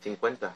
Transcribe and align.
50. 0.00 0.52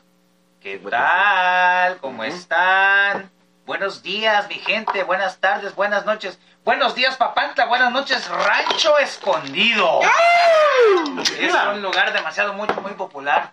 ¿Qué 0.61 0.79
tal? 0.79 1.99
¿Cómo 1.99 2.25
están? 2.25 3.31
Buenos 3.67 4.03
días, 4.03 4.49
mi 4.49 4.57
gente. 4.57 5.05
Buenas 5.05 5.39
tardes, 5.39 5.75
buenas 5.75 6.07
noches. 6.07 6.39
Buenos 6.65 6.95
días, 6.95 7.17
Papantla. 7.17 7.67
Buenas 7.67 7.93
noches, 7.93 8.29
Rancho 8.29 8.99
Escondido. 8.99 10.01
Es 11.39 11.55
un 11.73 11.83
lugar 11.83 12.13
demasiado 12.13 12.55
muy, 12.55 12.69
muy 12.83 12.93
popular. 12.93 13.53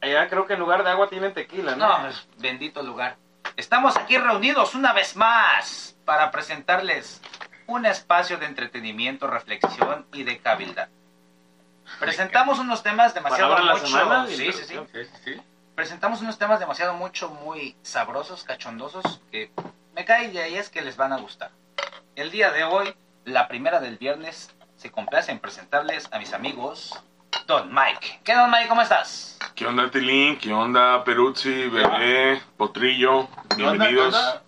Allá 0.00 0.28
creo 0.28 0.46
que 0.46 0.54
en 0.54 0.60
lugar 0.60 0.84
de 0.84 0.90
agua 0.90 1.08
tienen 1.08 1.32
tequila, 1.32 1.74
¿no? 1.74 1.98
No, 1.98 2.08
es 2.08 2.28
bendito 2.38 2.82
lugar. 2.82 3.16
Estamos 3.56 3.96
aquí 3.96 4.18
reunidos 4.18 4.74
una 4.74 4.92
vez 4.92 5.16
más 5.16 5.96
para 6.04 6.30
presentarles 6.30 7.22
un 7.66 7.86
espacio 7.86 8.36
de 8.36 8.46
entretenimiento, 8.46 9.26
reflexión 9.26 10.06
y 10.12 10.24
de 10.24 10.38
cabilda. 10.38 10.90
Presentamos 12.00 12.58
unos 12.58 12.82
temas 12.82 13.14
demasiado 13.14 13.54
Palabra 13.54 13.74
de 13.74 13.80
la 13.80 13.86
mucho. 13.86 13.98
semana. 13.98 14.26
Sí, 14.26 14.52
sí, 14.52 14.52
sí. 14.52 14.74
Sí, 14.92 15.04
sí, 15.04 15.10
sí. 15.24 15.42
presentamos 15.74 16.20
unos 16.22 16.38
temas 16.38 16.60
demasiado 16.60 16.94
mucho, 16.94 17.30
muy 17.30 17.76
sabrosos, 17.82 18.44
cachondosos, 18.44 19.20
que 19.30 19.50
me 19.94 20.04
cae 20.04 20.30
de 20.30 20.42
ahí 20.42 20.56
es 20.56 20.70
que 20.70 20.82
les 20.82 20.96
van 20.96 21.12
a 21.12 21.18
gustar. 21.18 21.50
El 22.16 22.30
día 22.30 22.50
de 22.50 22.64
hoy, 22.64 22.94
la 23.24 23.48
primera 23.48 23.80
del 23.80 23.96
viernes, 23.98 24.54
se 24.76 24.90
complace 24.90 25.32
en 25.32 25.38
presentarles 25.38 26.08
a 26.12 26.18
mis 26.18 26.32
amigos 26.32 27.00
Don 27.46 27.72
Mike. 27.74 28.20
¿Qué 28.24 28.34
Don 28.34 28.50
Mike? 28.50 28.68
¿Cómo 28.68 28.82
estás? 28.82 29.38
¿Qué 29.54 29.66
onda, 29.66 29.90
Tilín? 29.90 30.38
¿Qué 30.38 30.52
onda, 30.52 31.02
Peruzzi, 31.04 31.68
Bebé, 31.68 32.40
Potrillo? 32.56 33.28
¿Qué 33.56 33.66
onda, 33.66 33.86
Bienvenidos 33.86 34.14
qué 34.14 34.18
onda? 34.18 34.42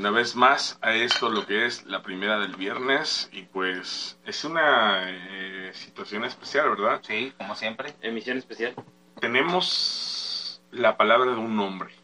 Una 0.00 0.10
vez 0.10 0.34
más 0.34 0.78
a 0.80 0.94
esto, 0.94 1.28
lo 1.28 1.46
que 1.46 1.66
es 1.66 1.84
la 1.84 2.02
primera 2.02 2.38
del 2.38 2.56
viernes. 2.56 3.28
Y 3.32 3.42
pues 3.42 4.18
es 4.24 4.44
una 4.44 5.02
eh, 5.10 5.72
situación 5.74 6.24
especial, 6.24 6.70
¿verdad? 6.70 7.00
Sí, 7.06 7.34
como 7.36 7.54
siempre. 7.54 7.92
Emisión 8.00 8.38
especial. 8.38 8.74
Tenemos 9.20 10.62
la 10.70 10.96
palabra 10.96 11.32
de 11.32 11.36
un 11.36 11.60
hombre. 11.60 11.94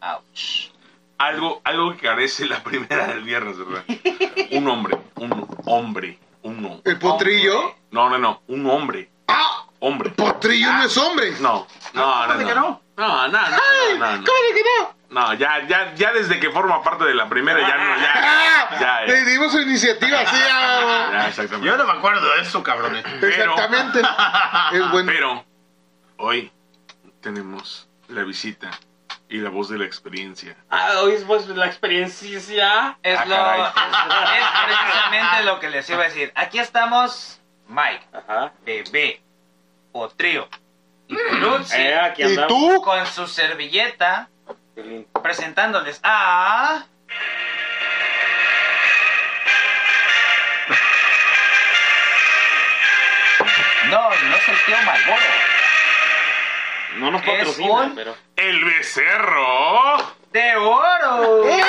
Ouch. 0.00 0.70
Algo, 1.18 1.60
algo 1.64 1.92
que 1.92 1.98
carece 1.98 2.46
la 2.46 2.62
primera 2.64 3.08
del 3.08 3.22
viernes, 3.22 3.58
¿verdad? 3.58 3.84
Un 4.52 4.68
hombre, 4.68 4.98
un 5.16 5.46
hombre, 5.66 6.18
uno. 6.42 6.80
¿El 6.84 6.98
potrillo? 6.98 7.74
No, 7.90 8.08
no, 8.10 8.18
no, 8.18 8.42
un 8.48 8.66
hombre, 8.66 9.10
¡Ah! 9.28 9.66
hombre. 9.80 10.10
¡Potrillo 10.10 10.72
no 10.72 10.84
es 10.84 10.96
hombre! 10.98 11.32
No, 11.40 11.66
no, 11.94 12.26
no, 12.26 12.26
¿Cómo 12.26 12.38
de 12.38 12.44
no. 12.44 12.48
que 12.48 12.54
no? 12.54 12.82
No, 12.96 13.28
no, 13.28 13.28
no, 13.28 13.50
no, 13.50 14.16
no. 14.16 14.24
¿Cómo 14.24 14.24
que 14.24 14.62
no? 14.62 15.01
No, 15.12 15.34
ya, 15.34 15.66
ya, 15.66 15.94
ya 15.94 16.12
desde 16.12 16.40
que 16.40 16.50
forma 16.50 16.82
parte 16.82 17.04
de 17.04 17.14
la 17.14 17.28
primera, 17.28 17.60
ya 17.60 17.76
no, 17.76 17.96
ya. 18.00 18.68
Ya, 18.80 19.00
Le 19.02 19.18
ya, 19.18 19.24
dimos 19.30 19.52
su 19.52 19.60
iniciativa, 19.60 20.18
sí. 20.24 20.36
ah. 20.50 21.08
ya, 21.12 21.28
exactamente. 21.28 21.66
Yo 21.68 21.76
no 21.76 21.84
me 21.84 21.92
acuerdo 21.92 22.26
de 22.34 22.40
eso, 22.40 22.62
cabrones. 22.62 23.04
Pero- 23.20 23.52
Exactamente. 23.52 24.00
Es 24.72 24.90
bueno. 24.90 25.12
Pero 25.12 25.44
hoy 26.16 26.50
tenemos 27.20 27.88
la 28.08 28.22
visita 28.24 28.70
y 29.28 29.38
la 29.38 29.50
voz 29.50 29.68
de 29.68 29.78
la 29.78 29.84
experiencia. 29.84 30.56
Ah, 30.70 30.92
hoy 31.02 31.12
es 31.14 31.24
pues 31.24 31.46
la 31.48 31.66
experiencia. 31.66 32.96
Es, 33.02 33.18
Ah, 33.18 33.24
lo, 33.26 33.36
caray. 33.36 33.60
es, 33.60 33.68
es 34.40 34.48
precisamente 34.66 35.42
lo 35.44 35.60
que 35.60 35.70
les 35.70 35.90
iba 35.90 36.00
a 36.00 36.04
decir. 36.04 36.32
Aquí 36.34 36.58
estamos 36.58 37.40
Mike, 37.68 38.06
Ajá. 38.12 38.52
Bebé, 38.64 39.22
Potrillo 39.92 40.48
y 41.08 41.14
Peruzzi 41.30 41.76
Eh, 41.76 42.00
aquí 42.00 42.22
¿Y 42.22 42.24
andamos. 42.24 42.48
tú? 42.48 42.82
con 42.82 43.06
su 43.06 43.26
servilleta 43.26 44.28
Presentándoles 45.22 46.00
a... 46.02 46.86
No, 53.90 54.08
no 54.08 54.36
es 54.36 54.48
el 54.48 54.64
tío 54.66 54.76
Malboro. 54.84 55.22
No 56.98 57.10
nos 57.10 57.22
patrocina, 57.22 57.72
un- 57.72 57.94
pero. 57.94 58.16
¡El 58.36 58.64
becerro! 58.64 60.14
¡De 60.32 60.56
oro! 60.56 61.48
¡Eh! 61.48 61.62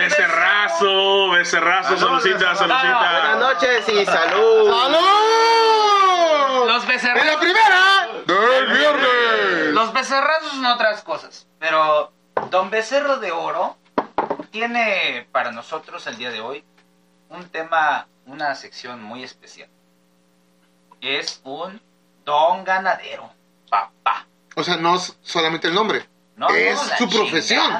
¡Becerrazo! 0.00 1.30
¡Becerrazo! 1.30 1.96
¡Saludcita, 1.98 2.54
saludcita! 2.54 2.98
Buenas 2.98 3.38
noches 3.38 3.88
y 3.88 4.04
salud. 4.06 4.70
¡Salud! 4.70 6.66
Los 6.68 6.82
¡En 6.84 6.88
becerrazos. 6.88 7.26
la 7.26 7.38
primera! 7.40 8.08
¡Del 8.26 8.66
viernes! 8.78 9.74
Los 9.74 9.92
becerrazos 10.10 10.50
son 10.50 10.66
otras 10.66 11.02
cosas. 11.02 11.46
Pero 11.58 12.12
Don 12.50 12.70
Becerro 12.70 13.18
de 13.18 13.32
Oro 13.32 13.76
tiene 14.50 15.26
para 15.30 15.52
nosotros 15.52 16.06
el 16.06 16.16
día 16.16 16.30
de 16.30 16.40
hoy 16.40 16.64
un 17.28 17.48
tema, 17.48 18.08
una 18.26 18.54
sección 18.54 19.02
muy 19.02 19.22
especial. 19.22 19.68
Es 21.00 21.40
un 21.44 21.80
don 22.24 22.64
ganadero, 22.64 23.32
papá. 23.68 24.26
O 24.56 24.64
sea, 24.64 24.76
no 24.76 24.96
es 24.96 25.16
solamente 25.22 25.68
el 25.68 25.74
nombre. 25.74 26.08
No, 26.36 26.48
Es 26.48 26.76
no, 26.76 26.96
su 26.96 27.08
profesión. 27.08 27.72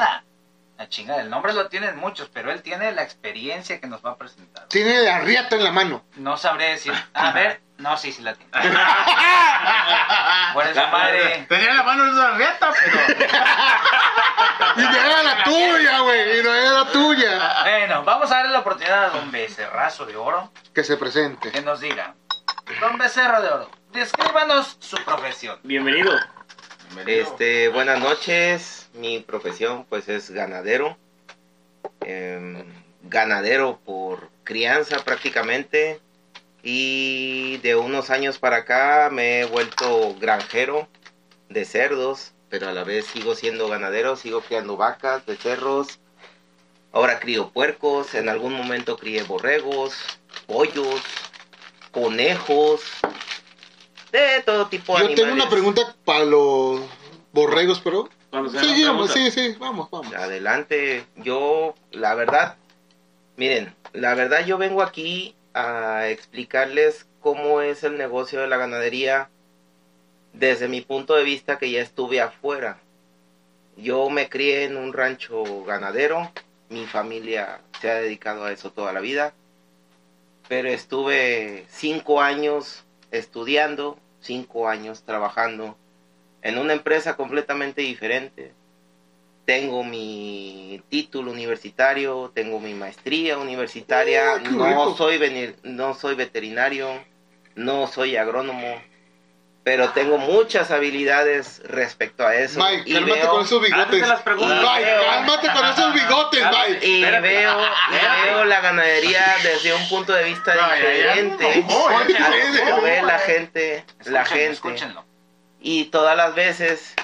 La 0.80 0.88
chingada, 0.88 1.20
el 1.20 1.28
nombre 1.28 1.52
lo 1.52 1.68
tienen 1.68 1.98
muchos, 1.98 2.30
pero 2.32 2.50
él 2.50 2.62
tiene 2.62 2.90
la 2.92 3.02
experiencia 3.02 3.78
que 3.82 3.86
nos 3.86 4.02
va 4.02 4.12
a 4.12 4.16
presentar. 4.16 4.66
Tiene 4.68 5.02
la 5.02 5.18
riata 5.20 5.56
en 5.56 5.64
la 5.64 5.72
mano. 5.72 6.02
No 6.16 6.38
sabré 6.38 6.70
decir. 6.70 6.94
A 7.12 7.32
ver, 7.32 7.60
no, 7.76 7.98
sí, 7.98 8.12
sí 8.12 8.22
la 8.22 8.32
tiene. 8.34 8.50
Por 10.54 10.66
eso, 10.66 10.88
madre. 10.88 11.44
Tenía 11.50 11.74
la 11.74 11.82
mano 11.82 12.04
en 12.04 12.08
una 12.14 12.30
riata, 12.30 12.72
pero. 12.82 12.98
Y 14.76 14.80
no 14.80 14.96
era 14.96 15.22
la 15.22 15.44
tuya, 15.44 16.00
güey. 16.00 16.40
Y 16.40 16.42
no 16.44 16.54
era 16.54 16.70
la 16.70 16.86
tuya. 16.86 17.62
Bueno, 17.62 18.02
vamos 18.04 18.32
a 18.32 18.36
darle 18.36 18.52
la 18.52 18.60
oportunidad 18.60 19.04
a 19.04 19.08
Don 19.10 19.30
Becerrazo 19.30 20.06
de 20.06 20.16
Oro 20.16 20.50
Que 20.74 20.82
se 20.82 20.96
presente. 20.96 21.52
que 21.52 21.60
nos 21.60 21.80
diga. 21.80 22.14
Don 22.80 22.96
Becerro 22.96 23.42
de 23.42 23.48
Oro, 23.50 23.70
descríbanos 23.92 24.78
su 24.80 24.96
profesión. 25.04 25.58
Bienvenido. 25.62 26.18
Este, 27.06 27.68
buenas 27.68 28.00
noches. 28.00 28.88
Mi 28.94 29.20
profesión 29.20 29.86
pues 29.88 30.08
es 30.08 30.30
ganadero. 30.30 30.96
Em, 32.04 32.64
ganadero 33.04 33.78
por 33.84 34.28
crianza 34.44 34.98
prácticamente. 35.04 36.00
Y 36.62 37.58
de 37.58 37.76
unos 37.76 38.10
años 38.10 38.38
para 38.38 38.58
acá 38.58 39.08
me 39.10 39.40
he 39.40 39.44
vuelto 39.44 40.14
granjero 40.18 40.88
de 41.48 41.64
cerdos, 41.64 42.32
pero 42.48 42.68
a 42.68 42.72
la 42.72 42.84
vez 42.84 43.06
sigo 43.06 43.34
siendo 43.34 43.68
ganadero, 43.68 44.16
sigo 44.16 44.40
criando 44.40 44.76
vacas, 44.76 45.24
becerros. 45.24 46.00
Ahora 46.92 47.20
crío 47.20 47.50
puercos, 47.50 48.14
en 48.14 48.28
algún 48.28 48.52
momento 48.52 48.96
crié 48.98 49.22
borregos, 49.22 49.94
pollos, 50.46 51.00
conejos, 51.92 52.82
de 54.12 54.42
todo 54.44 54.66
tipo 54.68 54.98
de 54.98 55.08
Yo 55.08 55.14
tengo 55.14 55.32
una 55.32 55.48
pregunta 55.48 55.94
para 56.04 56.24
los 56.24 56.80
borregos, 57.32 57.80
pero. 57.80 58.08
Sí, 59.12 59.30
sí. 59.30 59.56
Vamos, 59.58 59.90
vamos. 59.90 60.12
Adelante, 60.14 61.04
yo, 61.16 61.74
la 61.90 62.14
verdad, 62.14 62.56
miren, 63.36 63.74
la 63.92 64.14
verdad 64.14 64.44
yo 64.46 64.56
vengo 64.56 64.82
aquí 64.82 65.34
a 65.52 66.08
explicarles 66.08 67.06
cómo 67.20 67.60
es 67.60 67.82
el 67.84 67.98
negocio 67.98 68.40
de 68.40 68.46
la 68.46 68.56
ganadería 68.56 69.28
desde 70.32 70.68
mi 70.68 70.80
punto 70.80 71.14
de 71.14 71.24
vista 71.24 71.58
que 71.58 71.70
ya 71.70 71.82
estuve 71.82 72.20
afuera. 72.20 72.78
Yo 73.76 74.10
me 74.10 74.28
crié 74.28 74.64
en 74.64 74.76
un 74.76 74.92
rancho 74.92 75.64
ganadero, 75.64 76.30
mi 76.68 76.86
familia 76.86 77.60
se 77.80 77.90
ha 77.90 77.94
dedicado 77.94 78.44
a 78.44 78.52
eso 78.52 78.70
toda 78.70 78.92
la 78.92 79.00
vida, 79.00 79.34
pero 80.48 80.68
estuve 80.68 81.66
cinco 81.68 82.20
años 82.20 82.84
estudiando, 83.10 83.98
cinco 84.20 84.68
años 84.68 85.02
trabajando 85.04 85.76
en 86.42 86.58
una 86.58 86.72
empresa 86.72 87.16
completamente 87.16 87.82
diferente 87.82 88.52
tengo 89.44 89.82
mi 89.82 90.80
título 90.90 91.32
universitario, 91.32 92.30
tengo 92.32 92.60
mi 92.60 92.72
maestría 92.72 93.36
universitaria, 93.36 94.34
Oh, 94.34 94.38
no 94.38 94.68
rico. 94.68 94.94
soy 94.96 95.18
veni- 95.18 95.54
no 95.64 95.94
soy 95.94 96.14
veterinario, 96.14 96.88
no 97.56 97.88
soy 97.88 98.16
agrónomo, 98.16 98.80
pero 99.62 99.90
tengo 99.90 100.16
muchas 100.18 100.70
habilidades 100.70 101.60
respecto 101.64 102.26
a 102.26 102.34
eso. 102.34 102.58
Mike, 102.58 102.82
y 102.86 102.94
cálmate 102.94 103.20
veo, 103.20 103.30
con 103.30 103.44
esos 103.44 103.62
bigotes. 103.62 104.08
Las 104.08 104.22
preguntas. 104.22 104.62
Mike, 104.62 104.90
cálmate 105.04 105.48
con 105.52 105.66
esos 105.66 105.94
bigotes, 105.94 106.44
Mike. 106.44 106.86
y 106.86 107.02
veo, 107.02 107.20
y 107.60 108.24
veo 108.24 108.44
la 108.46 108.60
ganadería 108.60 109.36
desde 109.42 109.74
un 109.74 109.88
punto 109.88 110.12
de 110.14 110.24
vista 110.24 110.54
No, 110.54 110.74
diferente. 110.74 111.64
No, 111.68 112.76
no, 112.76 112.80
ve 112.80 113.02
la 113.02 113.18
gente, 113.18 113.84
la 114.06 114.24
gente. 114.24 114.50
escúchenlo. 114.50 115.04
Y 115.60 115.86
todas 115.86 116.16
las 116.16 116.34
veces 116.34 116.94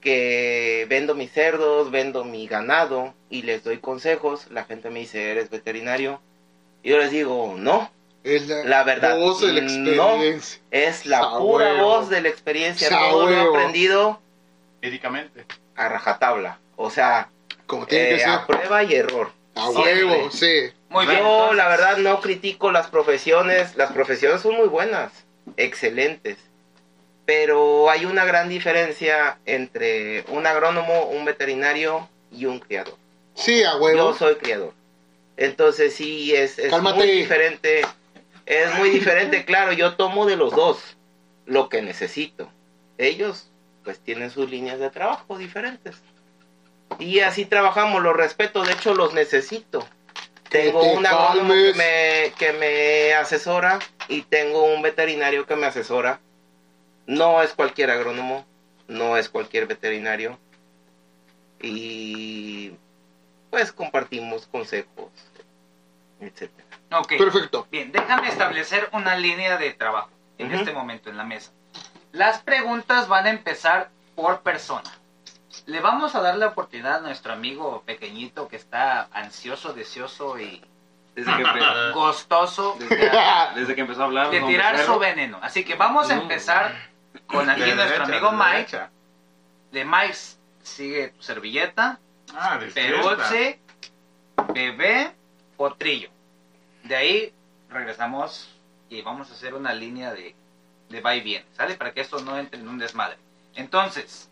que 0.00 0.86
vendo 0.88 1.14
mis 1.14 1.32
cerdos, 1.32 1.90
vendo 1.90 2.24
mi 2.24 2.46
ganado 2.46 3.12
y 3.28 3.42
les 3.42 3.64
doy 3.64 3.78
consejos, 3.78 4.46
la 4.50 4.64
gente 4.64 4.88
me 4.90 5.00
dice, 5.00 5.30
¿eres 5.32 5.50
veterinario? 5.50 6.22
Y 6.82 6.90
yo 6.90 6.98
les 6.98 7.10
digo, 7.10 7.54
no, 7.58 7.90
Es 8.22 8.46
la, 8.48 8.64
La 8.64 8.82
verdad, 8.84 9.16
voz 9.18 9.40
de 9.40 9.52
la 9.52 9.60
no. 9.62 10.22
experiencia. 10.22 10.60
es 10.70 11.06
la 11.06 11.38
pura 11.38 11.72
voz 11.82 12.08
de 12.10 12.20
la 12.20 12.28
experiencia. 12.28 12.88
Todo 12.88 13.26
lo 13.28 13.32
he 13.32 13.40
aprendido 13.40 14.20
Médicamente. 14.82 15.44
a 15.76 15.88
rajatabla. 15.88 16.58
O 16.76 16.90
sea, 16.90 17.28
Como 17.66 17.86
tiene 17.86 18.08
que 18.10 18.14
eh, 18.16 18.20
ser. 18.20 18.28
a 18.30 18.46
prueba 18.46 18.82
y 18.84 18.94
error. 18.94 19.32
A 19.54 19.70
huevo, 19.70 20.30
sí. 20.30 20.70
Muy 20.90 21.06
bien. 21.06 21.18
Yo, 21.20 21.24
entonces, 21.26 21.56
la 21.56 21.68
verdad, 21.68 21.96
no 21.98 22.20
critico 22.20 22.70
las 22.72 22.88
profesiones. 22.88 23.74
Las 23.76 23.92
profesiones 23.92 24.40
son 24.42 24.56
muy 24.56 24.68
buenas. 24.68 25.12
excelentes. 25.56 26.36
Pero 27.26 27.88
hay 27.90 28.06
una 28.06 28.24
gran 28.24 28.48
diferencia 28.48 29.38
entre 29.46 30.24
un 30.28 30.46
agrónomo, 30.46 31.04
un 31.04 31.24
veterinario 31.24 32.08
y 32.32 32.46
un 32.46 32.58
criador. 32.58 32.94
Sí, 33.34 33.62
a 33.62 33.72
Yo 33.72 33.78
huevo. 33.78 34.14
soy 34.14 34.34
criador. 34.36 34.72
Entonces 35.36 35.94
sí, 35.94 36.34
es, 36.34 36.58
es 36.58 36.72
muy 36.82 37.06
diferente. 37.10 37.82
Es 38.50 38.74
muy 38.74 38.90
diferente, 38.90 39.44
claro, 39.44 39.70
yo 39.70 39.94
tomo 39.94 40.26
de 40.26 40.34
los 40.34 40.52
dos 40.52 40.96
lo 41.46 41.68
que 41.68 41.82
necesito. 41.82 42.50
Ellos 42.98 43.48
pues 43.84 44.00
tienen 44.00 44.28
sus 44.28 44.50
líneas 44.50 44.80
de 44.80 44.90
trabajo 44.90 45.38
diferentes. 45.38 46.02
Y 46.98 47.20
así 47.20 47.44
trabajamos, 47.44 48.02
los 48.02 48.16
respeto, 48.16 48.64
de 48.64 48.72
hecho 48.72 48.92
los 48.92 49.14
necesito. 49.14 49.86
Tengo 50.48 50.80
te 50.80 50.96
un 50.96 51.06
agrónomo 51.06 51.54
que 51.54 51.74
me, 51.74 52.32
que 52.36 52.52
me 52.54 53.14
asesora 53.14 53.78
y 54.08 54.22
tengo 54.22 54.64
un 54.64 54.82
veterinario 54.82 55.46
que 55.46 55.54
me 55.54 55.66
asesora. 55.66 56.18
No 57.06 57.42
es 57.42 57.52
cualquier 57.52 57.92
agrónomo, 57.92 58.44
no 58.88 59.16
es 59.16 59.28
cualquier 59.28 59.68
veterinario. 59.68 60.40
Y 61.62 62.72
pues 63.48 63.70
compartimos 63.70 64.48
consejos, 64.48 65.12
etcétera. 66.20 66.69
Ok. 66.92 67.08
Perfecto. 67.18 67.66
Bien, 67.70 67.92
déjame 67.92 68.28
establecer 68.28 68.88
una 68.92 69.16
línea 69.16 69.56
de 69.58 69.72
trabajo 69.72 70.10
en 70.38 70.52
este 70.52 70.72
momento 70.72 71.10
en 71.10 71.16
la 71.16 71.24
mesa. 71.24 71.52
Las 72.12 72.42
preguntas 72.42 73.06
van 73.08 73.26
a 73.26 73.30
empezar 73.30 73.90
por 74.16 74.40
persona. 74.40 74.90
Le 75.66 75.80
vamos 75.80 76.14
a 76.14 76.20
dar 76.20 76.36
la 76.36 76.48
oportunidad 76.48 76.96
a 76.96 77.00
nuestro 77.00 77.32
amigo 77.32 77.82
pequeñito 77.86 78.48
que 78.48 78.56
está 78.56 79.08
ansioso, 79.12 79.72
deseoso 79.72 80.38
y 80.38 80.64
Desde 81.14 81.32
que, 81.36 81.42
gostoso 81.94 82.76
desde, 82.78 83.10
desde 83.54 83.74
que 83.74 83.80
empezó 83.82 84.02
a 84.02 84.04
hablar. 84.06 84.30
de 84.30 84.40
tirar 84.42 84.78
su 84.78 84.98
veneno. 84.98 85.38
Así 85.42 85.64
que 85.64 85.74
vamos 85.74 86.10
a 86.10 86.16
Mm. 86.16 86.20
empezar 86.22 86.74
con 87.26 87.48
aquí 87.50 87.60
De 87.62 87.74
nuestro 87.74 88.04
derecha, 88.06 88.12
amigo 88.12 88.30
de 88.30 88.36
Mike. 88.36 88.56
derecha. 88.56 88.90
De 89.72 89.84
Mike 89.84 90.16
sigue 90.62 91.08
tu 91.08 91.22
servilleta, 91.22 91.98
Ah, 92.36 92.58
de. 92.58 92.66
Peroche, 92.68 93.60
Bebé, 94.52 95.12
Potrillo. 95.56 96.10
De 96.84 96.96
ahí 96.96 97.32
regresamos 97.68 98.48
y 98.88 99.02
vamos 99.02 99.30
a 99.30 99.34
hacer 99.34 99.54
una 99.54 99.72
línea 99.74 100.12
de, 100.12 100.34
de 100.88 101.00
va 101.00 101.14
y 101.14 101.20
viene, 101.20 101.44
¿sale? 101.56 101.74
Para 101.76 101.92
que 101.92 102.00
esto 102.00 102.20
no 102.20 102.36
entre 102.38 102.60
en 102.60 102.68
un 102.68 102.78
desmadre. 102.78 103.16
Entonces, 103.54 104.28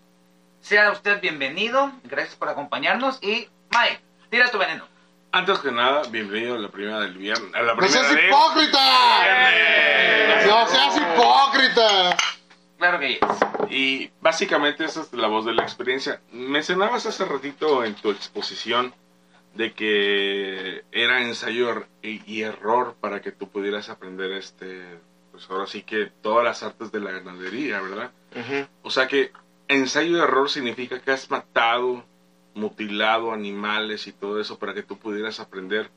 sea 0.61 0.91
usted 0.91 1.21
bienvenido, 1.21 1.93
gracias 2.05 2.37
por 2.37 2.49
acompañarnos 2.49 3.19
y 3.23 3.49
Mike, 3.71 4.01
tira 4.31 4.51
tu 4.51 4.59
veneno. 4.59 4.87
Antes 5.31 5.59
que 5.59 5.71
nada, 5.71 6.03
bienvenido 6.11 6.55
a 6.55 6.59
la 6.59 6.69
primera 6.69 7.01
del 7.01 7.17
viernes. 7.19 7.55
A 7.55 7.63
la 7.63 7.75
¡No 7.75 7.79
primera 7.81 8.01
seas 8.03 8.15
de- 8.15 8.27
hipócrita! 8.29 8.79
Viernes. 9.23 10.47
¡No 10.47 10.67
seas 10.67 10.97
hipócrita! 10.97 12.17
Claro 12.79 12.99
que. 12.99 13.21
Y 13.71 14.11
básicamente 14.23 14.85
esa 14.85 15.03
es 15.03 15.13
la 15.13 15.27
voz 15.29 15.45
de 15.45 15.53
la 15.53 15.63
experiencia. 15.65 16.21
Mencionabas 16.33 17.05
hace 17.07 17.25
ratito 17.27 17.85
en 17.85 17.95
tu 17.97 18.11
exposición 18.11 18.95
de 19.55 19.73
que 19.73 20.85
era 20.93 21.23
ensayo 21.23 21.87
y, 22.03 22.43
error 22.43 22.95
para 23.01 23.21
que 23.21 23.33
tú 23.33 23.49
pudieras 23.49 23.89
aprender 23.89 24.33
este, 24.33 24.99
pues 25.33 25.49
ahora 25.51 25.67
sí 25.67 25.83
que 25.83 26.07
todas 26.23 26.45
las 26.45 26.63
artes 26.63 26.93
de 26.93 27.01
la 27.01 27.11
ganadería, 27.13 27.81
¿verdad? 27.81 28.13
O 28.83 28.91
sea 28.91 29.09
que 29.09 29.33
ensayo 29.67 30.17
y 30.17 30.21
error 30.21 30.49
significa 30.49 31.01
que 31.01 31.11
has 31.11 31.29
matado, 31.31 32.05
mutilado 32.55 33.33
animales 33.33 34.07
y 34.07 34.13
todo 34.13 34.41
eso 34.41 34.59
para 34.59 34.75
que 34.75 34.83
tú 34.83 34.97
pudieras 34.99 35.41
aprender 35.41 35.91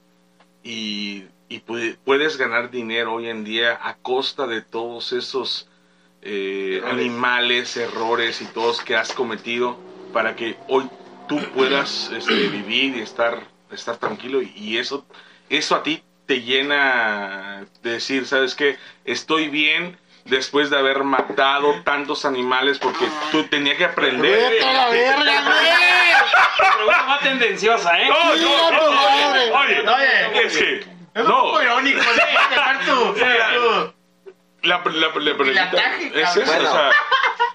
y, 0.63 1.25
y 1.49 1.61
pu- 1.61 1.97
puedes 2.03 2.37
ganar 2.37 2.71
dinero 2.71 3.13
hoy 3.15 3.27
en 3.29 3.43
día 3.43 3.79
a 3.81 3.95
costa 3.97 4.47
de 4.47 4.61
todos 4.61 5.11
esos 5.13 5.67
eh, 6.21 6.81
animales, 6.85 7.77
errores 7.77 8.41
y 8.41 8.45
todos 8.45 8.81
que 8.81 8.95
has 8.95 9.11
cometido 9.13 9.77
para 10.13 10.35
que 10.35 10.55
hoy 10.67 10.87
tú 11.31 11.39
puedas 11.53 12.11
este, 12.13 12.33
vivir 12.49 12.97
y 12.97 13.01
estar, 13.01 13.39
estar 13.71 13.95
tranquilo 13.95 14.41
y, 14.41 14.51
y 14.53 14.77
eso, 14.77 15.05
eso 15.49 15.75
a 15.75 15.81
ti 15.83 16.03
te 16.25 16.41
llena 16.41 17.65
de 17.81 17.91
decir, 17.91 18.27
¿sabes 18.27 18.53
qué? 18.53 18.77
Estoy 19.05 19.47
bien 19.47 19.97
después 20.25 20.69
de 20.69 20.77
haber 20.77 21.05
matado 21.05 21.81
tantos 21.85 22.25
animales 22.25 22.79
porque 22.79 23.05
tú 23.31 23.45
tenías 23.45 23.77
que 23.77 23.85
aprender. 23.85 24.51
¡Vete 24.51 24.65
a 24.65 24.73
la 24.73 24.89
verga, 24.89 25.41
güey! 25.41 26.75
Pregunta 26.75 27.03
más 27.07 27.19
tendenciosa, 27.21 27.97
¿eh? 28.01 28.09
No, 28.09 28.35
no, 28.35 28.71
no, 28.71 28.91
madre. 28.91 29.49
oye, 29.51 29.79
oye, 29.81 30.27
Oye, 30.33 30.45
es 30.47 30.57
que, 30.57 30.79
Es 30.79 30.85
un 31.15 31.23
no, 31.29 31.43
poco 31.43 31.63
irónico, 31.63 31.99
¿no? 31.99 32.49
Dejar 32.49 32.85
tu- 32.85 33.15
la, 34.63 34.77
la, 34.77 35.07
la 35.07 35.13
pregunta 35.13 35.63
ataque, 35.63 36.11
es 36.13 36.35
esa, 36.37 36.57
o, 36.57 36.61
sea, 36.61 36.91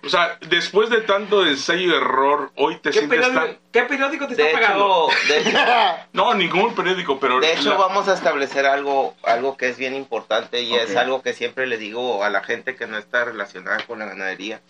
o 0.07 0.09
sea, 0.09 0.39
después 0.49 0.89
de 0.91 1.01
tanto 1.03 1.45
ensayo 1.47 1.81
y 1.93 1.95
error, 1.97 2.51
hoy 2.57 2.77
te 2.77 2.91
¿Qué 2.91 2.99
sientes 3.01 3.21
periódico, 3.21 3.45
tan... 3.47 3.59
¿Qué 3.73 3.83
periódico 3.83 4.27
te 4.27 4.33
está 4.35 4.45
De 4.47 4.53
pagando? 4.53 5.09
hecho, 5.11 5.33
de 5.35 5.41
hecho, 5.41 5.59
No, 6.13 6.35
ningún 6.35 6.75
periódico, 6.75 7.19
pero... 7.21 7.41
de 7.41 7.53
hecho 7.53 7.71
la- 7.71 7.77
vamos 7.77 8.09
a 8.09 8.15
establecer 8.15 8.67
algo, 8.67 9.15
algo 9.23 9.57
que 9.57 9.69
es 9.69 9.77
bien 9.77 9.95
importante 9.95 10.63
y 10.63 10.75
es 10.75 10.91
Ok. 10.93 10.97
algo 10.97 11.23
que 11.23 11.33
siempre 11.35 11.67
le 11.67 11.77
digo 11.79 12.23
a 12.25 12.31
la 12.31 12.43
gente 12.43 12.77
que 12.77 12.87
no 12.87 12.97
está 12.99 13.25
relacionada 13.25 13.85
con 13.87 13.99
la 13.99 14.07
ganadería. 14.07 14.61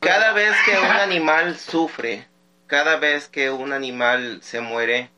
Cada 0.00 0.32
vez 0.32 0.54
que 0.64 0.72
un 0.78 0.84
animal 0.96 1.56
sufre, 1.58 2.26
cada 2.66 2.96
vez 2.96 3.28
que 3.28 3.50
un 3.50 3.72
animal 3.72 4.40
se 4.42 4.60
muere, 4.60 5.10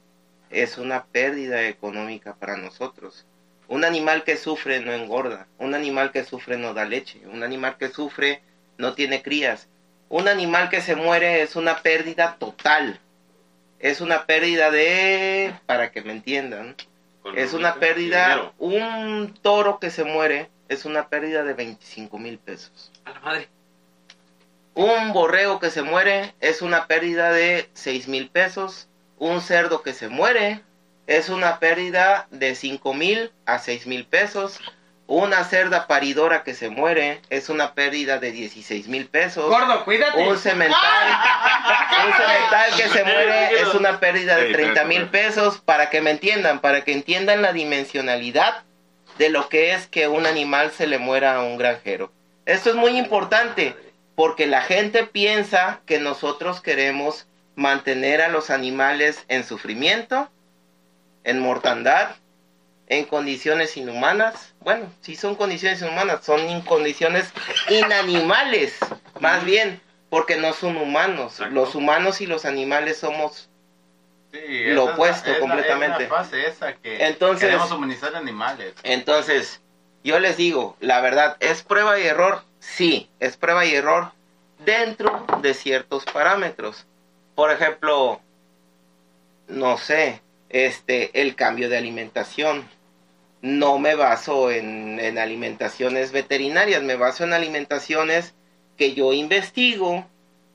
es 0.50 0.76
una 0.76 1.04
pérdida 1.04 1.62
económica 1.68 2.34
para 2.34 2.56
nosotros. 2.56 3.24
Un 3.68 3.84
animal 3.84 4.24
que 4.24 4.36
sufre 4.36 4.80
no 4.80 4.92
engorda, 4.92 5.46
un 5.58 5.74
animal 5.74 6.10
que 6.10 6.24
sufre 6.24 6.56
no 6.58 6.74
da 6.74 6.84
leche, 6.84 7.20
un 7.32 7.42
animal 7.42 7.76
que 7.78 7.88
sufre 7.88 8.42
no 8.82 8.94
tiene 8.94 9.22
crías. 9.22 9.68
Un 10.08 10.28
animal 10.28 10.68
que 10.68 10.82
se 10.82 10.96
muere 10.96 11.40
es 11.40 11.56
una 11.56 11.78
pérdida 11.78 12.36
total. 12.38 13.00
Es 13.78 14.00
una 14.00 14.26
pérdida 14.26 14.70
de, 14.70 15.54
para 15.66 15.92
que 15.92 16.02
me 16.02 16.12
entiendan, 16.12 16.76
es 17.36 17.52
una 17.54 17.76
pérdida, 17.76 18.52
un 18.58 19.38
toro 19.40 19.78
que 19.78 19.90
se 19.90 20.04
muere 20.04 20.50
es 20.68 20.84
una 20.84 21.08
pérdida 21.08 21.44
de 21.44 21.54
25 21.54 22.18
mil 22.18 22.38
pesos. 22.38 22.90
A 23.04 23.10
la 23.12 23.20
madre. 23.20 23.48
Un 24.74 25.12
borrego 25.12 25.60
que 25.60 25.70
se 25.70 25.82
muere 25.82 26.34
es 26.40 26.60
una 26.60 26.86
pérdida 26.86 27.30
de 27.30 27.68
6 27.74 28.08
mil 28.08 28.30
pesos. 28.30 28.88
Un 29.18 29.40
cerdo 29.40 29.82
que 29.82 29.94
se 29.94 30.08
muere 30.08 30.60
es 31.06 31.28
una 31.28 31.60
pérdida 31.60 32.26
de 32.30 32.54
5 32.56 32.94
mil 32.94 33.30
a 33.46 33.58
6 33.58 33.86
mil 33.86 34.06
pesos. 34.06 34.58
Una 35.14 35.44
cerda 35.44 35.88
paridora 35.88 36.42
que 36.42 36.54
se 36.54 36.70
muere 36.70 37.20
es 37.28 37.50
una 37.50 37.74
pérdida 37.74 38.18
de 38.18 38.32
16 38.32 38.88
mil 38.88 39.08
pesos. 39.08 39.46
Gordo, 39.46 39.84
cuídate. 39.84 40.26
Un 40.26 40.38
cemental, 40.38 41.20
un 42.06 42.12
cemental 42.16 42.70
que 42.74 42.88
se 42.88 43.04
muere 43.04 43.60
es 43.60 43.74
una 43.74 44.00
pérdida 44.00 44.36
de 44.36 44.46
Ey, 44.46 44.52
30 44.54 44.84
mil 44.84 45.08
pesos 45.10 45.58
para 45.58 45.90
que 45.90 46.00
me 46.00 46.12
entiendan, 46.12 46.60
para 46.60 46.82
que 46.82 46.94
entiendan 46.94 47.42
la 47.42 47.52
dimensionalidad 47.52 48.62
de 49.18 49.28
lo 49.28 49.50
que 49.50 49.74
es 49.74 49.86
que 49.86 50.08
un 50.08 50.24
animal 50.24 50.70
se 50.70 50.86
le 50.86 50.96
muera 50.96 51.36
a 51.36 51.42
un 51.42 51.58
granjero. 51.58 52.10
Esto 52.46 52.70
es 52.70 52.76
muy 52.76 52.96
importante 52.96 53.76
porque 54.14 54.46
la 54.46 54.62
gente 54.62 55.04
piensa 55.04 55.80
que 55.84 55.98
nosotros 55.98 56.62
queremos 56.62 57.26
mantener 57.54 58.22
a 58.22 58.28
los 58.28 58.48
animales 58.48 59.22
en 59.28 59.44
sufrimiento, 59.44 60.30
en 61.24 61.38
mortandad, 61.38 62.16
en 62.98 63.04
condiciones 63.06 63.76
inhumanas. 63.76 64.54
Bueno, 64.60 64.92
si 65.00 65.16
son 65.16 65.34
condiciones 65.34 65.80
inhumanas, 65.82 66.24
son 66.24 66.40
in- 66.48 66.60
condiciones 66.62 67.32
inanimales, 67.68 68.76
más 69.20 69.44
bien, 69.44 69.80
porque 70.10 70.36
no 70.36 70.52
son 70.52 70.76
humanos. 70.76 71.32
Exacto. 71.34 71.54
Los 71.54 71.74
humanos 71.74 72.20
y 72.20 72.26
los 72.26 72.44
animales 72.44 72.98
somos 72.98 73.48
Sí, 74.32 74.64
Lo 74.72 74.86
la- 74.86 74.92
opuesto 74.94 75.30
la- 75.30 75.38
completamente. 75.40 76.04
Es 76.04 76.10
la 76.10 76.16
fase 76.16 76.48
esa 76.48 76.72
que 76.74 77.04
Entonces- 77.06 77.44
queremos 77.46 77.70
humanizar 77.70 78.16
animales. 78.16 78.72
Entonces, 78.82 79.60
yo 80.04 80.18
les 80.20 80.38
digo, 80.38 80.74
la 80.80 81.02
verdad, 81.02 81.36
¿es 81.40 81.62
prueba 81.62 81.98
y 82.00 82.04
error? 82.06 82.42
Sí, 82.58 83.10
es 83.20 83.36
prueba 83.36 83.66
y 83.66 83.74
error 83.74 84.12
dentro 84.64 85.26
de 85.42 85.52
ciertos 85.52 86.04
parámetros. 86.06 86.86
Por 87.34 87.50
ejemplo, 87.52 88.20
no 89.48 89.76
sé, 89.76 90.22
este, 90.48 91.20
el 91.20 91.34
cambio 91.34 91.68
de 91.68 91.76
alimentación. 91.76 92.66
No 93.42 93.78
me 93.78 93.94
baso 93.96 94.50
en, 94.50 94.98
en 95.00 95.18
alimentaciones 95.18 96.12
veterinarias, 96.12 96.82
me 96.82 96.96
baso 96.96 97.24
en 97.24 97.32
alimentaciones 97.32 98.34
que 98.76 98.94
yo 98.94 99.12
investigo 99.12 100.06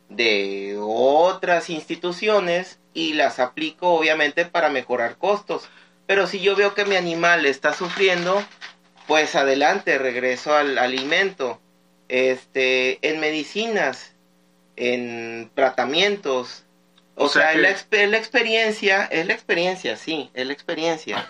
de 0.09 0.77
otras 0.81 1.69
instituciones 1.69 2.79
y 2.93 3.13
las 3.13 3.39
aplico 3.39 3.89
obviamente 3.93 4.45
para 4.45 4.69
mejorar 4.69 5.17
costos. 5.17 5.69
Pero 6.07 6.25
si 6.27 6.39
yo 6.39 6.55
veo 6.55 6.73
que 6.73 6.85
mi 6.85 6.95
animal 6.95 7.45
está 7.45 7.73
sufriendo, 7.73 8.41
pues 9.05 9.35
adelante, 9.35 9.97
regreso 9.97 10.55
al 10.55 10.77
alimento. 10.77 11.59
Este, 12.07 12.99
en 13.07 13.19
medicinas, 13.19 14.15
en 14.77 15.51
tratamientos. 15.53 16.63
O, 17.15 17.25
O 17.25 17.29
sea 17.29 17.51
sea, 17.51 17.51
que- 17.51 17.67
es 17.69 17.87
la, 17.91 17.97
es 18.03 18.09
la 18.09 18.17
experiencia, 18.17 19.05
es 19.11 19.25
la 19.27 19.33
experiencia, 19.33 19.97
sí, 19.97 20.29
es 20.33 20.47
la 20.47 20.53
experiencia. 20.53 21.29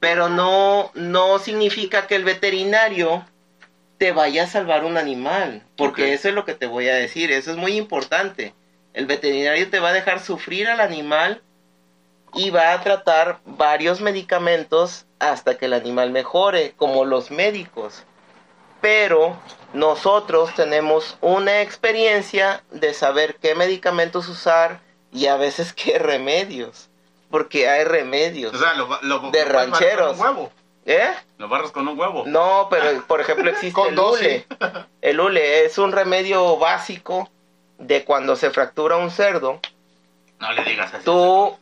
Pero 0.00 0.28
no, 0.28 0.90
no 0.94 1.38
significa 1.38 2.06
que 2.06 2.16
el 2.16 2.24
veterinario 2.24 3.24
te 3.98 4.12
vaya 4.12 4.44
a 4.44 4.46
salvar 4.46 4.84
un 4.84 4.96
animal, 4.96 5.62
porque 5.76 6.12
eso 6.12 6.28
es 6.28 6.34
lo 6.34 6.44
que 6.44 6.54
te 6.54 6.66
voy 6.66 6.88
a 6.88 6.94
decir, 6.94 7.32
eso 7.32 7.50
es 7.50 7.56
muy 7.56 7.76
importante. 7.76 8.54
El 8.92 9.06
veterinario 9.06 9.68
te 9.70 9.80
va 9.80 9.90
a 9.90 9.94
dejar 9.94 10.20
sufrir 10.20 10.68
al 10.68 10.80
animal 10.80 11.42
y 12.34 12.50
va 12.50 12.72
a 12.72 12.80
tratar 12.82 13.40
varios 13.44 14.00
medicamentos 14.00 15.06
hasta 15.18 15.56
que 15.56 15.66
el 15.66 15.72
animal 15.72 16.10
mejore, 16.10 16.74
como 16.76 17.04
los 17.04 17.30
médicos. 17.30 18.04
Pero 18.80 19.38
nosotros 19.72 20.54
tenemos 20.54 21.16
una 21.20 21.62
experiencia 21.62 22.62
de 22.70 22.92
saber 22.92 23.36
qué 23.36 23.54
medicamentos 23.54 24.28
usar 24.28 24.80
y 25.12 25.26
a 25.26 25.36
veces 25.36 25.72
qué 25.72 25.98
remedios, 25.98 26.90
porque 27.30 27.68
hay 27.68 27.84
remedios. 27.84 28.54
O 28.54 28.58
sea, 28.58 28.74
lo, 28.74 28.88
lo, 29.02 29.30
De 29.30 29.44
lo 29.44 29.52
rancheros. 29.52 30.16
Con 30.16 30.28
un 30.28 30.36
huevo. 30.36 30.52
¿Eh? 30.86 31.12
Lo 31.38 31.48
barras 31.48 31.72
con 31.72 31.88
un 31.88 31.98
huevo. 31.98 32.22
No, 32.26 32.68
pero 32.70 33.04
por 33.06 33.20
ejemplo 33.20 33.50
existe 33.50 33.80
el 33.88 33.98
hule. 33.98 34.46
El 35.00 35.20
hule 35.20 35.64
es 35.64 35.78
un 35.78 35.92
remedio 35.92 36.56
básico 36.58 37.28
de 37.78 38.04
cuando 38.04 38.36
se 38.36 38.50
fractura 38.50 38.96
un 38.96 39.10
cerdo. 39.10 39.60
No 40.38 40.52
le 40.52 40.62
digas 40.64 40.94
así. 40.94 41.04
Tú, 41.04 41.56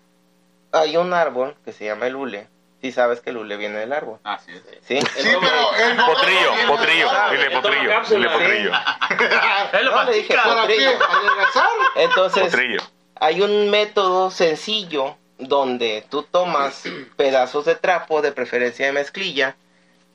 hay 0.72 0.96
un 0.96 1.14
árbol 1.14 1.56
que 1.64 1.72
se 1.72 1.86
llama 1.86 2.06
el 2.06 2.16
hule. 2.16 2.48
Si 2.82 2.92
sabes 2.92 3.20
que 3.20 3.30
el 3.30 3.38
hule 3.38 3.56
viene 3.56 3.78
del 3.78 3.94
árbol. 3.94 4.18
Así 4.24 4.52
es. 4.52 4.62
¿Sí? 4.82 5.00
Sí, 5.00 5.30
pero 5.40 5.74
el 5.74 5.96
Potrillo, 5.96 6.50
potrillo, 6.68 7.08
dile 7.30 7.44
Toma 7.48 7.62
potrillo, 7.62 8.02
dile 8.10 8.28
potrillo, 8.28 8.72
Él 9.72 9.84
lo 9.86 9.90
No, 9.92 10.04
le 10.04 10.12
dije 10.16 10.34
potrillo. 10.36 10.90
¿Adelgazar? 10.90 11.68
Entonces, 11.96 12.42
potrillo. 12.42 12.82
hay 13.14 13.40
un 13.40 13.70
método 13.70 14.30
sencillo 14.30 15.16
donde 15.38 16.04
tú 16.08 16.22
tomas 16.22 16.82
pedazos 17.16 17.64
de 17.64 17.74
trapo, 17.74 18.22
de 18.22 18.32
preferencia 18.32 18.86
de 18.86 18.92
mezclilla, 18.92 19.56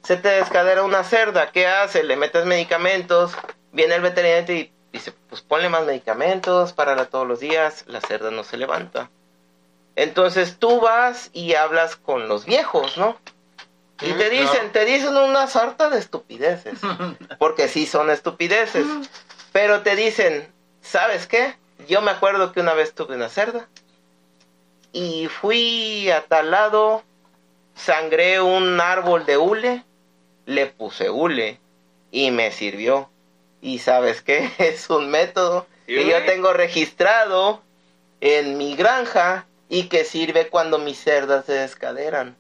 se 0.04 0.18
te 0.18 0.30
descadera 0.30 0.84
una 0.84 1.04
cerda, 1.04 1.52
¿qué 1.52 1.68
hace? 1.68 2.04
Le 2.04 2.16
metes 2.16 2.46
medicamentos, 2.46 3.34
viene 3.72 3.96
el 3.96 4.02
veterinario 4.02 4.56
y 4.56 4.72
dice, 4.94 5.14
pues 5.30 5.42
ponle 5.42 5.70
más 5.70 5.86
medicamentos, 5.86 6.74
para 6.74 7.06
todos 7.06 7.28
los 7.28 7.40
días, 7.40 7.84
la 7.88 8.02
cerda 8.02 8.32
no 8.32 8.44
se 8.44 8.58
levanta. 8.58 9.10
Entonces 9.96 10.58
tú 10.58 10.80
vas 10.80 11.30
y 11.34 11.56
hablas 11.56 11.96
con 11.98 12.30
los 12.30 12.46
viejos, 12.46 12.98
¿no? 12.98 13.18
Y 14.02 14.14
te 14.14 14.30
dicen, 14.30 14.72
te 14.72 14.86
dicen 14.86 15.18
una 15.18 15.48
sarta 15.48 15.90
de 15.90 16.00
estupideces, 16.00 16.80
porque 17.40 17.68
sí 17.68 17.86
son 17.86 18.10
estupideces, 18.10 18.86
pero 19.52 19.82
te 19.82 19.98
dicen, 19.98 20.50
¿sabes 20.82 21.28
qué? 21.28 21.58
Yo 21.88 22.02
me 22.02 22.12
acuerdo 22.12 22.54
que 22.54 22.62
una 22.62 22.74
vez 22.74 22.94
tuve 22.94 23.16
una 23.16 23.28
cerda 23.28 23.68
y 24.92 25.28
fui 25.28 26.10
a 26.12 26.26
tal 26.26 26.52
lado, 26.52 27.04
sangré 27.76 28.42
un 28.42 28.80
árbol 28.82 29.26
de 29.26 29.38
hule, 29.38 29.84
le 30.46 30.66
puse 30.68 31.10
hule 31.10 31.60
y 32.12 32.32
me 32.32 32.52
sirvió. 32.52 33.10
Y 33.62 33.80
sabes 33.80 34.22
qué? 34.22 34.50
Es 34.58 34.90
un 34.90 35.10
método 35.10 35.68
que 35.86 36.06
yo 36.08 36.24
tengo 36.26 36.54
registrado 36.54 37.62
en 38.22 38.58
mi 38.58 38.76
granja 38.76 39.46
y 39.70 39.84
que 39.90 40.04
sirve 40.06 40.48
cuando 40.50 40.78
mis 40.80 41.00
cerdas 41.00 41.46
se 41.46 41.54
descaderan. 41.54 42.36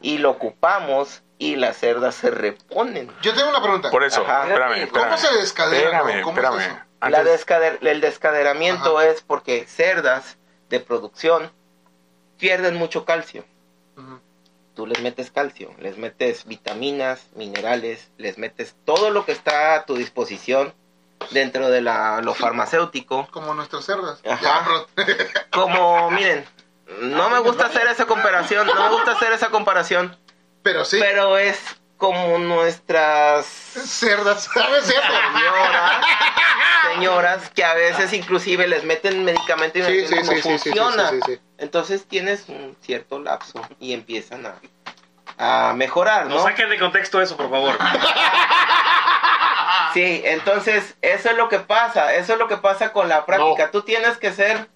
Y 0.00 0.18
lo 0.18 0.30
ocupamos 0.30 1.22
y 1.38 1.56
las 1.56 1.76
cerdas 1.76 2.14
se 2.14 2.30
reponen. 2.30 3.10
Yo 3.22 3.34
tengo 3.34 3.50
una 3.50 3.60
pregunta. 3.62 3.90
Por 3.90 4.04
eso, 4.04 4.22
Ajá. 4.22 4.46
espérame, 4.46 4.88
¿Cómo 4.88 5.04
espérame. 5.04 5.18
se 5.18 5.34
descadera? 5.38 5.98
Espérame, 5.98 6.22
¿Cómo 6.22 6.38
es 6.38 6.44
espérame. 6.44 6.60
eso? 6.60 7.10
La 7.10 7.24
descader- 7.24 7.78
el 7.86 8.00
descaderamiento 8.00 9.00
es 9.00 9.22
porque 9.22 9.66
cerdas 9.66 10.38
de 10.70 10.78
producción 10.80 11.50
pierden 12.42 12.74
mucho 12.74 13.04
calcio. 13.04 13.44
Tú 14.74 14.86
les 14.86 15.00
metes 15.00 15.30
calcio, 15.30 15.72
les 15.78 15.96
metes 15.96 16.44
vitaminas, 16.44 17.28
minerales, 17.36 18.10
les 18.18 18.36
metes 18.36 18.74
todo 18.84 19.10
lo 19.10 19.24
que 19.24 19.30
está 19.30 19.76
a 19.76 19.84
tu 19.84 19.94
disposición 19.94 20.74
dentro 21.30 21.70
de 21.70 21.82
la, 21.82 22.20
lo 22.20 22.34
farmacéutico. 22.34 23.28
Como 23.30 23.54
nuestras 23.54 23.84
cerdas. 23.84 24.20
Ajá. 24.26 24.86
Como, 25.52 26.10
miren, 26.10 26.44
no 27.02 27.30
me 27.30 27.38
gusta 27.38 27.66
hacer 27.66 27.86
esa 27.86 28.06
comparación, 28.06 28.66
no 28.66 28.74
me 28.74 28.88
gusta 28.88 29.12
hacer 29.12 29.32
esa 29.32 29.50
comparación, 29.50 30.16
pero 30.64 30.84
sí. 30.84 30.98
pero 30.98 31.38
es 31.38 31.60
como 32.02 32.36
nuestras 32.38 33.46
Cerdas. 33.46 34.48
¿Sabes 34.54 34.86
señoras, 34.86 35.92
señoras 36.94 37.50
que 37.50 37.62
a 37.64 37.74
veces 37.74 38.12
inclusive 38.12 38.66
les 38.66 38.82
meten 38.82 39.24
medicamento 39.24 39.78
y 39.78 39.82
Sí, 39.84 40.06
sí, 40.08 40.14
no 40.16 40.22
sí, 40.24 40.26
sí, 40.26 40.34
sí, 40.34 40.42
sí, 40.42 40.70
funciona. 40.70 41.08
sí, 41.10 41.20
sí, 41.24 41.32
sí. 41.34 41.40
Entonces 41.58 42.04
tienes 42.08 42.48
un 42.48 42.76
cierto 42.80 43.20
lapso 43.20 43.62
y 43.78 43.92
empiezan 43.92 44.44
a, 44.46 45.68
a 45.68 45.74
mejorar, 45.74 46.26
No 46.26 46.34
¿no? 46.34 46.42
saquen 46.42 46.70
de 46.70 46.78
contexto 46.80 47.22
eso, 47.22 47.36
por 47.36 47.48
favor. 47.48 47.78
Sí, 49.94 50.22
entonces 50.24 50.96
eso 51.02 51.30
es 51.30 51.36
lo 51.36 51.50
que 51.50 51.58
pasa, 51.58 52.14
eso 52.14 52.32
es 52.32 52.38
lo 52.38 52.48
que 52.48 52.56
pasa 52.56 52.92
con 52.94 53.10
la 53.10 53.26
práctica. 53.26 53.70
Tú 53.70 53.82
tienes 53.82 54.16
que 54.16 54.32
ser, 54.32 54.66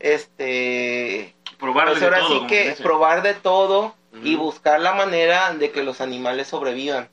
este, 0.00 1.34
Probar 1.58 1.88
pues 1.88 2.00
de 2.00 2.06
ahora 2.06 2.20
todo, 2.20 2.40
sí 2.40 2.46
que 2.46 2.76
probar 2.82 3.20
de 3.22 3.34
todo 3.34 3.94
y 4.22 4.36
buscar 4.36 4.80
la 4.80 4.94
manera 4.94 5.54
de 5.54 5.70
que 5.70 5.82
los 5.82 6.00
animales 6.00 6.48
sobrevivan. 6.48 7.08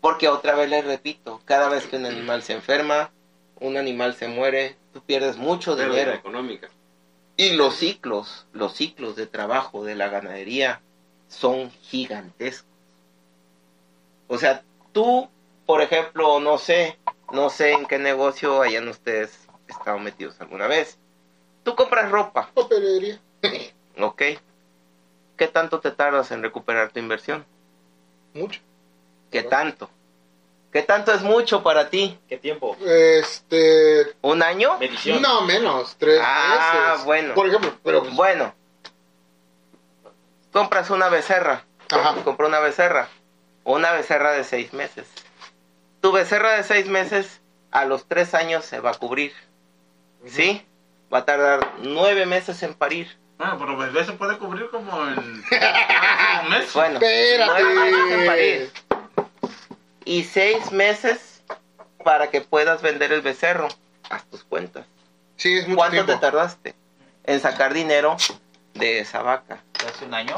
Porque 0.00 0.28
otra 0.28 0.54
vez 0.54 0.70
les 0.70 0.84
repito, 0.84 1.40
cada 1.44 1.68
vez 1.68 1.86
que 1.86 1.96
un 1.96 2.06
animal 2.06 2.42
se 2.42 2.52
enferma, 2.52 3.10
un 3.60 3.76
animal 3.76 4.14
se 4.14 4.28
muere, 4.28 4.76
tú 4.92 5.02
pierdes 5.02 5.36
mucho 5.36 5.76
Pérdida 5.76 5.90
dinero. 5.90 6.12
económica. 6.14 6.68
Y 7.36 7.52
los 7.52 7.74
ciclos, 7.76 8.46
los 8.52 8.74
ciclos 8.74 9.16
de 9.16 9.26
trabajo 9.26 9.84
de 9.84 9.94
la 9.94 10.08
ganadería 10.08 10.80
son 11.28 11.70
gigantescos. 11.82 12.68
O 14.28 14.38
sea, 14.38 14.62
tú, 14.92 15.28
por 15.66 15.82
ejemplo, 15.82 16.40
no 16.40 16.58
sé, 16.58 16.98
no 17.32 17.50
sé 17.50 17.72
en 17.72 17.86
qué 17.86 17.98
negocio 17.98 18.62
hayan 18.62 18.88
ustedes 18.88 19.46
estado 19.66 19.98
metidos 19.98 20.40
alguna 20.40 20.66
vez. 20.66 20.98
Tú 21.62 21.74
compras 21.74 22.10
ropa, 22.10 22.50
Papelería. 22.54 23.20
¿ok? 24.00 24.22
¿Qué 25.38 25.48
tanto 25.48 25.80
te 25.80 25.90
tardas 25.92 26.30
en 26.32 26.42
recuperar 26.42 26.90
tu 26.90 26.98
inversión? 26.98 27.46
Mucho. 28.34 28.60
¿Qué 29.30 29.42
tanto? 29.42 29.88
¿Qué 30.72 30.82
tanto 30.82 31.12
es 31.12 31.22
mucho 31.22 31.62
para 31.62 31.88
ti? 31.88 32.18
¿Qué 32.28 32.36
tiempo? 32.36 32.76
Este. 32.84 34.14
¿Un 34.20 34.42
año? 34.42 34.76
Medición. 34.78 35.22
No, 35.22 35.40
menos. 35.42 35.96
Tres 35.98 36.20
Ah, 36.22 36.90
meses. 36.90 37.04
bueno. 37.06 37.34
Por 37.34 37.46
ejemplo, 37.46 37.72
pero. 37.82 38.02
pues, 38.02 38.14
Bueno, 38.14 38.54
compras 40.52 40.90
una 40.90 41.08
becerra. 41.08 41.64
Ajá. 41.90 42.16
Compró 42.24 42.48
una 42.48 42.58
becerra. 42.60 43.08
Una 43.64 43.92
becerra 43.92 44.32
de 44.32 44.44
seis 44.44 44.72
meses. 44.72 45.06
Tu 46.00 46.12
becerra 46.12 46.52
de 46.56 46.62
seis 46.64 46.86
meses 46.86 47.40
a 47.70 47.84
los 47.84 48.06
tres 48.06 48.34
años 48.34 48.64
se 48.64 48.80
va 48.80 48.90
a 48.90 48.94
cubrir. 48.94 49.32
¿Sí? 50.26 50.64
Va 51.12 51.18
a 51.18 51.24
tardar 51.24 51.74
nueve 51.78 52.26
meses 52.26 52.62
en 52.62 52.74
parir. 52.74 53.16
Bueno, 53.38 53.56
pero 53.58 53.76
bebé 53.76 54.04
se 54.04 54.12
puede 54.12 54.36
cubrir 54.38 54.68
como 54.70 55.06
en 55.06 55.18
un 55.18 55.44
mes. 56.50 56.72
Bueno, 56.74 56.98
nueve 57.00 57.74
meses 57.74 58.12
en 58.12 58.26
parir. 58.26 58.62
Espérate. 58.62 59.30
Y 60.04 60.24
seis 60.24 60.72
meses 60.72 61.42
para 62.04 62.30
que 62.30 62.40
puedas 62.40 62.82
vender 62.82 63.12
el 63.12 63.20
becerro. 63.22 63.68
Haz 64.10 64.24
tus 64.24 64.42
cuentas. 64.44 64.86
Sí, 65.36 65.56
es 65.58 65.66
mucho 65.68 65.76
¿Cuánto 65.76 65.92
tiempo. 65.94 66.12
te 66.14 66.18
tardaste 66.18 66.74
en 67.24 67.40
sacar 67.40 67.72
dinero 67.74 68.16
de 68.74 69.00
esa 69.00 69.22
vaca? 69.22 69.62
¿Hace 69.86 70.04
un 70.06 70.14
año? 70.14 70.34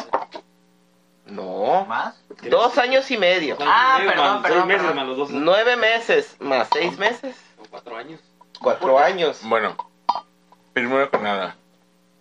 No, 1.27 1.87
¿Más? 1.87 2.17
dos 2.51 2.77
años 2.79 3.09
y 3.11 3.17
medio. 3.17 3.57
Ah, 3.61 3.97
Medio 4.01 4.11
perdón, 4.13 4.43
perdón, 4.43 4.59
Seis 4.59 4.67
meses 4.67 4.83
perdón. 4.83 4.97
más 4.97 5.07
los 5.07 5.17
dos. 5.17 5.31
Nueve 5.31 5.77
meses 5.77 6.37
más 6.41 6.69
seis 6.73 6.99
meses, 6.99 7.37
Son 7.57 7.67
cuatro 7.71 7.97
años. 7.97 8.21
cuatro 8.61 8.99
años. 8.99 9.39
Bueno, 9.45 9.77
primero 10.73 11.09
que 11.11 11.19
nada, 11.19 11.57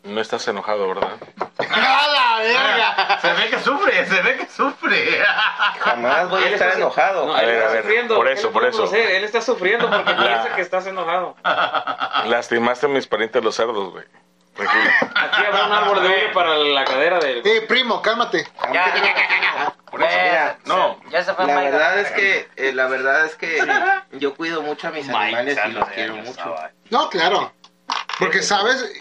no 0.04 0.22
estás 0.22 0.48
enojado, 0.48 0.88
¿verdad? 0.88 1.12
¡A 1.58 2.08
la 2.08 2.40
verga! 2.40 3.20
Se 3.22 3.34
ve 3.34 3.50
que 3.50 3.60
sufre, 3.60 4.06
se 4.08 4.22
ve 4.22 4.38
que 4.38 4.46
sufre. 4.48 5.20
Jamás 5.80 6.30
voy 6.30 6.44
a 6.44 6.48
Él 6.48 6.54
estar 6.54 6.68
está- 6.70 6.80
enojado. 6.80 7.26
No, 7.28 7.36
A 7.36 7.42
él 7.42 7.46
ver, 7.48 7.56
está 7.58 7.70
a 7.70 7.74
ver, 7.74 7.82
sufriendo. 7.84 8.16
por 8.16 8.28
¿Qué 8.28 8.34
eso, 8.34 8.52
por 8.52 8.66
eso. 8.66 8.96
Él 8.96 9.24
está 9.24 9.42
sufriendo 9.42 9.90
porque 9.90 10.14
piensa 10.14 10.56
que 10.56 10.62
estás 10.62 10.88
enojado. 10.88 11.36
Lastimaste 12.26 12.86
a 12.86 12.90
mis 12.90 13.08
parientes 13.08 13.44
los 13.44 13.56
cerdos, 13.56 13.92
güey. 13.92 14.06
Tranquilo. 14.56 14.90
Aquí 15.16 15.46
habrá 15.46 15.66
un 15.68 15.72
árbol 15.72 16.02
de 16.04 16.08
hule 16.10 16.30
para 16.34 16.56
la 16.58 16.84
cadera 16.84 17.20
del... 17.20 17.42
Eh, 17.48 17.62
primo, 17.62 18.02
cálmate. 18.02 18.46
Ya, 18.74 18.94
ya, 18.94 19.74
Por 19.90 20.04
eso, 20.04 20.12
mira, 20.22 20.58
no, 20.66 21.00
ya 21.10 21.24
se 21.24 21.34
fue 21.34 21.46
La 21.48 21.56
verdad 21.62 22.00
es 22.00 22.12
que, 22.12 22.50
eh, 22.58 22.74
la 22.74 22.88
verdad 22.88 23.26
es 23.26 23.36
que 23.36 23.58
yo 24.12 24.36
cuido 24.36 24.62
mucho 24.62 24.90
a 24.90 24.92
mis 24.92 25.08
animales 25.08 25.58
y 25.66 25.72
los 25.72 25.88
quiero 25.90 26.16
mucho. 26.18 26.56
No, 26.90 27.10
claro. 27.10 27.54
Porque 28.20 28.42
sabes 28.42 28.92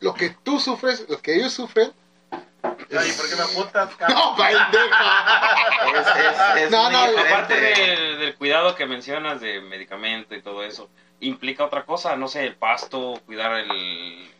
lo 0.00 0.14
que 0.14 0.30
tú 0.30 0.60
sufres, 0.60 1.06
lo 1.08 1.20
que 1.20 1.36
ellos 1.36 1.52
sufren. 1.52 1.92
Ay, 2.62 3.12
¿por 3.12 3.28
qué 3.28 3.36
me 3.36 3.42
apuntas, 3.42 3.94
cabrón? 3.98 4.18
No, 4.18 4.36
pendeja. 4.36 5.56
Es, 5.94 6.06
es, 6.56 6.64
es 6.64 6.70
No, 6.70 6.90
no. 6.90 6.98
Aparte 6.98 7.60
del, 7.60 8.18
del 8.18 8.34
cuidado 8.36 8.74
que 8.74 8.86
mencionas 8.86 9.40
de 9.40 9.60
medicamento 9.60 10.34
y 10.34 10.42
todo 10.42 10.62
eso, 10.64 10.90
implica 11.20 11.64
otra 11.64 11.84
cosa, 11.84 12.16
no 12.16 12.28
sé, 12.28 12.44
el 12.44 12.56
pasto, 12.56 13.20
cuidar 13.26 13.52
el, 13.60 14.30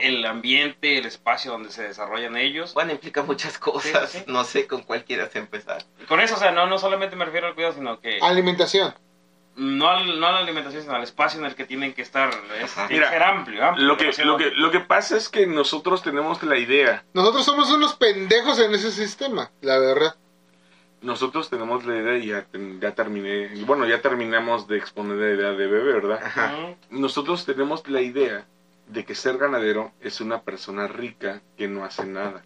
el 0.00 0.26
ambiente, 0.26 0.98
el 0.98 1.06
espacio 1.06 1.52
donde 1.52 1.70
se 1.70 1.82
desarrollan 1.84 2.36
ellos. 2.36 2.74
Bueno, 2.74 2.92
implica 2.92 3.22
muchas 3.22 3.58
cosas. 3.58 4.10
Sí, 4.10 4.18
sí. 4.18 4.24
No 4.26 4.44
sé 4.44 4.66
con 4.66 4.82
cuál 4.82 5.04
quieras 5.04 5.34
empezar. 5.36 5.82
Con 6.08 6.20
eso, 6.20 6.34
o 6.34 6.38
sea, 6.38 6.52
no, 6.52 6.66
no 6.66 6.78
solamente 6.78 7.16
me 7.16 7.24
refiero 7.24 7.46
al 7.46 7.54
cuidado, 7.54 7.74
sino 7.74 8.00
que 8.00 8.18
Alimentación. 8.20 8.94
No, 9.56 9.88
al- 9.88 10.20
no 10.20 10.26
a 10.26 10.32
la 10.32 10.38
alimentación, 10.40 10.82
sino 10.82 10.94
al 10.94 11.02
espacio 11.02 11.40
en 11.40 11.46
el 11.46 11.54
que 11.54 11.64
tienen 11.64 11.92
que 11.94 12.02
estar. 12.02 12.30
Es, 12.62 12.74
que 12.88 12.96
ser 12.96 13.22
amplio, 13.22 13.64
amplio. 13.64 13.86
Lo 13.86 13.96
que, 13.96 14.12
lo, 14.24 14.36
que, 14.36 14.50
lo 14.52 14.70
que 14.70 14.80
pasa 14.80 15.16
es 15.16 15.28
que 15.28 15.46
nosotros 15.46 16.02
tenemos 16.02 16.42
la 16.42 16.56
idea, 16.58 17.04
Nosotros 17.14 17.44
somos 17.44 17.70
unos 17.70 17.94
pendejos 17.94 18.58
en 18.60 18.72
ese 18.74 18.90
sistema, 18.92 19.50
la 19.62 19.78
verdad. 19.78 20.14
nosotros 21.02 21.48
tenemos 21.50 21.84
la 21.86 21.96
idea 21.96 22.16
y 22.18 22.26
ya, 22.80 22.92
terminé, 22.94 23.48
bueno, 23.64 23.86
ya 23.86 24.00
terminamos 24.00 24.66
de 24.68 24.76
exponer 24.78 25.16
la 25.16 25.34
idea 25.34 25.50
de 25.52 25.66
bebé, 25.66 25.92
¿verdad? 25.92 26.20
Ajá. 26.22 26.54
Nosotros 26.90 27.44
tenemos 27.46 27.86
la 27.88 28.00
idea 28.00 28.44
de 28.88 29.04
que 29.04 29.14
ser 29.14 29.36
ganadero 29.38 29.92
es 30.00 30.20
una 30.20 30.42
persona 30.42 30.86
rica 30.86 31.40
que 31.56 31.66
no 31.68 31.84
hace 31.84 32.04
nada. 32.06 32.42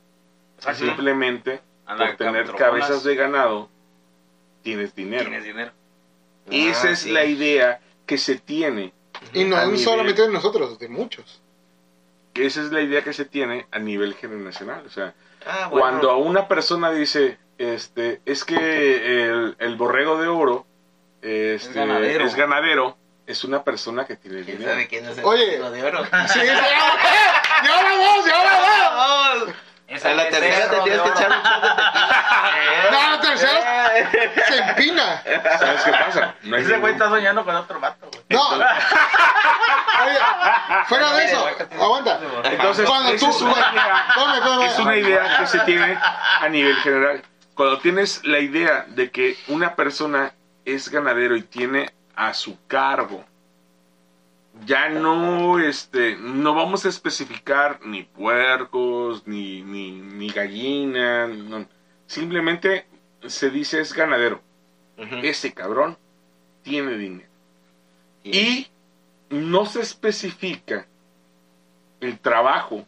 Simplemente 0.75 1.61
Anda, 1.87 2.07
por 2.09 2.17
tener 2.17 2.53
cabezas 2.55 3.03
de 3.03 3.15
ganado 3.17 3.69
tienes 4.63 4.95
dinero. 4.95 5.23
Tienes 5.25 5.45
dinero. 5.45 5.73
Esa 6.51 6.89
Ah, 6.89 6.91
es 6.93 6.99
sí. 7.01 7.11
la 7.11 7.25
idea 7.25 7.81
que 8.07 8.19
se 8.19 8.37
tiene. 8.39 8.93
Y 9.35 9.45
no 9.45 9.77
solamente 9.77 10.23
de 10.23 10.29
nosotros, 10.31 10.79
de 10.79 10.89
muchos. 10.89 11.41
Esa 12.35 12.61
es 12.63 12.71
la 12.73 12.81
idea 12.81 13.03
que 13.03 13.13
se 13.13 13.25
tiene 13.25 13.67
a 13.71 13.79
nivel 13.79 14.15
generacional. 14.15 14.85
O 14.87 14.91
sea, 14.91 15.15
Ah, 15.47 15.69
bueno. 15.71 15.81
cuando 15.81 16.11
a 16.11 16.17
una 16.17 16.49
persona 16.49 16.91
dice, 16.91 17.39
este, 17.59 18.21
es 18.27 18.45
que 18.45 19.25
el, 19.25 19.57
el 19.59 19.77
borrego 19.77 20.21
de 20.21 20.29
oro 20.29 20.67
este, 21.23 21.73
ganadero. 21.75 22.25
es 22.25 22.35
ganadero, 22.35 22.97
es 23.27 23.45
una 23.45 23.63
persona 23.65 24.07
que 24.07 24.17
tiene 24.17 24.43
¿Quién 24.43 24.59
dinero. 24.59 24.73
sabe 24.73 24.89
quién 24.89 25.07
es 25.07 25.19
el 25.19 25.25
Oye. 25.25 25.45
Borrego 25.59 25.71
de 25.71 25.83
oro? 25.85 26.05
Sí, 26.29 26.41
¡Y 26.45 26.49
ahora 27.69 27.97
vos! 27.97 28.27
¡Y 28.27 28.31
ahora 28.31 28.59
vos! 28.59 28.95
¡Vamos! 29.47 29.55
Es 29.91 30.05
A 30.05 30.15
la 30.15 30.29
tercera 30.29 30.71
te 30.71 30.81
tienes 30.83 31.01
que 31.03 31.09
echar 31.09 31.31
un 31.31 31.43
shot 31.43 31.63
de 31.63 31.69
tequila. 31.69 32.07
No, 32.91 33.11
la 33.11 33.21
tercera 33.21 33.93
se 34.49 34.59
empina. 34.59 35.23
¿Sabes 35.59 35.83
qué 35.83 35.91
pasa? 35.93 36.35
No 36.43 36.57
Ese 36.57 36.77
güey 36.79 36.93
está 36.93 37.09
soñando 37.09 37.45
con 37.45 37.55
otro 37.57 37.81
vato, 37.81 38.09
güey. 38.11 38.23
No. 38.31 38.49
Oye, 40.03 40.19
fuera 40.87 41.13
de 41.15 41.25
eso, 41.25 41.47
aguanta. 41.81 42.21
Entonces, 42.45 42.87
Cuando 42.89 43.13
esa 43.13 43.27
tú- 43.27 43.33
es 43.37 43.41
una 43.43 43.57
idea, 43.61 44.67
es 44.67 44.79
una 44.79 44.97
idea 44.97 45.39
que 45.39 45.47
se 45.47 45.59
tiene 45.61 45.99
a 46.41 46.49
nivel 46.49 46.77
general. 46.77 47.23
Cuando 47.55 47.79
tienes 47.79 48.25
la 48.25 48.39
idea 48.39 48.85
de 48.89 49.11
que 49.11 49.37
una 49.49 49.75
persona 49.75 50.33
es 50.65 50.89
ganadero 50.89 51.37
y 51.37 51.43
tiene 51.43 51.91
a 52.17 52.33
su 52.33 52.59
cargo, 52.67 53.25
ya 54.67 54.89
no, 54.89 55.59
este, 55.59 56.17
no 56.17 56.55
vamos 56.55 56.85
a 56.85 56.89
especificar 56.89 57.81
ni 57.85 58.03
puercos, 58.03 59.27
ni, 59.27 59.63
ni, 59.63 59.93
ni 59.93 60.29
gallina, 60.31 61.27
no. 61.27 61.67
simplemente 62.07 62.87
se 63.27 63.51
dice 63.51 63.81
es 63.81 63.93
ganadero. 63.93 64.41
Ese 65.23 65.53
cabrón 65.55 65.97
tiene 66.63 66.97
dinero. 66.99 67.29
Y 68.23 68.67
no 69.31 69.65
se 69.67 69.81
especifica 69.81 70.87
el 72.01 72.19
trabajo 72.19 72.85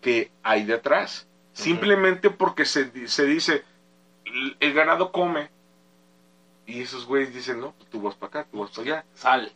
que 0.00 0.30
hay 0.42 0.64
detrás. 0.64 1.28
Simplemente 1.52 2.30
porque 2.30 2.64
se, 2.64 3.06
se 3.08 3.26
dice, 3.26 3.64
"El- 4.24 4.56
el 4.60 4.72
ganado 4.72 5.12
come. 5.12 5.50
Y 6.66 6.80
esos 6.80 7.04
güeyes 7.06 7.34
dicen, 7.34 7.60
no, 7.60 7.72
pues 7.72 7.90
tú 7.90 8.00
vas 8.00 8.14
para 8.14 8.40
acá, 8.40 8.48
tú 8.50 8.60
vas 8.60 8.70
para 8.70 8.82
allá. 8.82 9.04
Sal. 9.14 9.52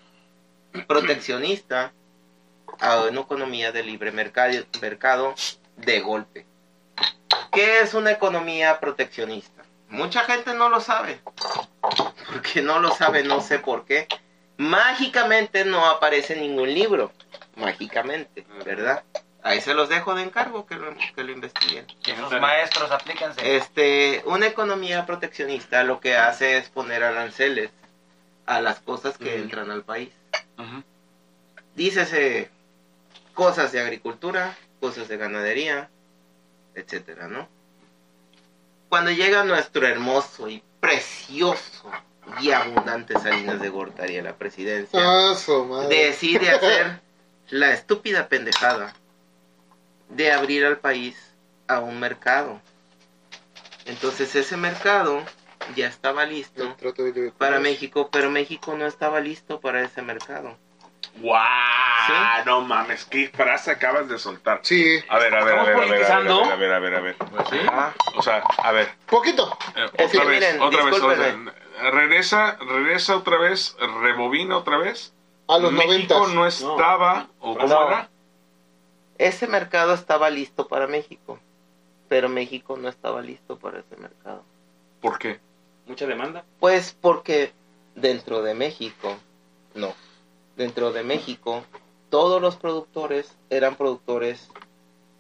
proteccionista 0.87 1.93
a 2.81 3.03
una 3.03 3.21
economía 3.21 3.73
de 3.73 3.83
libre 3.83 4.13
mercado, 4.13 4.65
mercado 4.81 5.35
de 5.77 6.01
golpe. 6.01 6.47
¿Qué 7.53 7.81
es 7.81 7.95
una 7.95 8.11
economía 8.11 8.79
proteccionista? 8.81 9.63
Mucha 9.89 10.21
gente 10.25 10.55
no 10.55 10.69
lo 10.69 10.81
sabe. 10.81 11.21
Porque 12.27 12.63
no 12.63 12.81
lo 12.81 12.91
sabe, 12.91 13.23
no 13.23 13.41
sé 13.41 13.59
por 13.61 13.85
qué. 13.85 14.07
Mágicamente 14.57 15.65
no 15.65 15.87
aparece 15.87 16.37
ningún 16.37 16.75
libro. 16.75 17.13
Mágicamente, 17.57 18.45
¿verdad? 18.65 19.05
Ahí 19.45 19.61
se 19.61 19.75
los 19.75 19.91
dejo 19.91 20.15
de 20.15 20.23
encargo 20.23 20.65
que 20.65 20.75
lo, 20.75 20.97
que 21.15 21.23
lo 21.23 21.31
investiguen. 21.31 21.87
Esos 22.07 22.33
maestros, 22.41 22.91
aplíquense. 22.91 23.57
Este, 23.57 24.23
una 24.25 24.47
economía 24.47 25.05
proteccionista 25.05 25.85
lo 25.85 26.01
que 26.01 26.17
hace 26.17 26.57
es 26.57 26.71
poner 26.71 27.05
aranceles 27.05 27.71
a 28.47 28.63
las 28.63 28.81
cosas 28.81 29.19
que 29.19 29.37
entran 29.37 29.71
al 29.71 29.83
país. 29.85 30.09
Ujú. 30.59 30.83
Dícese 31.75 32.51
cosas 33.35 33.71
de 33.71 33.81
agricultura, 33.81 34.57
cosas 34.81 35.09
de 35.09 35.19
ganadería, 35.19 35.91
etcétera, 36.75 37.29
¿no? 37.29 37.47
Cuando 38.89 39.11
llega 39.11 39.45
nuestro 39.45 39.87
hermoso 39.87 40.49
y 40.49 40.63
precioso 40.81 41.93
y 42.41 42.51
abundante 42.51 43.19
Salinas 43.21 43.61
de 43.61 43.69
Gortari 43.69 44.17
a 44.17 44.23
la 44.23 44.37
presidencia, 44.37 45.03
decide 45.91 46.49
hacer 46.49 47.01
la 47.51 47.73
estúpida 47.75 48.29
pendejada 48.29 48.95
de 50.15 50.33
abrir 50.33 50.65
al 50.65 50.79
país 50.79 51.17
a 51.69 51.81
un 51.81 51.99
mercado. 52.01 52.61
Entonces 53.87 54.35
ese 54.35 54.57
mercado 54.57 55.23
ya 55.77 55.87
estaba 55.89 56.25
listo 56.25 56.77
para. 57.39 57.59
México, 57.61 58.09
pero 58.11 58.31
México 58.31 58.75
no 58.79 58.87
estaba 58.87 59.21
listo 59.21 59.61
para 59.61 59.83
ese 59.83 60.03
mercado. 60.03 60.57
¡Guau! 61.19 61.45
¿Sí? 62.07 62.13
No 62.47 62.61
mames, 62.63 63.05
qué 63.05 63.29
frase 63.29 63.71
acabas 63.71 64.09
de 64.09 64.19
soltar. 64.19 64.61
Sí, 64.63 64.99
A 65.09 65.19
ver, 65.19 65.35
a 65.35 65.45
ver, 65.45 65.55
a 65.55 65.63
¿Estamos 65.63 65.67
ver, 65.67 65.77
a 65.77 65.79
ver, 65.87 66.13
a 66.13 66.19
ver, 66.19 66.53
a 66.53 66.57
ver, 66.57 66.73
a 66.73 66.79
ver, 66.81 66.95
a 66.97 67.01
ver. 67.01 67.17
Pues 67.17 67.49
sí. 67.51 67.59
Ah, 67.71 67.93
O 68.17 68.23
sea, 68.23 68.43
a 68.59 68.73
ver, 68.73 68.89
poquito. 69.07 69.57
eh, 69.77 69.85
otra 70.05 70.25
vez, 70.25 70.41
miren, 70.41 70.61
otra 70.61 70.85
vez, 70.85 70.95
otra 70.95 71.09
discúlpenme. 71.15 71.51
vez. 71.53 71.93
Regresa, 71.93 72.57
regresa 72.61 73.17
otra 73.17 73.39
vez, 73.39 73.77
rebobina 74.03 74.57
otra 74.57 74.77
vez. 74.79 75.13
A 75.49 75.59
los 75.59 75.73
México 75.73 76.15
noventas. 76.27 76.35
no 76.35 76.47
estaba, 76.47 77.29
o 77.41 77.55
cómo 77.57 77.69
No. 77.69 77.89
era? 77.89 78.09
Ese 79.19 79.47
mercado 79.47 79.95
estaba 79.95 80.31
listo 80.31 80.69
para 80.69 80.87
México, 80.87 81.39
pero 82.09 82.29
México 82.29 82.77
no 82.77 82.89
estaba 82.89 83.23
listo 83.23 83.59
para 83.59 83.81
ese 83.81 83.97
mercado. 83.97 84.43
¿Por 85.01 85.19
qué? 85.19 85.41
Mucha 85.87 86.07
demanda. 86.07 86.45
Pues 86.61 86.97
porque 87.01 87.53
dentro 87.95 88.43
de 88.43 88.55
México, 88.55 89.17
no, 89.75 89.95
dentro 90.57 90.93
de 90.93 91.03
México, 91.03 91.65
todos 92.11 92.41
los 92.41 92.57
productores 92.57 93.33
eran 93.51 93.77
productores, 93.77 94.49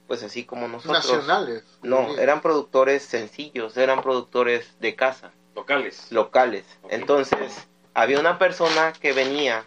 pues 0.07 0.23
así 0.23 0.45
como 0.45 0.69
nosotros. 0.69 1.05
Nacionales. 1.05 1.65
No, 1.83 2.17
eran 2.19 2.41
productores 2.41 3.03
sencillos, 3.03 3.77
eran 3.77 4.03
productores 4.03 4.79
de 4.81 4.95
casa, 4.95 5.33
Locales. 5.55 6.11
locales. 6.11 6.65
Entonces, 6.89 7.67
había 7.95 8.19
una 8.19 8.39
persona 8.39 8.93
que 8.93 9.13
venía 9.13 9.65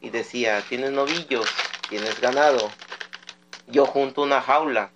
y 0.00 0.10
decía, 0.10 0.62
tienes 0.68 0.90
novillos, 0.92 1.46
tienes 1.88 2.20
ganado, 2.20 2.70
yo 3.72 3.86
junto 3.86 4.22
una 4.22 4.40
jaula, 4.40 4.90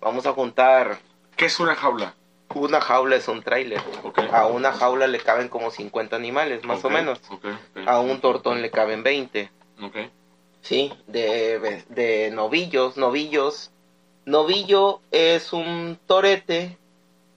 vamos 0.00 0.26
a 0.26 0.32
juntar, 0.32 0.98
¿Qué 1.36 1.46
es 1.46 1.60
una 1.60 1.74
jaula? 1.74 2.14
una 2.54 2.80
jaula 2.80 3.16
es 3.16 3.28
un 3.28 3.42
tráiler, 3.42 3.80
a 4.32 4.46
una 4.46 4.72
jaula 4.72 5.06
le 5.06 5.20
caben 5.20 5.48
como 5.48 5.70
50 5.70 6.16
animales, 6.16 6.64
más 6.64 6.84
o 6.84 6.90
menos, 6.90 7.20
a 7.86 8.00
un 8.00 8.20
tortón 8.20 8.60
le 8.60 8.70
caben 8.70 9.02
20. 9.02 9.50
Ok. 9.82 9.96
Sí, 10.60 10.92
de, 11.06 11.82
de 11.88 12.30
novillos, 12.32 12.96
novillos. 12.96 13.70
Novillo 14.24 15.00
es 15.10 15.52
un 15.52 15.98
torete 16.06 16.78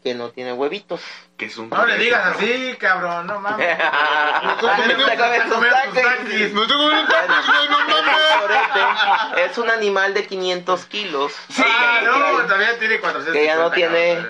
que 0.04 0.14
no 0.14 0.30
tiene 0.30 0.54
huevitos. 0.54 1.02
¿Qué 1.38 1.46
es 1.46 1.58
un 1.58 1.70
No 1.70 1.86
le 1.86 1.98
digas 1.98 2.36
así, 2.36 2.76
cabrón, 2.80 3.28
no 3.28 3.42
mames. 3.42 3.78
Te 3.78 5.18
comes 5.18 5.44
tus 5.44 5.54
Comer 5.54 5.74
tus 5.74 5.94
taquis. 5.94 6.04
taquis. 6.04 6.54
No 6.54 6.66
tengo 6.68 6.86
un 6.86 7.08
tacos, 7.08 7.46
güey, 7.46 7.68
no 7.70 7.80
mames. 7.80 9.52
es 9.52 9.58
un 9.58 9.70
animal 9.70 10.14
de 10.14 10.26
500 10.28 10.86
kilos 10.86 11.34
Ah, 11.60 12.00
que 12.00 12.06
ya 12.06 12.32
no 12.32 12.46
también 12.48 12.80
tiene 12.80 13.00
400. 13.00 13.34
Que 13.34 13.46
ya 13.46 13.56
no 13.58 13.72
tiene- 13.72 14.26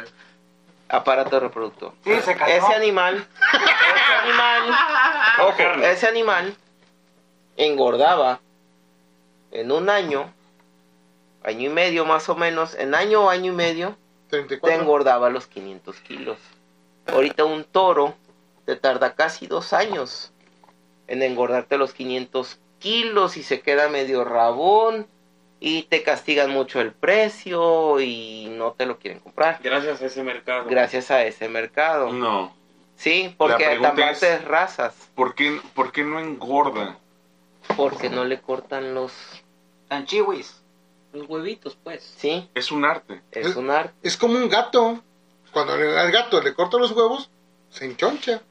aparato 0.89 1.39
reproductor. 1.39 1.93
Sí, 2.03 2.13
se 2.21 2.35
casó. 2.35 2.51
Ese 2.51 2.73
animal, 2.75 3.27
ese 3.53 4.19
animal, 4.23 4.77
ojo, 5.39 5.83
ese 5.83 6.07
animal 6.07 6.55
engordaba 7.57 8.39
en 9.51 9.71
un 9.71 9.89
año, 9.89 10.31
año 11.43 11.69
y 11.69 11.73
medio 11.73 12.05
más 12.05 12.29
o 12.29 12.35
menos, 12.35 12.73
en 12.75 12.93
año 12.95 13.21
o 13.25 13.29
año 13.29 13.51
y 13.51 13.55
medio, 13.55 13.97
te 14.29 14.37
34. 14.37 14.81
engordaba 14.81 15.29
los 15.29 15.47
500 15.47 15.95
kilos. 16.01 16.37
Ahorita 17.07 17.45
un 17.45 17.63
toro 17.63 18.15
te 18.65 18.75
tarda 18.75 19.13
casi 19.15 19.47
dos 19.47 19.73
años 19.73 20.31
en 21.07 21.21
engordarte 21.21 21.77
los 21.77 21.93
500 21.93 22.59
kilos 22.79 23.37
y 23.37 23.43
se 23.43 23.61
queda 23.61 23.89
medio 23.89 24.23
rabón 24.23 25.07
y 25.59 25.83
te 25.83 26.03
castigan 26.03 26.51
mucho 26.51 26.81
el 26.81 26.91
precio 26.91 27.99
y 27.99 28.47
no 28.51 28.73
te 28.73 28.85
lo 28.85 28.97
quieren 28.99 29.19
comprar 29.19 29.59
Gracias 29.63 30.01
a 30.01 30.05
ese 30.05 30.23
mercado. 30.23 30.65
gracias 30.69 31.11
a 31.11 31.23
ese 31.23 31.47
mercado. 31.47 32.11
No. 32.11 32.53
Sí, 32.95 33.33
porque 33.37 33.77
también 33.81 34.09
es- 34.09 34.19
te 34.19 34.37
razas, 34.39 34.93
¿Por 35.15 35.35
qué, 35.35 35.59
¿Por 35.73 35.91
qué 35.91 36.03
no 36.03 36.19
engorda? 36.19 36.97
porque 37.75 38.09
no 38.09 38.23
le 38.25 38.39
cortan 38.41 38.93
los, 38.93 39.11
Tan 39.87 40.05
los 41.13 41.29
huevitos, 41.29 41.77
pues. 41.83 42.03
Sí, 42.17 42.49
Es 42.53 42.71
un 42.71 42.85
arte. 42.85 43.21
es 43.31 43.47
Es- 43.47 43.55
un 43.55 43.69
arte. 43.69 43.93
Es 44.01 44.17
como 44.17 44.35
un 44.35 44.49
gato. 44.49 45.01
Cuando 45.55 45.71
al 45.71 46.11
gato 46.11 46.41
le 46.41 46.53
cortas 46.53 46.81
los 46.81 46.91
huevos, 46.91 47.29
se 47.69 47.85
enchoncha. 47.85 48.41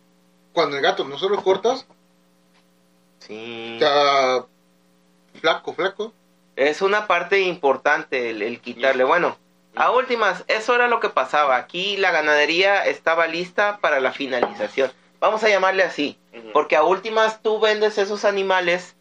Cuando 0.54 0.76
el 0.78 0.82
gato 0.82 1.04
no 1.04 1.18
se 1.18 1.28
los 1.28 1.42
cortas, 1.42 1.86
Sí. 3.18 3.76
ya 3.78 4.42
flaco, 5.38 5.74
flaco. 5.74 6.14
Es 6.56 6.80
una 6.80 7.06
parte 7.06 7.42
importante 7.42 8.30
el, 8.30 8.40
el 8.40 8.58
quitarle. 8.62 9.04
Bueno, 9.04 9.36
a 9.76 9.90
últimas, 9.90 10.44
eso 10.48 10.74
era 10.74 10.88
lo 10.88 10.98
que 10.98 11.10
pasaba. 11.10 11.56
Aquí 11.56 11.98
la 11.98 12.10
ganadería 12.10 12.86
estaba 12.86 13.26
lista 13.26 13.80
para 13.82 14.00
la 14.00 14.12
finalización. 14.12 14.90
Vamos 15.20 15.44
a 15.44 15.50
llamarle 15.50 15.82
así. 15.82 16.18
Porque 16.54 16.74
a 16.76 16.84
últimas 16.84 17.42
tú 17.42 17.60
vendes 17.60 17.98
esos 17.98 18.24
animales 18.24 18.96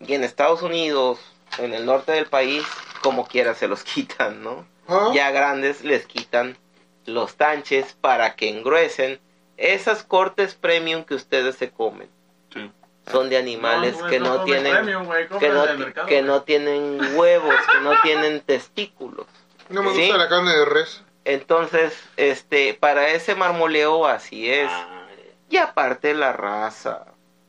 y 0.00 0.12
en 0.12 0.22
Estados 0.22 0.60
Unidos, 0.60 1.18
en 1.56 1.72
el 1.72 1.86
norte 1.86 2.12
del 2.12 2.26
país, 2.26 2.62
como 3.02 3.26
quiera 3.26 3.54
se 3.54 3.68
los 3.68 3.82
quitan, 3.84 4.42
¿no? 4.42 4.66
Ah, 4.86 5.12
Ya 5.14 5.30
grandes 5.30 5.82
les 5.82 6.04
quitan 6.06 6.58
los 7.06 7.36
tanches 7.36 7.92
para 8.00 8.34
que 8.36 8.48
engruesen. 8.48 9.20
Esas 9.56 10.02
cortes 10.02 10.54
premium 10.54 11.04
que 11.04 11.14
ustedes 11.14 11.56
se 11.56 11.70
comen 11.70 12.08
Sí. 12.52 12.70
son 13.10 13.28
de 13.28 13.36
animales 13.36 13.96
que 14.10 14.18
no 14.20 14.44
tienen 14.44 14.72
premium, 14.72 15.08
que 15.38 15.48
no, 15.50 15.66
del 15.66 15.78
mercado, 15.78 16.06
que 16.06 16.14
güey. 16.16 16.26
no 16.26 16.42
tienen 16.42 17.16
huevos, 17.16 17.54
que 17.72 17.80
no 17.80 18.00
tienen 18.02 18.40
testículos. 18.40 19.26
no 19.68 19.82
me 19.82 19.92
¿Sí? 19.94 20.00
gusta 20.02 20.16
la 20.18 20.28
carne 20.28 20.50
de 20.56 20.64
res. 20.64 21.02
Entonces, 21.24 21.94
este, 22.16 22.74
para 22.74 23.08
ese 23.10 23.34
marmoleo 23.34 24.06
así 24.06 24.50
es. 24.50 24.68
Ah, 24.70 25.06
Y 25.48 25.56
aparte 25.58 26.14
la 26.14 26.32
raza, 26.32 27.06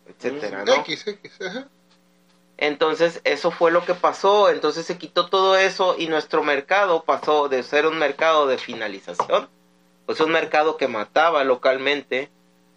etcétera, 0.08 0.64
¿no? 0.66 0.74
X, 0.76 1.08
X, 1.08 1.42
ajá. 1.42 1.68
Entonces, 2.58 3.22
eso 3.24 3.52
fue 3.52 3.72
lo 3.72 3.86
que 3.86 3.94
pasó. 3.94 4.50
Entonces 4.50 4.86
se 4.86 4.98
quitó 4.98 5.28
todo 5.28 5.58
eso 5.58 5.96
y 5.98 6.08
nuestro 6.08 6.44
mercado 6.44 7.04
pasó 7.04 7.50
de 7.50 7.64
ser 7.64 7.86
un 7.88 7.98
mercado 7.98 8.48
de 8.48 8.58
finalización, 8.58 9.50
pues 10.06 10.20
un 10.20 10.32
mercado 10.32 10.78
que 10.78 10.88
mataba 10.88 11.44
localmente, 11.44 12.30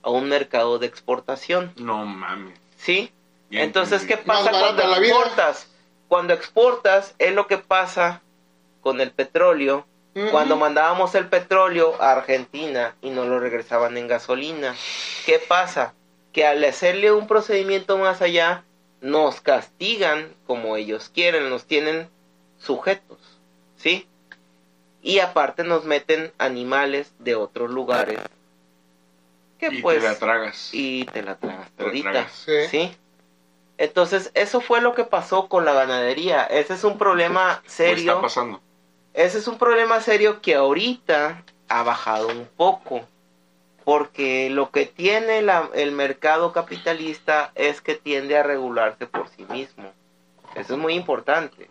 a 0.03 0.11
un 0.11 0.29
mercado 0.29 0.79
de 0.79 0.87
exportación. 0.87 1.73
No 1.77 2.05
mames. 2.05 2.59
¿Sí? 2.77 3.13
Ya 3.51 3.63
Entonces, 3.63 4.05
¿qué 4.05 4.17
pasa 4.17 4.51
cuando 4.51 4.87
la 4.87 4.99
vida. 4.99 5.15
exportas? 5.15 5.69
Cuando 6.09 6.33
exportas 6.33 7.15
es 7.19 7.35
lo 7.35 7.47
que 7.47 7.59
pasa 7.59 8.23
con 8.81 9.01
el 9.01 9.11
petróleo. 9.11 9.87
Cuando 10.31 10.57
mandábamos 10.57 11.15
el 11.15 11.29
petróleo 11.29 11.95
a 12.01 12.13
Argentina 12.13 12.95
y 13.03 13.11
nos 13.11 13.27
lo 13.27 13.39
regresaban 13.39 13.99
en 13.99 14.09
gasolina. 14.09 14.75
¿Qué 15.27 15.39
pasa? 15.39 15.93
Que 16.33 16.47
al 16.47 16.65
hacerle 16.65 17.13
un 17.13 17.27
procedimiento 17.27 17.99
más 17.99 18.23
allá, 18.23 18.65
nos 19.07 19.41
castigan 19.41 20.35
como 20.47 20.77
ellos 20.77 21.11
quieren, 21.15 21.49
nos 21.49 21.65
tienen 21.67 22.09
sujetos, 22.59 23.19
¿sí? 23.77 24.07
Y 25.03 25.21
aparte 25.21 25.63
nos 25.65 25.85
meten 25.85 26.33
animales 26.39 27.13
de 27.21 27.37
otros 27.37 27.71
lugares. 27.71 28.19
Que 29.59 29.69
Y 29.69 29.81
pues 29.81 30.01
te 30.01 30.09
la 30.09 30.19
tragas. 30.19 30.69
y 30.73 31.05
te 31.07 31.23
la 31.23 31.37
tragas 31.37 31.71
Te 31.73 31.85
la 31.85 31.89
todita, 31.91 32.11
tragas. 32.13 32.33
Sí. 32.33 32.67
¿sí? 32.71 32.97
Entonces, 33.79 34.31
eso 34.35 34.61
fue 34.61 34.81
lo 34.81 34.95
que 34.95 35.05
pasó 35.05 35.49
con 35.49 35.65
la 35.65 35.73
ganadería. 35.73 36.45
Ese 36.45 36.75
es 36.75 36.83
un 36.85 36.99
problema 36.99 37.63
¿O 37.65 37.69
serio. 37.69 38.13
está 38.13 38.21
pasando? 38.23 38.61
Ese 39.15 39.39
es 39.39 39.47
un 39.49 39.59
problema 39.59 40.01
serio 40.01 40.41
que 40.43 40.55
ahorita 40.57 41.45
ha 41.69 41.83
bajado 41.83 42.29
un 42.29 42.47
poco. 42.57 43.07
Porque 43.87 44.51
lo 44.51 44.73
que 44.73 44.85
tiene 44.85 45.43
la- 45.43 45.71
el 45.73 45.93
mercado 45.93 46.53
capitalista 46.53 47.53
es 47.55 47.81
que 47.81 47.95
tiende 47.95 48.37
a 48.37 48.43
regularse 48.43 49.07
por 49.07 49.29
sí 49.29 49.45
mismo. 49.49 49.93
Eso 50.57 50.75
es 50.75 50.81
muy 50.81 50.95
importante. 50.95 51.69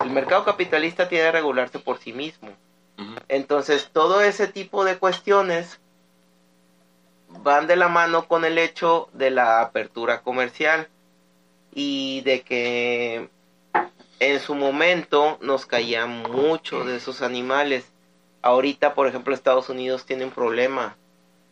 El 0.00 0.10
mercado 0.12 0.46
capitalista 0.46 1.10
tiende 1.10 1.28
a 1.28 1.32
regularse 1.32 1.78
por 1.78 1.98
sí 1.98 2.14
mismo. 2.14 2.48
Entonces, 3.28 3.90
todo 3.92 4.22
ese 4.22 4.48
tipo 4.48 4.82
de 4.84 4.96
cuestiones 4.96 5.78
van 7.28 7.66
de 7.66 7.76
la 7.76 7.88
mano 7.88 8.26
con 8.28 8.46
el 8.46 8.56
hecho 8.56 9.10
de 9.12 9.30
la 9.30 9.60
apertura 9.60 10.22
comercial 10.22 10.88
y 11.74 12.22
de 12.22 12.40
que 12.40 13.28
en 14.20 14.40
su 14.40 14.54
momento 14.54 15.36
nos 15.42 15.66
caían 15.66 16.22
mucho 16.22 16.84
de 16.84 16.96
esos 16.96 17.20
animales. 17.20 17.92
Ahorita, 18.40 18.94
por 18.94 19.06
ejemplo, 19.06 19.34
Estados 19.34 19.68
Unidos 19.68 20.06
tiene 20.06 20.24
un 20.24 20.30
problema 20.30 20.96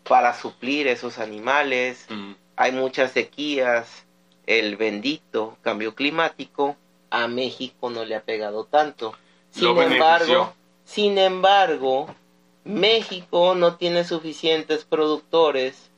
para 0.05 0.35
suplir 0.35 0.87
esos 0.89 1.19
animales. 1.19 2.07
Ujú. 2.11 2.35
Hay 2.57 2.73
muchas 2.73 3.13
sequías. 3.13 4.05
El 4.47 4.77
bendito 4.77 5.57
cambio 5.63 5.95
climático 5.95 6.77
a 7.11 7.29
México 7.29 7.91
no 7.91 8.05
le 8.05 8.17
ha 8.17 8.23
pegado 8.23 8.65
tanto. 8.65 9.15
Lo 9.57 9.75
Sin 9.75 9.93
embargo, 9.93 10.27
benefició. 10.27 10.55
sin 10.85 11.19
embargo, 11.19 12.15
México 12.65 13.55
no 13.55 13.77
tiene 13.77 14.05
suficientes 14.05 14.85
productores 14.85 15.91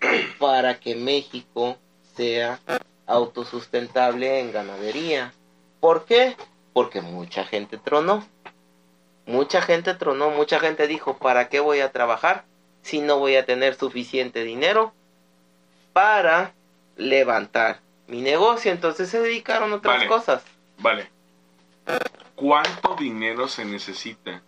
para 0.38 0.78
que 0.78 0.94
México 0.94 1.76
sea 2.16 2.60
autosustentable 3.06 4.40
en 4.40 4.52
ganadería. 4.52 5.32
¿Por 5.80 6.04
qué? 6.04 6.36
Porque 6.72 7.00
mucha 7.00 7.44
gente 7.44 7.78
tronó. 7.78 8.24
Mucha 9.26 9.62
gente 9.62 9.94
tronó, 9.94 10.30
mucha 10.30 10.60
gente 10.60 10.86
dijo, 10.86 11.16
¿para 11.16 11.48
qué 11.48 11.60
voy 11.60 11.80
a 11.80 11.92
trabajar 11.92 12.44
si 12.84 13.00
no 13.00 13.18
voy 13.18 13.34
a 13.36 13.46
tener 13.46 13.74
suficiente 13.74 14.44
dinero 14.44 14.92
para 15.94 16.52
levantar 16.96 17.80
mi 18.06 18.20
negocio? 18.20 18.70
Entonces 18.70 19.08
se 19.08 19.20
dedicaron 19.20 19.72
a 19.72 19.76
otras 19.76 19.96
Vale. 19.96 20.06
cosas. 20.06 20.44
Vale. 20.78 21.10
¿Cuánto 22.34 22.94
dinero 22.94 23.48
se 23.48 23.64
necesita 23.64 24.42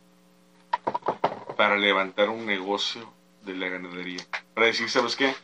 para 1.56 1.76
levantar 1.78 2.28
un 2.28 2.44
negocio 2.44 3.10
de 3.42 3.54
la 3.54 3.68
ganadería? 3.68 4.22
Para 4.54 4.66
decir, 4.66 4.90
¿sabes 4.90 5.16
qué? 5.16 5.34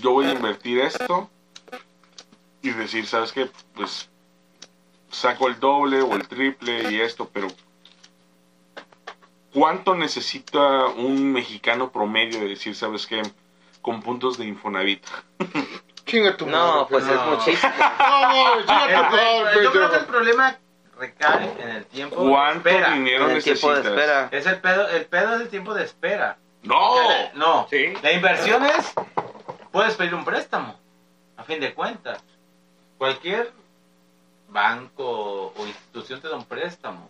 Yo 0.00 0.12
voy 0.12 0.26
a 0.26 0.32
invertir 0.32 0.78
esto 0.78 1.28
y 2.62 2.70
decir, 2.70 3.06
¿sabes 3.06 3.32
qué? 3.32 3.50
Pues 3.74 4.08
saco 5.10 5.48
el 5.48 5.58
doble 5.58 6.02
o 6.02 6.14
el 6.14 6.28
triple 6.28 6.92
y 6.92 7.00
esto, 7.00 7.28
pero 7.32 7.48
¿cuánto 9.52 9.94
necesita 9.94 10.86
un 10.86 11.32
mexicano 11.32 11.90
promedio 11.90 12.40
de 12.40 12.48
decir, 12.48 12.74
¿sabes 12.74 13.06
qué? 13.06 13.22
Con 13.80 14.02
puntos 14.02 14.38
de 14.38 14.46
Infonavit. 14.46 15.04
Chinga 16.06 16.36
tu 16.36 16.46
No, 16.46 16.52
madre, 16.74 16.86
pues 16.90 17.04
Pedro. 17.04 17.20
es 17.22 17.38
muchísimo. 17.38 17.72
No, 18.32 18.54
no, 18.56 18.60
chinga 18.62 19.08
tu 19.10 19.16
madre, 19.16 19.62
yo 19.64 19.72
creo 19.72 19.90
que 19.90 19.96
el 19.98 20.04
problema 20.06 20.56
recae 20.98 21.52
en 21.60 21.68
el 21.70 21.84
tiempo 21.86 22.16
¿Cuánto 22.16 22.68
de 22.68 22.70
espera. 22.74 22.92
dinero 22.94 23.28
En 23.30 23.36
el 23.36 23.42
tiempo 23.42 23.70
de 23.72 23.76
necesitas? 23.78 24.00
espera. 24.02 24.28
Es 24.32 24.46
el 24.46 24.60
pedo, 24.60 24.88
el 24.88 25.06
pedo 25.06 25.34
es 25.36 25.40
el 25.42 25.48
tiempo 25.48 25.74
de 25.74 25.84
espera. 25.84 26.38
¡No! 26.62 26.94
No, 27.34 27.66
Sí. 27.70 27.92
la 28.02 28.12
inversión 28.12 28.64
es, 28.66 28.92
puedes 29.72 29.94
pedir 29.94 30.14
un 30.14 30.24
préstamo, 30.24 30.76
a 31.36 31.44
fin 31.44 31.60
de 31.60 31.72
cuentas. 31.74 32.22
Cualquier 32.98 33.52
banco 34.48 35.52
o 35.56 35.66
institución 35.66 36.20
te 36.20 36.28
da 36.28 36.36
un 36.36 36.44
préstamo. 36.44 37.08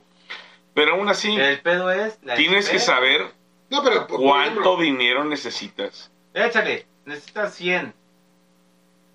Pero 0.75 0.95
aún 0.95 1.09
así, 1.09 1.35
El 1.37 1.61
pedo 1.61 1.91
es 1.91 2.19
la 2.23 2.35
tienes 2.35 2.69
que 2.69 2.79
saber 2.79 3.27
No, 3.71 3.83
pero 3.83 4.07
por 4.07 4.21
cuánto 4.21 4.61
ejemplo, 4.61 4.77
dinero 4.79 5.25
necesitas. 5.25 6.11
Échale, 6.35 6.87
necesitas 7.05 7.55
100 7.55 7.93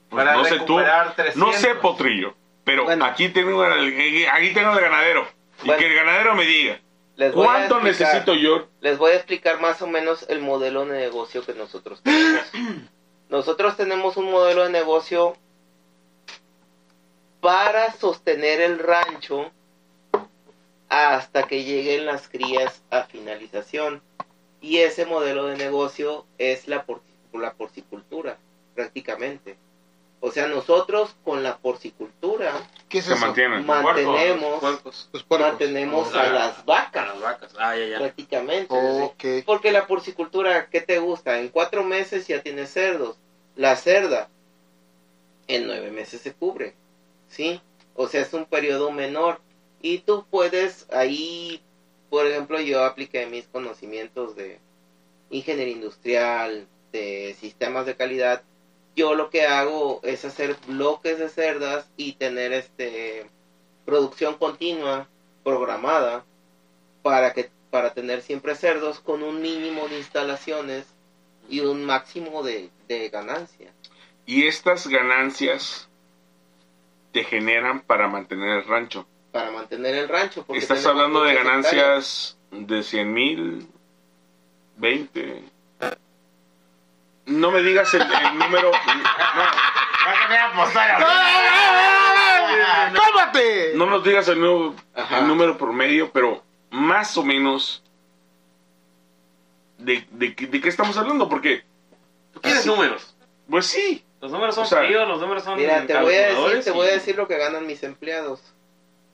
Pues 0.10 0.24
para 0.26 0.38
no 0.38 0.44
sé 0.46 0.52
tú, 0.60 0.78
recuperar 0.78 1.16
300. 1.16 1.36
no 1.36 1.54
sé 1.54 1.76
Potrillo, 1.76 2.36
pero 2.64 2.84
Bueno. 2.86 3.06
aquí 3.06 3.30
tengo 3.30 3.66
el, 3.66 4.28
aquí 4.32 4.54
tengo 4.54 4.74
el 4.74 4.80
ganadero 4.82 5.28
y 5.64 5.72
que 5.72 5.86
el 5.88 5.96
ganadero 5.96 6.36
me 6.36 6.46
diga 6.46 6.80
Les 7.16 7.34
voy 7.34 7.44
a 7.44 7.48
cuánto 7.48 7.80
explicar- 7.80 8.08
necesito 8.14 8.36
yo. 8.36 8.68
Les 8.82 8.98
voy 9.00 9.12
a 9.12 9.16
explicar 9.16 9.60
más 9.60 9.82
o 9.82 9.88
menos 9.88 10.26
el 10.30 10.40
modelo 10.42 10.86
de 10.86 11.00
negocio 11.00 11.44
que 11.44 11.54
nosotros 11.54 12.02
tenemos. 12.04 12.46
Nosotros 13.30 13.76
tenemos 13.76 14.16
un 14.16 14.32
modelo 14.32 14.64
de 14.64 14.70
negocio 14.70 15.36
para 17.42 17.92
sostener 17.94 18.62
el 18.62 18.80
rancho 18.80 19.52
hasta 20.90 21.44
que 21.44 21.64
lleguen 21.64 22.06
las 22.06 22.28
crías 22.28 22.82
a 22.90 23.04
finalización. 23.04 24.02
Y 24.62 24.78
ese 24.80 25.06
modelo 25.06 25.46
de 25.46 25.58
negocio 25.58 26.26
es 26.38 26.68
la 26.68 26.84
por- 26.84 27.02
por 27.32 27.42
la 27.42 27.54
porcicultura, 27.54 28.38
prácticamente. 28.76 29.58
O 30.20 30.32
sea, 30.32 30.48
nosotros 30.48 31.16
con 31.24 31.44
la 31.44 31.58
porcicultura 31.58 32.52
¿Qué 32.90 33.00
es 33.00 33.06
Se 33.06 33.14
eso? 33.14 33.22
mantienen. 33.26 33.66
mantenemos, 33.66 34.60
Puercos. 34.62 35.10
Los 35.14 35.24
puercos. 35.24 35.50
mantenemos 35.50 36.10
Ah, 36.16 36.22
a 36.22 36.30
las 36.32 36.60
A 36.60 36.64
vacas, 36.64 37.08
las 37.08 37.22
vacas. 37.22 37.54
Ah, 37.60 37.76
ya, 37.78 37.86
ya. 37.86 37.98
prácticamente. 38.00 39.44
Porque 39.46 39.72
la 39.72 39.86
porcicultura, 39.86 40.70
¿qué 40.70 40.82
te 40.82 40.98
gusta? 40.98 41.40
En 41.40 41.50
cuatro 41.50 41.84
meses 41.84 42.26
ya 42.28 42.42
tienes 42.42 42.72
cerdos. 42.72 43.18
La 43.56 43.76
cerda, 43.76 44.30
en 45.48 45.68
nueve 45.68 45.92
meses 45.92 46.22
se 46.22 46.34
cubre. 46.34 46.74
¿Sí? 47.30 47.62
O 47.96 48.08
sea, 48.08 48.22
es 48.22 48.34
un 48.34 48.46
periodo 48.46 48.92
menor. 48.92 49.40
Y 49.82 50.00
tú 50.00 50.26
puedes 50.30 50.88
ahí, 50.92 51.62
por 52.10 52.26
ejemplo, 52.26 52.60
yo 52.60 52.84
apliqué 52.84 53.26
mis 53.28 53.48
conocimientos 53.48 54.36
de 54.36 54.60
ingeniería 55.30 55.74
industrial, 55.74 56.68
de 56.92 57.36
sistemas 57.40 57.86
de 57.86 57.96
calidad. 57.96 58.44
Yo 58.96 59.14
lo 59.14 59.30
que 59.30 59.46
hago 59.46 60.00
es 60.04 60.26
hacer 60.26 60.56
bloques 60.68 61.20
de 61.20 61.30
cerdas 61.30 61.88
y 61.98 62.14
tener 62.14 62.54
este 62.54 63.26
producción 63.86 64.38
continua, 64.38 65.08
programada, 65.44 66.26
para 67.04 67.34
que 67.34 67.50
para 67.70 67.94
tener 67.94 68.22
siempre 68.22 68.56
cerdos 68.56 69.00
con 69.00 69.24
un 69.24 69.42
mínimo 69.42 69.88
de 69.88 69.98
instalaciones 69.98 70.86
y 71.50 71.60
un 71.60 71.86
máximo 71.86 72.44
de, 72.44 72.70
de 72.88 73.10
ganancia. 73.10 73.72
Y 74.26 74.48
estas 74.48 74.88
ganancias 74.88 75.88
te 77.14 77.24
generan 77.24 77.82
para 77.82 78.08
mantener 78.08 78.58
el 78.58 78.66
rancho. 78.66 79.08
Para 79.38 79.52
mantener 79.52 79.94
el 79.96 80.10
rancho. 80.10 80.44
porque 80.46 80.60
Estás 80.60 80.84
hablando 80.86 81.22
de 81.24 81.34
muchas 81.34 81.46
hectáreas. 81.46 81.68
ganancias 81.72 82.38
de 82.52 82.84
100 82.84 83.14
mil, 83.14 83.68
20. 84.78 85.44
No 87.28 87.52
me 87.52 87.62
digas 87.62 87.94
el, 87.94 88.02
el 88.02 88.38
número. 88.40 88.72
¡Cálmate! 92.94 93.74
No 93.76 93.86
nos 93.86 94.04
digas 94.04 94.28
el, 94.28 94.40
nu- 94.40 94.76
Ajá. 94.96 95.20
el 95.20 95.28
número 95.28 95.58
promedio, 95.58 96.12
pero 96.12 96.44
más 96.72 97.16
o 97.18 97.24
menos. 97.24 97.84
De, 99.78 100.08
de, 100.12 100.36
qué- 100.36 100.48
de 100.48 100.60
qué 100.60 100.70
estamos 100.70 100.98
hablando? 100.98 101.30
Porque, 101.30 101.64
¿Tú 102.34 102.42
quieres 102.42 102.66
números? 102.66 103.16
pues 103.50 103.68
sí. 103.68 104.04
Los 104.20 104.32
números 104.32 104.56
son 104.56 104.64
O 104.64 104.68
sea, 104.68 104.80
fríos, 104.80 105.08
los 105.08 105.22
números 105.22 105.44
son 105.44 105.58
Mira, 105.60 105.86
te 105.86 105.96
voy 106.00 106.16
a 106.16 106.28
decir, 106.30 106.64
te 106.64 106.72
voy 106.72 106.88
a 106.88 106.92
decir 106.94 107.16
lo 107.16 107.28
que 107.28 107.38
ganan 107.38 107.68
mis 107.68 107.84
empleados. 107.84 108.42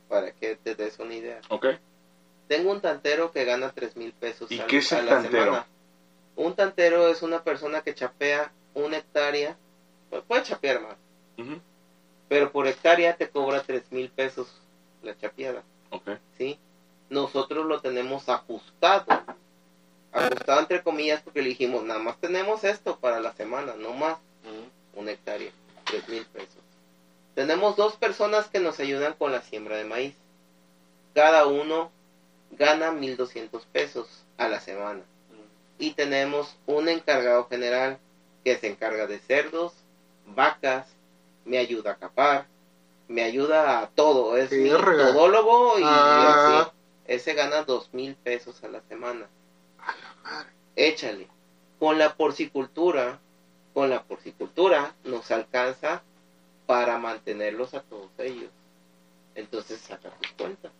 Para 0.10 0.32
que 0.32 0.56
te 0.56 0.76
des 0.76 1.00
una 1.00 1.16
idea. 1.16 1.39
Ok. 1.50 1.68
Tengo 2.48 2.72
un 2.72 2.82
tantero 2.82 3.32
que 3.32 3.46
gana 3.46 3.72
tres 3.72 3.96
mil 3.96 4.12
pesos 4.13 4.52
¿Y 4.52 4.60
al- 4.60 4.68
qué 4.68 4.78
es 4.78 4.92
a 4.94 5.00
el 5.00 5.06
la 5.06 5.12
tantero? 5.13 5.44
semana. 5.46 5.68
Un 6.36 6.56
tantero 6.56 7.08
es 7.08 7.22
una 7.22 7.44
persona 7.44 7.82
que 7.82 7.94
chapea 7.96 8.52
una 8.74 8.98
hectárea. 8.98 9.56
pu- 10.12 10.24
Puede 10.24 10.44
chapear 10.44 10.82
más. 10.82 10.96
Ujú, 11.38 11.60
Pero 12.30 12.52
por 12.52 12.68
hectárea 12.68 13.16
te 13.16 13.30
cobra 13.30 13.62
tres 13.63 13.84
mil 13.92 14.10
pesos 14.10 14.48
la 15.04 15.16
chapeada. 15.18 15.63
Ok. 15.92 16.10
¿sí? 16.38 16.60
Nosotros 17.10 17.66
lo 17.66 17.80
tenemos 17.82 18.28
ajustado. 18.30 19.06
Ajustado 20.12 20.60
entre 20.62 20.84
comillas 20.84 21.22
porque 21.22 21.42
le 21.42 21.50
dijimos, 21.50 21.84
nada 21.84 22.00
más 22.00 22.18
tenemos 22.20 22.63
esto 22.63 23.00
para 23.00 23.20
la 23.20 23.34
semana, 23.34 23.74
no 23.78 23.94
más. 23.94 24.18
Ujú. 24.44 25.02
Una 25.02 25.12
hectárea, 25.12 25.52
tres 25.86 26.08
mil 26.10 26.26
pesos. 26.28 26.62
Tenemos 27.36 27.76
dos 27.76 27.96
personas 27.96 28.48
que 28.48 28.60
nos 28.60 28.80
ayudan 28.80 29.13
con 29.13 29.32
la 29.32 29.41
siembra 29.41 29.78
de 29.78 29.86
maíz. 29.86 30.15
Cada 31.15 31.48
uno 31.48 31.91
gana 32.52 32.91
mil 32.91 33.17
doscientos 33.17 33.65
pesos 33.72 34.08
a 34.38 34.48
la 34.48 34.60
semana. 34.60 35.02
Y 35.80 35.91
tenemos 35.91 36.56
un 36.67 36.88
encargado 36.89 37.48
general 37.48 37.98
que 38.43 38.58
se 38.58 38.67
encarga 38.67 39.08
de 39.08 39.19
cerdos, 39.19 39.74
vacas, 40.28 40.88
me 41.46 41.58
ayuda 41.58 41.91
a 41.91 41.96
capar, 41.96 42.46
me 43.08 43.24
ayuda 43.24 43.80
a 43.80 43.88
todo. 43.88 44.38
Es 44.38 44.52
mi 44.52 44.69
todólogo 44.69 45.80
y 45.80 45.84
Ah. 45.86 46.72
ese 47.08 47.34
gana 47.34 47.63
dos 47.63 47.93
mil 47.93 48.15
pesos 48.15 48.63
a 48.63 48.67
la 48.67 48.82
semana. 48.82 49.28
Échale. 50.76 51.28
Con 51.80 51.98
la 51.98 52.15
porcicultura, 52.15 53.19
con 53.74 53.89
la 53.89 54.04
porcicultura 54.04 54.93
nos 55.04 55.32
alcanza 55.32 56.02
para 56.65 56.97
mantenerlos 56.97 57.73
a 57.73 57.82
todos 57.82 58.10
ellos. 58.19 58.49
Entonces 59.36 59.80
saca 59.80 60.10
tus 60.21 60.32
cuentas. 60.34 60.71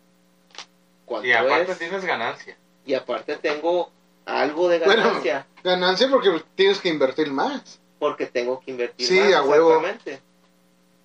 ¿Cuánto 1.04 1.26
Y 1.26 1.32
aparte 1.32 1.72
es? 1.72 1.78
tienes 1.78 2.04
ganancia. 2.04 2.56
Y 2.86 2.94
aparte 2.94 3.36
tengo 3.36 3.90
algo 4.26 4.68
de 4.68 4.78
Bueno. 4.78 5.02
ganancia 5.04 5.46
Ganancia 5.62 6.08
porque 6.10 6.42
tienes 6.54 6.80
que 6.80 6.88
invertir 6.88 7.30
más. 7.30 7.80
porque 7.98 8.26
tengo 8.26 8.60
que 8.60 8.70
invertir 8.70 9.06
Sí, 9.06 9.18
más. 9.18 9.34
a 9.34 9.42
huevo. 9.42 9.70
exactamente. 9.76 10.20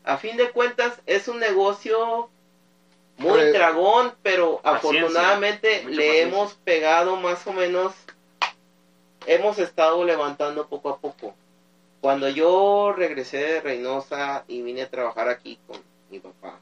A 0.03 0.17
fin 0.17 0.35
de 0.37 0.51
cuentas 0.51 0.99
es 1.05 1.27
un 1.27 1.39
negocio 1.39 2.29
muy 3.17 3.39
Re- 3.39 3.51
dragón, 3.51 4.13
pero 4.23 4.59
Paciencia, 4.61 5.01
afortunadamente 5.01 5.83
le 5.85 5.95
paciencia. 5.95 6.21
hemos 6.21 6.53
pegado 6.55 7.15
más 7.17 7.45
o 7.47 7.53
menos, 7.53 7.93
hemos 9.27 9.59
estado 9.59 10.03
levantando 10.05 10.67
poco 10.67 10.89
a 10.89 10.97
poco. 10.97 11.33
Cuando 12.01 12.29
yo 12.29 12.93
regresé 12.95 13.37
de 13.37 13.61
Reynosa 13.61 14.45
y 14.47 14.61
vine 14.61 14.83
a 14.83 14.89
trabajar 14.89 15.27
aquí 15.27 15.59
con 15.67 15.81
mi 16.09 16.19
papá, 16.19 16.59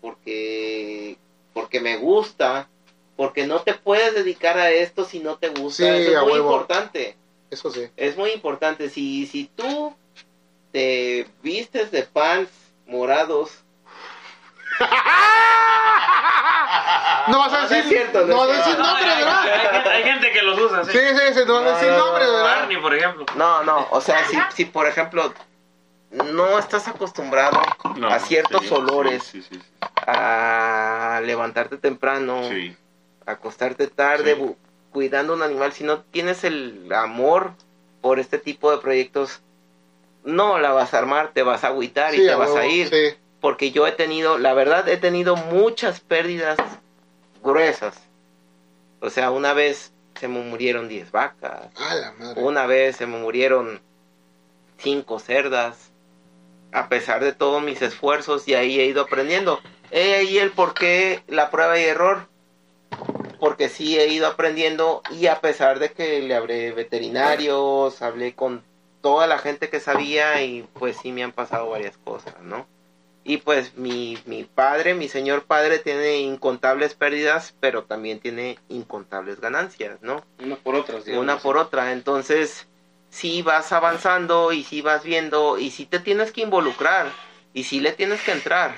porque 0.00 1.16
porque 1.52 1.80
me 1.80 1.96
gusta, 1.96 2.68
porque 3.16 3.46
no 3.46 3.62
te 3.62 3.74
puedes 3.74 4.14
dedicar 4.14 4.58
a 4.58 4.70
esto 4.70 5.04
si 5.04 5.20
no 5.20 5.36
te 5.36 5.48
gusta. 5.48 5.84
Sí, 5.84 6.02
Eso 6.02 6.10
es 6.12 6.22
muy 6.22 6.32
huevo. 6.32 6.52
importante. 6.52 7.16
Eso 7.50 7.70
sí. 7.70 7.88
Es 7.96 8.16
muy 8.16 8.30
importante. 8.32 8.90
Si, 8.90 9.26
si 9.26 9.50
tú 9.56 9.94
te 10.72 11.26
vistes 11.42 11.90
de 11.90 12.02
pants 12.02 12.50
morados, 12.86 13.64
No 17.28 17.38
vas 17.38 17.52
a 17.52 17.56
No, 17.56 17.62
no 17.62 17.68
decir, 17.68 17.78
es 17.78 17.88
cierto, 17.88 18.20
no 18.20 18.26
no 18.26 18.36
vas 18.38 18.48
es 18.50 18.54
a 18.54 18.58
decir 18.68 18.78
nombre, 18.78 19.04
¿verdad? 19.04 19.42
hay 19.52 19.60
gente- 19.72 19.88
hay 19.90 20.02
gente 20.04 20.32
que 20.32 20.42
los 20.42 20.58
usa, 20.60 20.84
sí. 20.84 20.92
Sí, 20.92 20.98
sí, 20.98 21.34
sí, 21.34 21.40
no 21.46 21.54
vas 21.54 21.64
a 21.64 21.68
decir 21.76 21.88
No, 21.90 21.96
no, 21.98 22.04
nombre, 22.06 22.24
¿verdad? 22.26 22.42
Barney, 22.44 22.76
por 22.76 22.94
ejemplo. 22.94 23.26
no, 23.34 23.62
no, 23.64 23.88
o 23.90 24.00
sea, 24.00 24.24
si, 24.24 24.38
si 24.54 24.64
por 24.66 24.86
ejemplo 24.86 25.32
no 26.10 26.58
estás 26.58 26.86
acostumbrado 26.88 27.60
No, 27.96 28.08
a 28.08 28.18
ciertos 28.20 28.62
sí, 28.62 28.72
olores, 28.72 29.24
Sí, 29.24 29.42
sí, 29.42 29.56
sí. 29.56 29.62
a 30.06 31.20
levantarte 31.24 31.78
temprano, 31.78 32.42
acostarte 33.26 33.88
tarde, 33.88 34.54
cuidando 34.92 35.34
un 35.34 35.42
animal, 35.42 35.72
si 35.72 35.82
no 35.84 36.00
tienes 36.02 36.44
el 36.44 36.92
amor 36.94 37.52
por 38.00 38.20
este 38.20 38.38
tipo 38.38 38.70
de 38.70 38.78
proyectos, 38.78 39.40
no 40.22 40.58
la 40.58 40.70
vas 40.70 40.94
a 40.94 40.98
armar, 40.98 41.30
te 41.32 41.42
vas 41.42 41.64
a 41.64 41.68
agüitar 41.68 42.14
y 42.14 42.18
te 42.24 42.34
vas 42.36 42.54
a 42.54 42.66
ir. 42.66 43.18
Porque 43.46 43.70
yo 43.70 43.86
he 43.86 43.92
tenido, 43.92 44.38
la 44.38 44.54
verdad, 44.54 44.88
he 44.88 44.96
tenido 44.96 45.36
muchas 45.36 46.00
pérdidas 46.00 46.58
gruesas. 47.44 47.94
O 48.98 49.08
sea, 49.08 49.30
una 49.30 49.52
vez 49.52 49.92
se 50.18 50.26
me 50.26 50.40
murieron 50.40 50.88
10 50.88 51.12
vacas, 51.12 51.68
A 51.76 51.94
la 51.94 52.10
madre. 52.18 52.42
una 52.42 52.66
vez 52.66 52.96
se 52.96 53.06
me 53.06 53.18
murieron 53.18 53.80
5 54.78 55.20
cerdas, 55.20 55.92
a 56.72 56.88
pesar 56.88 57.22
de 57.22 57.32
todos 57.32 57.62
mis 57.62 57.82
esfuerzos 57.82 58.48
y 58.48 58.54
ahí 58.56 58.80
he 58.80 58.86
ido 58.86 59.02
aprendiendo. 59.02 59.60
He 59.92 60.16
ahí 60.16 60.38
el 60.38 60.50
por 60.50 60.74
qué 60.74 61.22
la 61.28 61.48
prueba 61.48 61.78
y 61.78 61.84
error. 61.84 62.26
Porque 63.38 63.68
sí 63.68 63.96
he 63.96 64.08
ido 64.08 64.26
aprendiendo 64.26 65.02
y 65.12 65.28
a 65.28 65.40
pesar 65.40 65.78
de 65.78 65.92
que 65.92 66.20
le 66.20 66.34
hablé 66.34 66.72
veterinarios, 66.72 68.02
hablé 68.02 68.34
con 68.34 68.64
toda 69.02 69.28
la 69.28 69.38
gente 69.38 69.68
que 69.68 69.78
sabía 69.78 70.42
y 70.42 70.64
pues 70.72 70.96
sí 71.00 71.12
me 71.12 71.22
han 71.22 71.30
pasado 71.30 71.70
varias 71.70 71.96
cosas, 71.98 72.34
¿no? 72.42 72.66
Y 73.28 73.38
pues 73.38 73.76
mi, 73.76 74.16
mi 74.26 74.44
padre, 74.44 74.94
mi 74.94 75.08
señor 75.08 75.42
padre 75.42 75.80
tiene 75.80 76.18
incontables 76.18 76.94
pérdidas, 76.94 77.54
pero 77.58 77.82
también 77.82 78.20
tiene 78.20 78.56
incontables 78.68 79.40
ganancias, 79.40 80.00
¿no? 80.00 80.24
Una 80.38 80.54
por 80.54 80.76
otras, 80.76 81.04
digamos. 81.04 81.24
Una 81.24 81.38
por 81.38 81.56
otra. 81.56 81.90
Entonces, 81.90 82.68
sí 83.10 83.42
vas 83.42 83.72
avanzando 83.72 84.52
y 84.52 84.62
sí 84.62 84.80
vas 84.80 85.02
viendo 85.02 85.58
y 85.58 85.72
sí 85.72 85.86
te 85.86 85.98
tienes 85.98 86.30
que 86.30 86.42
involucrar 86.42 87.10
y 87.52 87.64
sí 87.64 87.80
le 87.80 87.90
tienes 87.90 88.22
que 88.22 88.30
entrar 88.30 88.76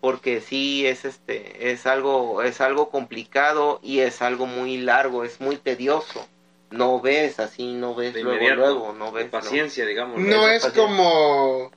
porque 0.00 0.40
sí 0.40 0.86
es 0.86 1.04
este 1.04 1.70
es 1.70 1.86
algo 1.86 2.42
es 2.42 2.62
algo 2.62 2.88
complicado 2.88 3.78
y 3.82 4.00
es 4.00 4.22
algo 4.22 4.46
muy 4.46 4.78
largo, 4.78 5.22
es 5.22 5.38
muy 5.38 5.58
tedioso. 5.58 6.26
No 6.70 6.98
ves 7.02 7.38
así, 7.38 7.74
no 7.74 7.94
ves 7.94 8.14
De 8.14 8.22
luego 8.22 8.94
no 8.98 9.12
de 9.12 9.24
ves. 9.24 9.24
¿no? 9.26 9.30
paciencia, 9.30 9.84
digamos. 9.84 10.18
No 10.18 10.48
es 10.48 10.64
como 10.68 11.70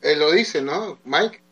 él 0.00 0.20
lo 0.20 0.30
dice, 0.30 0.62
¿no? 0.62 0.98
Mike, 1.04 1.42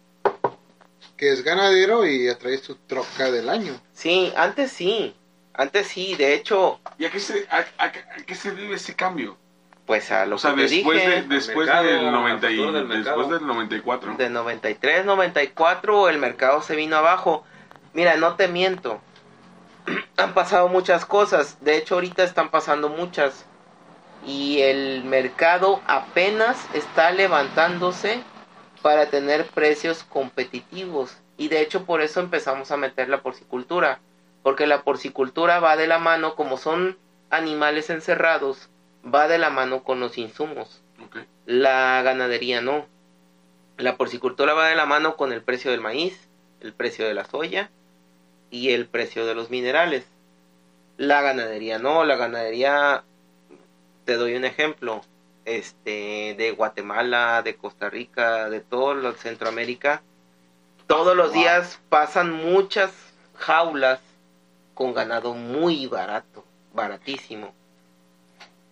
que 1.25 1.33
es 1.33 1.43
ganadero 1.43 2.05
y 2.07 2.29
atrae 2.29 2.59
su 2.59 2.75
troca 2.77 3.31
del 3.31 3.49
año. 3.49 3.73
Sí, 3.95 4.31
antes 4.37 4.71
sí. 4.73 5.15
Antes 5.55 5.87
sí, 5.87 6.17
de 6.17 6.35
hecho, 6.35 6.81
¿Y 6.99 7.07
a 7.07 7.11
qué, 7.11 7.19
se, 7.19 7.47
a, 7.49 7.65
a- 7.79 7.85
a 7.87 7.93
qué 8.27 8.35
se 8.35 8.51
debe 8.51 8.75
ese 8.75 8.95
cambio? 8.95 9.39
pues 9.87 10.11
a 10.11 10.27
lo 10.27 10.37
O 10.37 10.39
sea, 10.39 10.51
que 10.51 10.57
te 10.69 10.69
después, 10.75 10.99
dije, 11.03 11.23
de, 11.23 11.23
después 11.23 11.67
mercado, 11.67 11.85
del 11.87 11.99
al 12.07 12.13
90 12.13 12.51
y, 12.51 12.57
del 12.57 12.89
después 12.89 13.29
del 13.31 13.47
94. 13.47 14.17
de 14.17 14.29
93, 14.31 15.05
94 15.07 16.09
el 16.11 16.19
mercado 16.19 16.61
se 16.61 16.77
vino 16.77 16.97
abajo. 16.97 17.45
Mira, 17.95 18.17
no 18.17 18.35
te 18.37 18.49
miento. 18.49 19.01
Han 20.19 20.35
pasado 20.35 20.69
muchas 20.69 21.07
cosas. 21.07 21.57
De 21.61 21.77
hecho, 21.79 21.95
ahorita 21.95 22.23
están 22.25 22.51
pasando 22.51 22.89
muchas. 22.91 23.47
y 24.27 24.61
el 24.63 25.05
mercado 25.05 25.81
apenas 25.87 26.57
está 26.75 27.11
levantándose 27.13 28.23
para 28.85 29.07
tener 29.07 29.47
precios 29.47 30.05
competitivos. 30.05 31.17
Y 31.39 31.49
de 31.49 31.63
hecho 31.63 31.87
por 31.87 32.03
eso 32.03 32.21
empezamos 32.21 32.71
a 32.71 32.77
meter 32.77 33.09
la 33.09 33.23
porcicultura, 33.23 34.01
porque 34.43 34.67
la 34.67 34.83
porcicultura 34.83 35.59
va 35.59 35.79
de 35.79 35.87
la 35.87 35.99
mano, 35.99 36.35
como 36.35 36.59
son 36.59 36.99
animales 37.31 37.89
encerrados, 37.89 38.69
va 39.03 39.27
de 39.27 39.39
la 39.39 39.49
mano 39.49 39.85
con 39.85 40.01
los 40.01 40.19
insumos. 40.19 40.83
La 41.47 42.03
ganadería 42.03 42.61
no. 42.61 42.85
La 43.79 43.97
porcicultura 43.97 44.53
va 44.53 44.69
de 44.69 44.77
la 44.77 44.85
mano 44.85 45.17
con 45.17 45.33
el 45.33 45.41
precio 45.41 45.71
del 45.71 45.81
maíz, 45.81 46.29
el 46.61 46.75
precio 46.75 47.07
de 47.07 47.15
la 47.15 47.25
soya 47.25 47.71
y 48.51 48.73
el 48.73 48.87
precio 48.87 49.25
de 49.25 49.35
los 49.35 49.49
minerales. 49.49 50.05
La 50.99 51.23
ganadería 51.23 51.79
no, 51.79 52.05
la 52.05 52.17
ganadería, 52.17 53.03
te 54.05 54.17
doy 54.17 54.35
un 54.35 54.45
ejemplo, 54.45 55.01
este, 55.45 56.35
de 56.37 56.53
Guatemala, 56.57 57.43
de 57.43 57.57
Costa 57.57 57.91
Rica, 57.91 58.49
de 58.51 58.61
todo 58.61 58.95
lo- 58.95 59.13
Centroamérica, 59.15 60.03
todos 60.87 61.17
los 61.17 61.33
días 61.33 61.81
pasan 61.89 62.33
muchas 62.33 62.93
jaulas 63.37 64.01
con 64.75 64.93
ganado 64.95 65.35
muy 65.35 65.87
barato, 65.87 66.45
baratísimo 66.73 67.55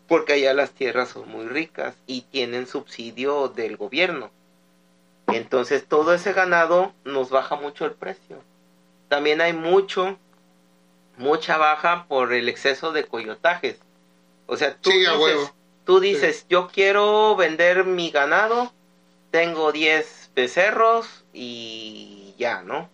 porque 0.08 0.34
allá 0.34 0.52
las 0.52 0.72
tierras 0.72 1.08
son 1.08 1.26
muy 1.30 1.46
ricas 1.46 1.94
y 2.06 2.22
tienen 2.22 2.66
subsidio 2.66 3.48
del 3.48 3.78
gobierno. 3.78 4.30
Entonces 5.28 5.86
todo 5.88 6.12
ese 6.12 6.34
ganado 6.34 6.92
nos 7.04 7.30
baja 7.30 7.56
mucho 7.56 7.86
el 7.86 7.92
precio. 7.92 8.36
También 9.08 9.40
hay 9.40 9.54
mucho, 9.54 10.18
mucha 11.16 11.56
baja 11.56 12.04
por 12.08 12.34
el 12.34 12.50
exceso 12.50 12.92
de 12.92 13.04
coyotajes. 13.04 13.78
O 14.46 14.58
sea, 14.58 14.76
tú 14.76 14.90
Sí, 14.90 15.06
a 15.06 15.12
dices. 15.12 15.52
Tú 15.84 16.00
dices 16.00 16.46
yo 16.48 16.68
quiero 16.68 17.34
vender 17.36 17.84
mi 17.84 18.10
ganado, 18.10 18.72
tengo 19.30 19.72
10 19.72 20.30
becerros 20.34 21.24
y 21.32 22.34
ya, 22.38 22.62
¿no? 22.62 22.88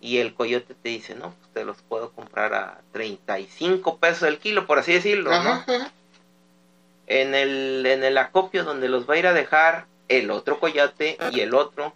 Y 0.00 0.18
el 0.18 0.34
coyote 0.34 0.74
te 0.74 0.88
dice, 0.90 1.14
no, 1.14 1.34
pues 1.40 1.52
te 1.54 1.64
los 1.64 1.78
puedo 1.82 2.10
comprar 2.12 2.52
a 2.54 2.80
35 2.92 3.96
pesos 3.98 4.28
el 4.28 4.38
kilo, 4.38 4.66
por 4.66 4.78
así 4.78 4.92
decirlo, 4.92 5.30
¿no? 5.30 5.36
Ajá, 5.36 5.64
ajá. 5.66 5.92
en 7.06 7.34
el, 7.34 7.84
en 7.86 8.04
el 8.04 8.16
acopio 8.18 8.64
donde 8.64 8.88
los 8.88 9.08
va 9.08 9.14
a 9.14 9.18
ir 9.18 9.26
a 9.26 9.32
dejar 9.32 9.86
el 10.08 10.30
otro 10.30 10.60
coyote 10.60 11.16
y 11.32 11.40
el 11.40 11.54
otro 11.54 11.94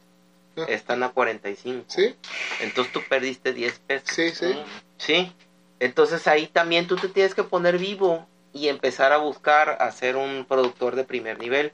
Ah. 0.61 0.65
están 0.69 1.05
a 1.05 1.11
45. 1.11 1.85
Sí, 1.87 2.17
Entonces 2.61 2.93
tú 2.93 3.01
perdiste 3.09 3.53
10 3.53 3.79
pesos. 3.79 4.09
sí, 4.13 4.31
sí. 4.33 4.59
Sí. 4.97 5.33
Entonces 5.79 6.27
ahí 6.27 6.49
también 6.49 6.89
tú 6.89 6.97
te 6.97 7.09
tienes 7.09 7.33
que 7.33 7.45
poner 7.45 7.79
vivo 7.79 8.27
y 8.59 8.69
empezar 8.69 9.13
a 9.13 9.19
buscar 9.19 9.79
a 9.81 9.91
ser 9.93 10.17
un 10.17 10.45
productor 10.49 10.97
de 10.97 11.05
primer 11.05 11.39
nivel 11.39 11.73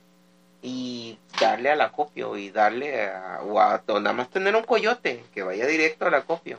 y 0.62 1.18
darle 1.40 1.70
al 1.70 1.80
acopio 1.80 2.36
y 2.36 2.50
darle 2.50 3.06
a, 3.06 3.40
o 3.42 3.60
a 3.60 3.82
o 3.86 4.00
nada 4.00 4.14
más 4.14 4.30
tener 4.30 4.54
un 4.56 4.62
coyote 4.64 5.24
que 5.34 5.42
vaya 5.42 5.66
directo 5.66 6.06
al 6.06 6.14
acopio. 6.14 6.58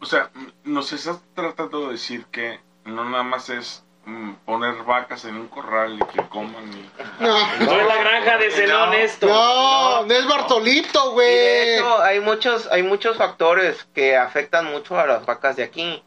O 0.00 0.06
sea, 0.06 0.30
m- 0.34 0.52
nos 0.64 0.92
estás 0.92 1.18
tratando 1.34 1.86
de 1.86 1.92
decir 1.92 2.24
que 2.30 2.60
no 2.84 3.04
nada 3.04 3.22
más 3.24 3.50
es 3.50 3.84
mm, 4.06 4.32
poner 4.46 4.74
vacas 4.84 5.24
en 5.26 5.34
un 5.36 5.48
corral 5.48 5.98
y 6.00 6.04
que 6.14 6.26
coman 6.28 6.72
y... 6.72 6.88
No, 7.22 7.56
No 7.64 7.72
es 7.80 7.86
la 7.86 7.96
granja 7.96 8.38
de 8.38 8.50
Zenón 8.50 8.94
esto. 8.94 9.26
no, 9.26 10.04
no 10.06 10.14
es 10.14 10.26
Bartolito, 10.26 11.12
güey. 11.12 11.78
hay 12.02 12.20
muchos, 12.20 12.66
hay 12.70 12.82
muchos 12.82 13.16
factores 13.18 13.86
que 13.94 14.16
afectan 14.16 14.66
mucho 14.66 14.98
a 14.98 15.06
las 15.06 15.26
vacas 15.26 15.56
de 15.56 15.64
aquí. 15.64 16.02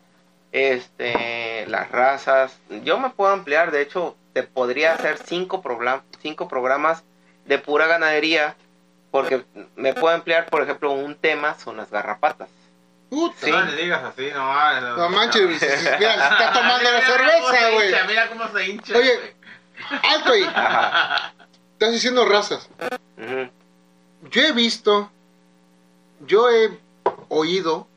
Este, 0.54 1.14
las 1.68 1.90
razas. 1.92 2.58
Yo 2.84 2.98
me 3.00 3.10
puedo 3.10 3.32
ampliar, 3.34 3.72
de 3.72 3.82
hecho, 3.82 4.16
te 4.34 4.44
podría 4.44 4.94
hacer 4.94 5.18
cinco, 5.26 5.62
program- 5.62 6.04
cinco 6.22 6.48
programas 6.48 7.04
de 7.46 7.58
pura 7.60 7.88
ganadería. 7.88 8.56
Porque 9.12 9.44
me 9.76 9.94
puedo 9.94 10.16
emplear, 10.16 10.46
por 10.46 10.62
ejemplo, 10.62 10.92
un 10.94 11.16
tema 11.16 11.56
son 11.60 11.76
las 11.78 11.92
garrapatas. 11.92 12.48
Puta. 13.10 13.36
Sí. 13.46 13.52
No 13.52 13.62
le 13.66 13.76
digas 13.76 14.02
así, 14.06 14.30
no 14.34 14.46
mames. 14.48 14.84
No 14.98 15.10
manches, 15.10 15.48
mira, 15.48 15.60
se 15.60 15.76
está 15.96 16.54
tomando 16.54 16.90
la 16.90 17.02
cerveza, 17.02 17.70
güey. 17.74 17.94
Mira 18.08 18.30
cómo 18.30 18.48
se 18.48 18.66
hincha. 18.70 18.98
Oye. 18.98 19.36
Alto 20.16 20.32
ahí. 20.32 20.44
Ajá. 20.44 21.34
Estás 21.74 21.92
diciendo 21.92 22.24
razas. 22.26 22.70
Yo 24.30 24.42
he 24.42 24.52
visto, 24.54 25.12
yo 26.22 26.50
he 26.50 26.80
oído 27.28 27.88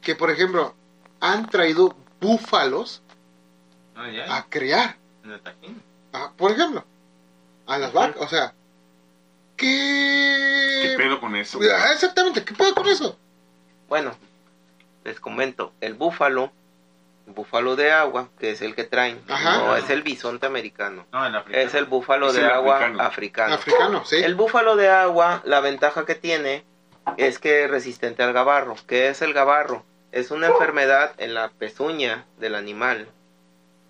que, 0.00 0.16
por 0.16 0.30
ejemplo, 0.30 0.74
han 1.20 1.48
traído 1.48 1.94
búfalos 2.22 3.02
a 4.28 4.46
criar. 4.48 4.96
El. 5.24 5.40
Ah, 6.14 6.32
por 6.36 6.52
ejemplo, 6.52 6.84
a 7.66 7.78
las 7.78 7.92
vacas. 7.92 8.16
O 8.22 8.28
sea, 8.28 8.54
¿qué. 9.56 10.82
¿Qué 10.82 10.94
pedo 10.96 11.20
con 11.20 11.36
eso? 11.36 11.58
Ah, 11.76 11.92
Exactamente, 11.92 12.44
¿qué 12.44 12.54
pedo 12.54 12.74
con 12.74 12.86
eso? 12.86 13.18
Bueno, 13.88 14.16
les 15.04 15.20
comento, 15.20 15.72
el 15.80 15.94
búfalo, 15.94 16.50
el 17.26 17.34
búfalo 17.34 17.76
de 17.76 17.92
agua, 17.92 18.28
que 18.38 18.50
es 18.52 18.62
el 18.62 18.74
que 18.74 18.84
traen, 18.84 19.20
Ajá. 19.28 19.58
no 19.58 19.76
es 19.76 19.90
el 19.90 20.02
bisonte 20.02 20.46
americano. 20.46 21.06
No, 21.12 21.26
en 21.26 21.34
africano. 21.34 21.64
Es 21.64 21.74
el 21.74 21.84
búfalo 21.86 22.28
Es 22.28 22.34
de 22.34 22.40
el 22.40 22.50
agua 22.50 22.76
africano. 22.78 23.02
africano. 23.02 23.54
Africano, 23.54 24.04
sí. 24.04 24.16
El 24.16 24.34
búfalo 24.34 24.76
de 24.76 24.88
agua, 24.88 25.42
la 25.44 25.60
ventaja 25.60 26.04
que 26.06 26.14
tiene 26.14 26.64
es 27.16 27.38
que 27.38 27.64
es 27.64 27.70
resistente 27.70 28.22
al 28.22 28.32
gabarro. 28.32 28.76
¿Qué 28.86 29.08
es 29.08 29.22
el 29.22 29.32
gabarro? 29.34 29.84
Es 30.12 30.30
una 30.30 30.48
enfermedad 30.48 31.12
en 31.18 31.34
la 31.34 31.48
pezuña 31.50 32.26
del 32.38 32.54
animal, 32.54 33.08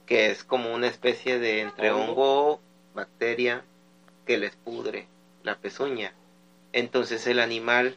que 0.06 0.30
es 0.30 0.44
como 0.44 0.72
una 0.72 0.86
especie 0.86 1.38
de 1.38 1.60
entre 1.60 1.90
hongo, 1.90 2.60
bacteria, 2.94 3.64
que 4.24 4.38
les 4.38 4.54
pudre 4.54 5.08
la 5.42 5.56
pezuña. 5.56 6.12
Entonces 6.72 7.26
el 7.26 7.40
animal 7.40 7.96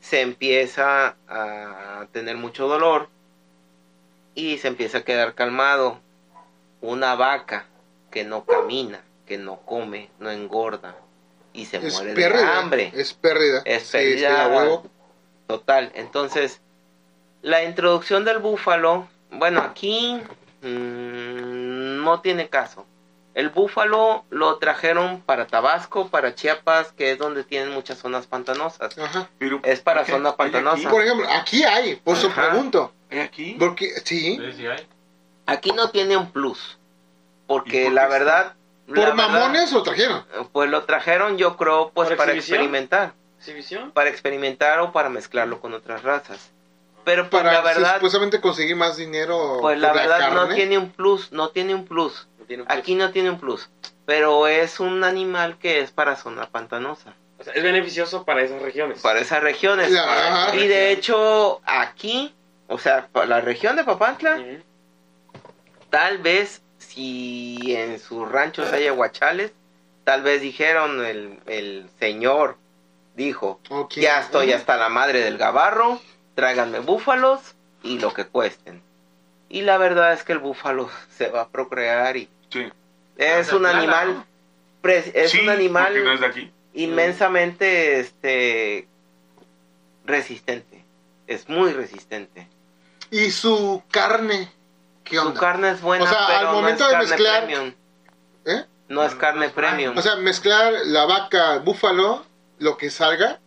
se 0.00 0.20
empieza 0.20 1.16
a 1.28 2.06
tener 2.12 2.36
mucho 2.36 2.68
dolor 2.68 3.08
y 4.34 4.58
se 4.58 4.68
empieza 4.68 4.98
a 4.98 5.02
quedar 5.02 5.34
calmado. 5.34 6.00
Una 6.80 7.14
vaca 7.16 7.66
que 8.12 8.22
no 8.24 8.44
camina, 8.44 9.00
que 9.26 9.38
no 9.38 9.56
come, 9.62 10.10
no 10.20 10.30
engorda 10.30 10.94
y 11.52 11.64
se 11.64 11.78
Es 11.78 11.94
muere 11.94 12.10
de 12.10 12.14
pérdida. 12.14 12.58
hambre. 12.58 12.92
Es 12.94 13.12
pérdida. 13.14 13.62
Es 13.64 13.84
Sí, 13.84 13.92
pérdida. 13.96 14.44
a 14.44 14.48
huevo. 14.48 14.86
Total. 15.48 15.90
Entonces, 15.94 16.60
la 17.46 17.62
introducción 17.62 18.24
del 18.24 18.38
búfalo, 18.38 19.06
bueno, 19.30 19.60
aquí 19.60 20.20
mm, 20.62 22.02
no 22.04 22.20
tiene 22.20 22.48
caso. 22.48 22.86
El 23.34 23.50
búfalo 23.50 24.24
lo 24.30 24.56
trajeron 24.56 25.20
para 25.20 25.46
Tabasco, 25.46 26.08
para 26.08 26.34
Chiapas, 26.34 26.90
que 26.92 27.12
es 27.12 27.18
donde 27.18 27.44
tienen 27.44 27.70
muchas 27.72 27.98
zonas 27.98 28.26
pantanosas. 28.26 28.98
Ajá. 28.98 29.28
Pero, 29.38 29.60
Es 29.62 29.80
para 29.80 30.00
¿hay- 30.00 30.06
zona 30.06 30.34
pantanosa. 30.36 30.76
aquí? 30.76 30.86
Por 30.86 31.02
ejemplo, 31.04 31.28
aquí 31.30 31.62
hay, 31.62 31.96
por 31.96 32.16
eso 32.16 32.28
Ajá. 32.28 32.48
pregunto. 32.50 32.92
¿Hay 33.10 33.20
aquí? 33.20 33.54
Porque, 33.58 33.90
sí, 34.04 34.38
Sí, 34.38 34.52
sí 34.56 34.66
hay. 34.66 34.84
Aquí 35.46 35.70
no 35.70 35.90
tiene 35.90 36.16
un 36.16 36.32
plus, 36.32 36.78
¿Y 36.78 37.46
porque 37.46 37.84
por 37.84 37.92
la 37.92 38.08
verdad... 38.08 38.54
la 38.88 38.94
por 38.94 39.04
verdad, 39.04 39.14
mamones 39.14 39.70
lo 39.70 39.82
trajeron. 39.84 40.24
Pues 40.50 40.68
lo 40.68 40.82
trajeron, 40.84 41.38
yo 41.38 41.56
creo, 41.56 41.92
pues 41.94 42.08
¿Por 42.08 42.16
para 42.16 42.32
experimentar. 42.32 43.12
¿Exhibición? 43.38 43.92
Para 43.92 44.08
experimentar 44.10 44.80
o 44.80 44.90
para 44.92 45.10
mezclarlo 45.10 45.60
con 45.60 45.74
otras 45.74 46.02
razas. 46.02 46.50
Pero 47.06 47.30
pues 47.30 47.40
Para 47.40 47.54
la 47.54 47.60
verdad... 47.60 47.94
supuestamente 47.94 48.40
conseguir 48.40 48.74
más 48.74 48.96
dinero. 48.96 49.58
Pues 49.60 49.78
la 49.78 49.92
verdad 49.92 50.32
no 50.32 50.40
carne. 50.40 50.56
tiene 50.56 50.76
un 50.76 50.90
plus, 50.90 51.30
no 51.30 51.50
tiene 51.50 51.72
un 51.72 51.84
plus. 51.84 52.26
No 52.36 52.44
tiene 52.46 52.62
un 52.64 52.66
plus. 52.66 52.78
Aquí 52.78 52.96
no 52.96 53.12
tiene 53.12 53.30
un 53.30 53.38
plus. 53.38 53.70
Pero 54.06 54.48
es 54.48 54.80
un 54.80 55.04
animal 55.04 55.56
que 55.56 55.78
es 55.78 55.92
para 55.92 56.16
zona 56.16 56.50
pantanosa. 56.50 57.14
O 57.38 57.44
sea, 57.44 57.52
es 57.54 57.62
beneficioso 57.62 58.24
para 58.24 58.42
esas 58.42 58.60
regiones. 58.60 59.02
Para 59.02 59.20
esas 59.20 59.40
regiones. 59.40 59.92
Ya, 59.92 60.02
ajá. 60.02 60.56
Y 60.56 60.66
de 60.66 60.90
hecho, 60.90 61.60
aquí, 61.64 62.34
o 62.66 62.76
sea, 62.76 63.06
para 63.12 63.26
la 63.26 63.40
región 63.40 63.76
de 63.76 63.84
Papantla, 63.84 64.42
tal 65.90 66.18
vez 66.18 66.60
si 66.78 67.76
en 67.76 68.00
sus 68.00 68.28
ranchos 68.28 68.72
hay 68.72 68.88
aguachales, 68.88 69.52
tal 70.02 70.22
vez 70.22 70.40
dijeron, 70.40 71.06
el, 71.06 71.38
el 71.46 71.88
señor 72.00 72.56
dijo, 73.14 73.60
ya 73.90 74.18
estoy 74.22 74.50
hasta 74.52 74.76
la 74.76 74.88
madre 74.88 75.20
del 75.20 75.38
gabarro, 75.38 76.00
tráiganme 76.36 76.78
búfalos 76.78 77.40
y 77.82 77.98
lo 77.98 78.14
que 78.14 78.24
cuesten. 78.26 78.80
Y 79.48 79.62
la 79.62 79.76
verdad 79.78 80.12
es 80.12 80.22
que 80.22 80.32
el 80.32 80.38
búfalo 80.38 80.88
se 81.16 81.28
va 81.30 81.40
a 81.42 81.48
procrear 81.48 82.16
y 82.16 82.28
Sí. 82.50 82.68
es 83.16 83.48
Se 83.48 83.56
un 83.56 83.66
animal 83.66 84.14
¿no? 84.14 84.26
es 84.92 85.30
Sí, 85.32 85.40
un 85.40 85.46
no 85.46 85.52
animal 85.52 85.96
es 85.96 86.20
de 86.20 86.26
aquí. 86.26 86.52
inmensamente 86.74 87.98
este 87.98 88.86
resistente. 90.04 90.84
Es 91.26 91.48
muy 91.48 91.72
resistente. 91.72 92.46
Y 93.10 93.30
su 93.30 93.82
carne, 93.90 94.52
¿qué 95.04 95.16
Su 95.16 95.34
carne 95.34 95.70
es 95.70 95.80
buena, 95.80 96.04
O 96.04 96.08
sea, 96.08 96.26
pero 96.26 96.38
al 96.38 96.44
no 96.46 96.52
momento 96.52 96.84
es 96.84 96.90
de 96.90 96.94
carne 96.94 97.10
mezclar- 97.16 97.44
premium. 97.46 97.74
¿Eh? 98.44 98.64
No 98.88 99.02
es 99.04 99.12
No, 99.14 99.18
carne 99.18 99.40
no 99.40 99.46
es 99.46 99.52
carne. 99.52 99.68
premium. 99.70 99.98
O 99.98 100.02
sea, 100.02 100.16
mezclar 100.16 100.72
la 100.84 101.04
vaca, 101.06 101.58
búfalo, 101.58 102.24
lo 102.58 102.76
que 102.76 102.90
salga, 102.90 103.40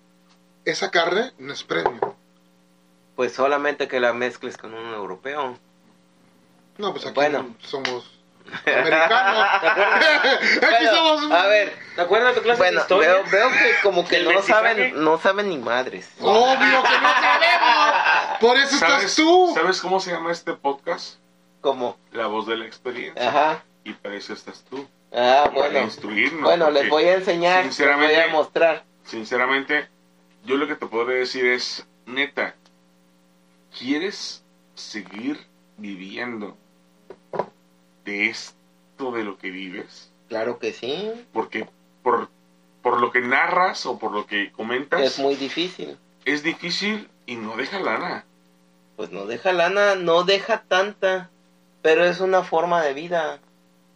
esa 0.66 0.92
carne 0.92 1.32
no 1.40 1.54
es 1.54 1.64
premio. 1.64 2.09
Pues 3.20 3.34
solamente 3.34 3.90
que 3.90 4.00
la 4.00 4.14
mezcles 4.14 4.56
con 4.56 4.74
un 4.74 4.94
europeo. 4.94 5.58
No, 6.78 6.94
pues 6.94 7.04
aquí 7.06 7.16
Bueno. 7.16 7.54
somos 7.60 8.18
americano. 8.66 9.42
Aquí 9.44 10.58
Bueno, 10.62 10.92
somos. 10.96 11.32
a 11.34 11.48
ver, 11.48 11.74
¿Te 11.98 12.02
acuerdas 12.02 12.30
de 12.34 12.40
tu 12.40 12.44
clase 12.46 12.60
bueno, 12.62 12.76
de 12.78 12.82
historia? 12.82 13.10
veo, 13.10 13.24
veo 13.30 13.50
que 13.50 13.74
como 13.84 14.08
que 14.08 14.16
¿El 14.16 14.34
no 14.34 14.42
saben, 14.42 15.04
no 15.04 15.20
saben 15.20 15.50
ni 15.50 15.58
madres. 15.58 16.10
Obvio 16.22 16.82
que 16.82 16.98
no 16.98 17.10
sabemos. 17.10 18.38
Por 18.40 18.56
eso 18.56 18.76
estás 18.76 18.90
¿Sabes, 18.90 19.16
tú. 19.18 19.52
¿Sabes 19.54 19.82
cómo 19.82 20.00
se 20.00 20.12
llama 20.12 20.32
este 20.32 20.54
podcast? 20.54 21.16
Como, 21.60 21.98
La 22.14 22.28
voz 22.28 22.48
de 22.48 22.56
la 22.56 22.68
experiencia. 22.68 23.28
ajá, 23.28 23.66
Y 23.84 23.92
para 23.92 24.16
eso 24.16 24.32
estás 24.32 24.64
tú. 24.70 24.88
ah, 25.12 25.42
Para 25.44 25.50
bueno. 25.50 25.80
instruirnos. 25.82 26.44
Bueno, 26.44 26.72
les 26.72 26.88
voy 26.88 27.04
a 27.04 27.16
enseñar, 27.16 27.66
les 27.66 27.78
voy 27.98 28.16
a 28.16 28.28
mostrar. 28.30 28.86
Sinceramente, 29.04 29.90
yo 30.46 30.56
lo 30.56 30.68
que 30.70 30.76
te 30.76 30.86
podría 30.86 31.18
decir 31.20 31.46
es, 31.48 31.86
neta, 32.06 32.56
¿quieres 33.80 34.44
seguir 34.76 35.40
viviendo 35.78 36.58
de 38.06 38.30
esto 38.30 39.12
de 39.14 39.24
lo 39.24 39.38
que 39.38 39.50
vives? 39.52 40.12
Claro 40.28 40.60
que 40.60 40.74
sí, 40.74 41.12
Porque 41.34 41.68
por, 42.04 42.30
por 42.84 43.00
lo 43.02 43.12
que 43.12 43.22
narras 43.22 43.86
o 43.86 43.98
por 43.98 44.12
lo 44.12 44.26
que 44.26 44.52
comentas, 44.52 45.02
es 45.02 45.20
muy 45.20 45.36
difícil. 45.36 45.98
es 46.26 46.44
difícil 46.44 47.10
y 47.26 47.36
no 47.36 47.56
deja 47.58 47.80
lana. 47.80 48.26
Pues 48.96 49.12
no 49.12 49.26
deja 49.26 49.54
lana, 49.54 49.96
no 49.96 50.24
deja 50.24 50.64
tanta, 50.68 51.30
pero 51.82 52.04
es 52.06 52.20
una 52.20 52.44
forma 52.44 52.84
de 52.84 52.94
vida, 52.94 53.40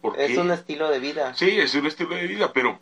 ¿Por 0.01 0.19
es 0.19 0.31
qué? 0.31 0.39
un 0.39 0.51
estilo 0.51 0.89
de 0.89 0.99
vida. 0.99 1.33
Sí, 1.35 1.59
es 1.59 1.75
un 1.75 1.85
estilo 1.85 2.15
de 2.15 2.27
vida, 2.27 2.51
pero... 2.53 2.79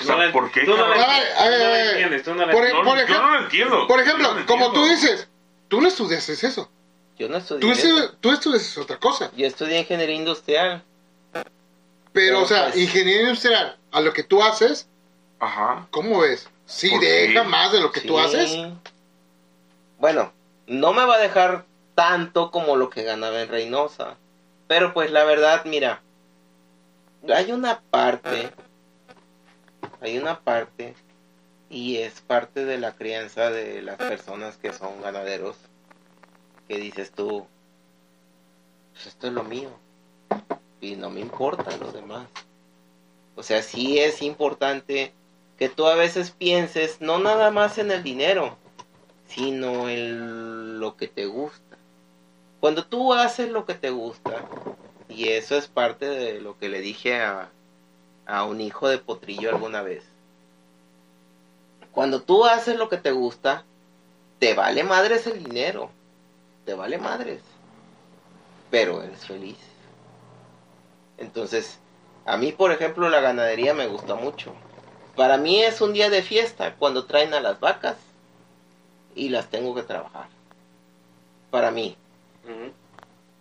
o 0.00 0.04
sea, 0.04 0.16
No 0.16 0.22
la- 0.24 0.32
¿por 0.32 0.50
qué? 0.50 0.64
Tú 0.64 0.76
no 0.76 0.88
la? 0.88 0.94
Ay, 1.14 1.22
no 1.50 1.90
entiendes, 1.90 2.22
tú 2.22 2.34
no 2.34 2.46
la 2.46 2.52
Por- 2.52 2.64
entiendes. 2.66 2.84
No, 2.84 2.84
por 2.84 2.96
yo 2.98 3.04
ejemplo- 3.04 3.26
no 3.26 3.32
lo 3.38 3.42
entiendo. 3.44 3.86
Por 3.86 4.00
ejemplo, 4.00 4.36
como 4.46 4.72
tú 4.72 4.84
dices, 4.86 5.28
tú 5.68 5.80
no 5.80 5.88
estudiaste 5.88 6.32
eso. 6.32 6.70
Yo 7.18 7.28
no 7.28 7.36
estudié 7.36 7.60
Tú, 7.60 7.70
eso. 7.70 8.12
tú 8.20 8.32
estudias 8.32 8.78
otra 8.78 8.96
cosa. 8.98 9.30
Yo 9.36 9.46
estudié 9.46 9.80
ingeniería 9.80 10.16
industrial. 10.16 10.82
Pero, 11.32 11.44
Pero, 12.12 12.42
o 12.42 12.46
sea, 12.46 12.64
pues- 12.70 12.76
ingeniería 12.76 13.22
industrial, 13.22 13.76
a 13.92 14.00
lo 14.00 14.12
que 14.12 14.22
tú 14.22 14.42
haces, 14.42 14.88
Ajá. 15.38 15.86
¿cómo 15.90 16.20
ves? 16.20 16.48
Sí, 16.66 16.90
¿Por 16.90 17.00
deja 17.00 17.42
qué? 17.42 17.48
más 17.48 17.72
de 17.72 17.80
lo 17.80 17.92
que 17.92 18.00
tú 18.00 18.16
Sí. 18.18 18.24
haces. 18.24 18.56
Bueno, 19.98 20.32
no 20.66 20.92
me 20.92 21.04
va 21.04 21.16
a 21.16 21.18
dejar 21.18 21.64
tanto 21.94 22.50
como 22.50 22.76
lo 22.76 22.88
que 22.90 23.02
ganaba 23.02 23.40
en 23.42 23.48
Reynosa. 23.48 24.16
Pero 24.66 24.94
pues 24.94 25.10
la 25.10 25.24
verdad, 25.24 25.64
mira, 25.66 26.00
hay 27.28 27.52
una 27.52 27.80
parte, 27.90 28.50
hay 30.00 30.18
una 30.18 30.40
parte, 30.40 30.94
y 31.68 31.98
es 31.98 32.20
parte 32.20 32.64
de 32.64 32.78
la 32.78 32.92
crianza 32.96 33.50
de 33.50 33.82
las 33.82 33.96
personas 33.96 34.56
que 34.56 34.72
son 34.72 35.00
ganaderos, 35.02 35.56
que 36.68 36.78
dices 36.78 37.12
tú, 37.12 37.46
pues 38.92 39.06
esto 39.06 39.28
es 39.28 39.32
lo 39.32 39.44
mío, 39.44 39.70
y 40.80 40.96
no 40.96 41.10
me 41.10 41.20
importa 41.20 41.76
lo 41.76 41.92
demás. 41.92 42.26
O 43.36 43.42
sea, 43.42 43.62
sí 43.62 43.98
es 43.98 44.22
importante 44.22 45.12
que 45.58 45.68
tú 45.68 45.86
a 45.86 45.94
veces 45.94 46.30
pienses 46.30 47.00
no 47.00 47.18
nada 47.18 47.50
más 47.50 47.78
en 47.78 47.90
el 47.90 48.02
dinero, 48.02 48.56
sino 49.28 49.88
en 49.88 50.80
lo 50.80 50.96
que 50.96 51.06
te 51.06 51.26
gusta. 51.26 51.76
Cuando 52.60 52.84
tú 52.84 53.14
haces 53.14 53.50
lo 53.50 53.64
que 53.64 53.74
te 53.74 53.90
gusta, 53.90 54.44
y 55.08 55.28
eso 55.28 55.56
es 55.56 55.66
parte 55.66 56.06
de 56.06 56.40
lo 56.40 56.58
que 56.58 56.68
le 56.68 56.80
dije 56.80 57.20
a, 57.20 57.50
a 58.30 58.44
un 58.44 58.60
hijo 58.60 58.88
de 58.88 58.98
potrillo 58.98 59.50
alguna 59.50 59.82
vez, 59.82 60.04
cuando 61.92 62.22
tú 62.22 62.44
haces 62.44 62.76
lo 62.76 62.88
que 62.88 62.96
te 62.96 63.10
gusta, 63.10 63.64
te 64.38 64.54
vale 64.54 64.84
madres 64.84 65.26
el 65.26 65.42
dinero, 65.42 65.90
te 66.64 66.74
vale 66.74 66.98
madres, 66.98 67.42
pero 68.70 69.02
eres 69.02 69.26
feliz. 69.26 69.58
Entonces, 71.18 71.78
a 72.24 72.36
mí, 72.36 72.52
por 72.52 72.70
ejemplo, 72.72 73.08
la 73.08 73.20
ganadería 73.20 73.74
me 73.74 73.86
gusta 73.86 74.14
mucho. 74.14 74.54
Para 75.16 75.36
mí 75.36 75.60
es 75.60 75.80
un 75.80 75.92
día 75.92 76.08
de 76.08 76.22
fiesta 76.22 76.76
cuando 76.78 77.04
traen 77.04 77.34
a 77.34 77.40
las 77.40 77.60
vacas 77.60 77.96
y 79.14 79.28
las 79.28 79.48
tengo 79.48 79.74
que 79.74 79.82
trabajar. 79.82 80.28
Para 81.50 81.70
mí. 81.70 81.96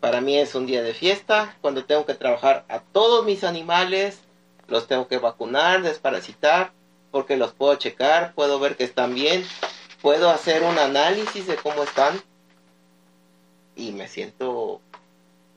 Para 0.02 0.22
mí 0.22 0.38
es 0.38 0.56
un 0.56 0.66
día 0.66 0.82
de 0.82 0.94
fiesta 0.94 1.56
cuando 1.62 1.86
tengo 1.86 2.06
que 2.06 2.16
trabajar 2.16 2.66
a 2.68 2.80
todos 2.80 3.26
mis 3.26 3.44
animales, 3.44 4.20
los 4.70 4.88
tengo 4.88 5.08
que 5.08 5.18
vacunar, 5.18 5.82
desparasitar, 5.82 6.72
porque 7.12 7.38
los 7.38 7.52
puedo 7.54 7.76
checar, 7.76 8.34
puedo 8.34 8.60
ver 8.60 8.76
que 8.78 8.84
están 8.84 9.14
bien, 9.16 9.46
puedo 10.02 10.30
hacer 10.30 10.64
un 10.64 10.78
análisis 10.78 11.48
de 11.48 11.56
cómo 11.56 11.84
están 11.84 12.22
y 13.76 13.92
me 13.92 14.08
siento 14.08 14.82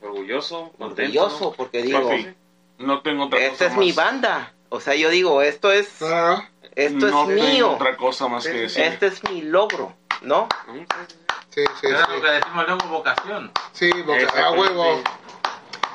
Orgulloso, 0.00 0.72
contento. 0.78 1.22
orgulloso 1.24 1.54
porque 1.56 1.82
digo, 1.82 2.08
Papi, 2.08 2.34
no 2.78 3.02
tengo 3.02 3.26
otra 3.26 3.38
esta 3.40 3.52
cosa 3.52 3.66
es 3.66 3.76
mi 3.76 3.92
banda. 3.92 4.52
O 4.68 4.80
sea, 4.80 4.94
yo 4.94 5.10
digo, 5.10 5.42
esto 5.42 5.70
es, 5.70 6.00
Ah, 6.02 6.48
esto 6.74 7.06
no 7.06 7.22
es 7.22 7.28
tengo 7.28 7.42
mío, 7.50 7.70
otra 7.72 7.96
cosa 7.96 8.26
más 8.28 8.44
que 8.44 8.52
decir. 8.52 8.82
este 8.82 9.06
es 9.06 9.22
mi 9.24 9.42
logro, 9.42 9.94
¿no? 10.22 10.48
Sí, 10.66 10.84
sí, 11.50 11.64
sí. 11.80 11.86
sí, 11.88 11.88
lo 11.88 12.20
que 12.22 12.30
decimos 12.30 12.64
luego 12.66 12.86
vocación. 12.88 13.52
Sí, 13.72 13.90
boca- 14.02 14.46
a 14.46 14.50
huevo. 14.52 15.02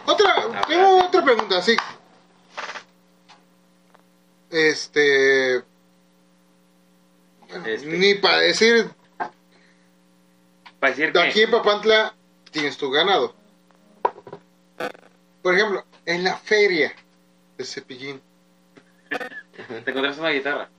Otra, 0.05 0.61
tengo 0.67 1.05
otra 1.05 1.23
pregunta, 1.23 1.61
sí. 1.61 1.75
Este. 4.49 5.63
bueno, 7.49 7.65
Este. 7.65 7.87
Ni 7.87 8.15
para 8.15 8.37
decir, 8.39 8.89
Para 10.79 10.91
decir 10.93 11.11
de 11.11 11.21
aquí 11.21 11.41
en 11.41 11.51
Papantla 11.51 12.13
tienes 12.51 12.77
tu 12.77 12.89
ganado. 12.89 13.35
Por 15.41 15.55
ejemplo, 15.55 15.85
en 16.05 16.23
la 16.23 16.35
feria 16.37 16.93
de 17.57 17.63
Cepillín, 17.65 18.21
Te 19.09 19.89
encontraste 19.91 20.21
una 20.21 20.29
guitarra. 20.31 20.69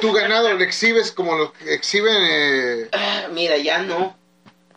tu 0.00 0.12
ganado 0.12 0.52
lo 0.52 0.62
exhibes 0.64 1.10
como 1.12 1.36
lo 1.36 1.52
exhiben. 1.66 2.16
eh, 2.20 2.88
Ah, 2.92 3.28
Mira, 3.32 3.56
ya 3.56 3.78
no. 3.82 4.16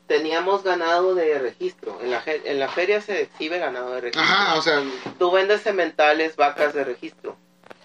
Teníamos 0.08 0.64
ganado 0.64 1.16
de 1.16 1.38
registro. 1.38 2.00
En 2.02 2.12
la, 2.12 2.24
en 2.26 2.60
la 2.60 2.70
feria 2.70 3.02
se 3.02 3.22
exhibe 3.24 3.60
ganado 3.60 3.94
de 3.94 4.02
registro. 4.02 4.22
ajá, 4.24 4.56
o 4.56 4.62
sea, 4.62 4.82
Tú 5.20 5.32
vendes 5.32 5.62
sementales, 5.62 6.36
vacas 6.38 6.74
de 6.74 6.84
registro. 6.86 7.36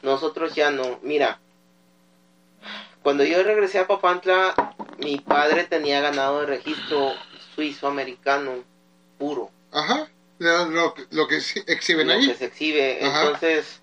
Nosotros 0.03 0.55
ya 0.55 0.71
no. 0.71 1.01
Mira, 1.03 1.41
cuando 3.03 3.25
yo 3.25 3.43
regresé 3.43 3.81
a 3.81 3.87
Papantla, 3.89 4.55
mi 4.99 5.19
padre 5.19 5.65
tenía 5.65 6.01
ganado 6.01 6.41
de 6.41 6.47
registro 6.47 7.13
suizo-americano 7.57 8.53
puro. 9.19 9.51
ajá, 9.73 10.09
lo, 10.39 10.65
lo, 10.67 10.95
lo 11.11 11.27
que 11.29 11.37
exhi- 11.39 11.65
exhiben 11.67 12.07
lo 12.07 12.15
ahí. 12.15 12.27
que 12.29 12.35
se 12.35 12.45
exhibe. 12.47 13.01
Ajá. 13.05 13.23
Entonces, 13.25 13.81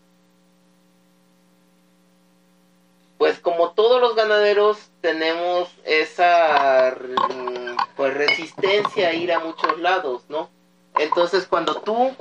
pues 3.18 3.40
como 3.40 3.72
todos 3.72 4.00
los 4.02 4.16
ganaderos 4.16 4.78
tenemos 5.02 5.70
esa 5.84 6.96
mm, 7.30 7.69
pues 8.00 8.14
resistencia 8.14 9.10
a 9.10 9.14
ir 9.14 9.30
a 9.34 9.40
muchos 9.40 9.78
lados, 9.78 10.22
¿no? 10.30 10.50
Entonces 10.98 11.46
cuando 11.46 11.82
tú 11.82 12.16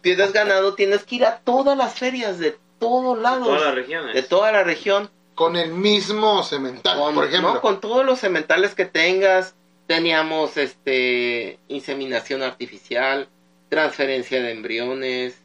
tienes 0.00 0.32
ganado 0.32 0.74
tienes 0.74 1.04
que 1.04 1.14
ir 1.14 1.24
a 1.26 1.38
todas 1.38 1.78
las 1.78 1.94
ferias 1.94 2.40
de 2.40 2.58
todos 2.80 3.16
lados, 3.16 3.46
Todas 3.46 3.62
las 3.62 3.74
regiones. 3.76 4.14
de 4.16 4.22
toda 4.24 4.50
la 4.50 4.64
región, 4.64 5.08
Con 5.36 5.54
el 5.54 5.70
mismo 5.72 6.42
cemental, 6.42 6.98
con, 6.98 7.14
por 7.14 7.26
ejemplo. 7.26 7.54
¿no? 7.54 7.60
con 7.60 7.80
todos 7.80 8.04
los 8.04 8.18
sementales 8.18 8.74
que 8.74 8.84
tengas, 8.84 9.54
teníamos 9.86 10.56
este 10.56 11.60
inseminación 11.68 12.42
artificial, 12.42 13.28
transferencia 13.68 14.42
de 14.42 14.50
embriones, 14.50 15.38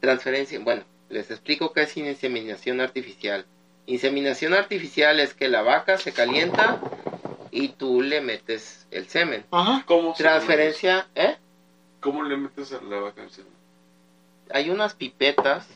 transferencia, 0.00 0.58
bueno, 0.60 0.82
les 1.08 1.30
explico 1.30 1.72
qué 1.72 1.84
es 1.84 1.96
inseminación 1.96 2.82
artificial. 2.82 3.46
Inseminación 3.86 4.52
artificial 4.52 5.20
es 5.20 5.32
que 5.32 5.48
la 5.48 5.62
vaca 5.62 5.96
se 5.96 6.12
calienta 6.12 6.82
y 7.56 7.68
tú 7.68 8.02
le 8.02 8.20
metes 8.20 8.86
el 8.90 9.08
semen. 9.08 9.46
Ajá. 9.50 9.82
¿Cómo 9.86 10.14
se 10.14 10.22
Transferencia, 10.22 11.08
¿eh? 11.14 11.36
¿Cómo 12.00 12.22
le 12.22 12.36
metes 12.36 12.70
a 12.72 12.82
la 12.82 13.00
vaca 13.00 13.22
al 13.22 13.30
semen? 13.30 13.52
Hay 14.50 14.68
unas 14.68 14.92
pipetas, 14.92 15.66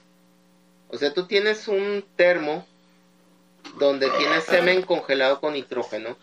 o 0.91 0.99
sea, 0.99 1.14
tú 1.14 1.26
tienes 1.26 1.68
un 1.68 2.05
termo 2.16 2.66
donde 3.78 4.11
tienes 4.11 4.45
semen 4.45 4.83
congelado 4.83 5.41
con 5.41 5.55
nitrógeno. 5.55 6.18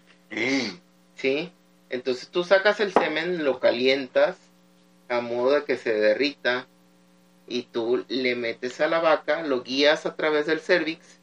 ¿sí? 1.16 1.52
Entonces 1.90 2.30
tú 2.30 2.44
sacas 2.44 2.80
el 2.80 2.94
semen, 2.94 3.44
lo 3.44 3.60
calientas 3.60 4.38
a 5.10 5.22
modo 5.22 5.52
de 5.52 5.64
que 5.64 5.78
se 5.78 5.94
derrita 5.94 6.68
y 7.48 7.64
tú 7.64 8.06
le 8.10 8.36
metes 8.36 8.80
a 8.80 8.88
la 8.88 9.00
vaca, 9.00 9.42
lo 9.42 9.64
guías 9.64 10.06
a 10.06 10.16
través 10.16 10.46
del 10.46 10.60
cervix 10.60 11.20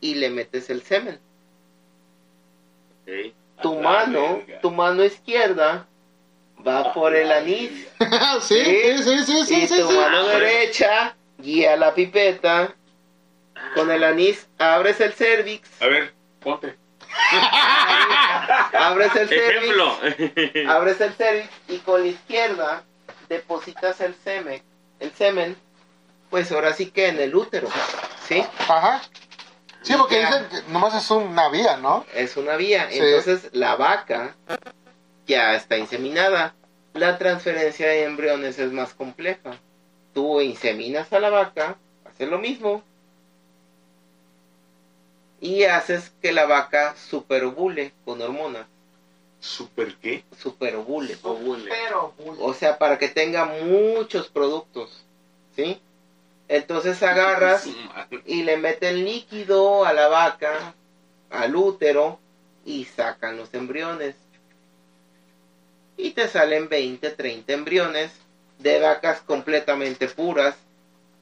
y 0.00 0.14
le 0.14 0.30
metes 0.30 0.70
el 0.70 0.82
semen. 0.82 1.18
Ok. 3.02 3.34
Tu 3.62 3.74
mano, 3.80 4.38
verga. 4.46 4.60
tu 4.60 4.70
mano 4.70 5.04
izquierda 5.04 5.86
va 6.66 6.92
por 6.92 7.14
el 7.14 7.30
anís 7.32 7.70
sí, 8.42 8.62
sí, 8.64 9.02
sí, 9.02 9.24
sí, 9.24 9.44
sí, 9.46 9.54
y 9.62 9.66
sí, 9.68 9.80
tu 9.80 9.88
sí. 9.90 9.96
mano 9.96 10.24
derecha 10.26 11.16
guía 11.38 11.76
la 11.76 11.94
pipeta 11.94 12.74
con 13.74 13.90
el 13.90 14.04
anís, 14.04 14.46
abres 14.58 15.00
el 15.00 15.12
cervix 15.12 15.68
a 15.80 15.86
ver, 15.86 16.14
ponte. 16.40 16.76
abres 18.72 19.14
el 19.16 19.28
cervix, 19.28 19.74
Ejemplo. 20.02 20.70
abres 20.72 21.00
el 21.00 21.12
cervix 21.14 21.48
y 21.68 21.78
con 21.78 22.02
la 22.02 22.08
izquierda 22.08 22.82
depositas 23.28 24.00
el 24.00 24.14
semen, 24.14 24.62
el 25.00 25.12
semen, 25.12 25.56
pues 26.30 26.52
ahora 26.52 26.72
sí 26.72 26.90
que 26.90 27.08
en 27.08 27.18
el 27.20 27.34
útero, 27.34 27.68
¿sí? 28.28 28.44
Ajá. 28.68 29.00
Sí, 29.86 29.94
porque 29.96 30.18
dicen 30.18 30.48
que 30.50 30.72
nomás 30.72 30.96
es 30.96 31.08
una 31.12 31.48
vía, 31.48 31.76
¿no? 31.76 32.04
Es 32.12 32.36
una 32.36 32.56
vía. 32.56 32.90
Sí. 32.90 32.98
Entonces 32.98 33.50
la 33.52 33.76
vaca 33.76 34.34
ya 35.28 35.54
está 35.54 35.76
inseminada. 35.76 36.56
La 36.92 37.18
transferencia 37.18 37.86
de 37.86 38.02
embriones 38.02 38.58
es 38.58 38.72
más 38.72 38.94
compleja. 38.94 39.60
Tú 40.12 40.40
inseminas 40.40 41.12
a 41.12 41.20
la 41.20 41.30
vaca, 41.30 41.76
haces 42.04 42.28
lo 42.28 42.38
mismo. 42.38 42.82
Y 45.40 45.62
haces 45.64 46.10
que 46.20 46.32
la 46.32 46.46
vaca 46.46 46.96
superovule 46.96 47.92
con 48.04 48.20
hormonas. 48.20 48.66
¿Super 49.38 49.94
qué? 49.98 50.24
Superovule. 50.36 51.16
Pero, 51.68 52.12
O 52.40 52.54
sea, 52.54 52.76
para 52.76 52.98
que 52.98 53.06
tenga 53.06 53.44
muchos 53.44 54.26
productos. 54.26 55.04
¿Sí? 55.54 55.80
Entonces 56.48 57.02
agarras 57.02 57.68
y 58.24 58.42
le 58.44 58.56
meten 58.56 59.04
líquido 59.04 59.84
a 59.84 59.92
la 59.92 60.08
vaca, 60.08 60.74
al 61.30 61.56
útero, 61.56 62.20
y 62.64 62.84
sacan 62.84 63.36
los 63.36 63.52
embriones. 63.54 64.14
Y 65.96 66.10
te 66.10 66.28
salen 66.28 66.68
20, 66.68 67.10
30 67.10 67.52
embriones 67.52 68.12
de 68.58 68.78
vacas 68.80 69.20
completamente 69.20 70.08
puras. 70.08 70.56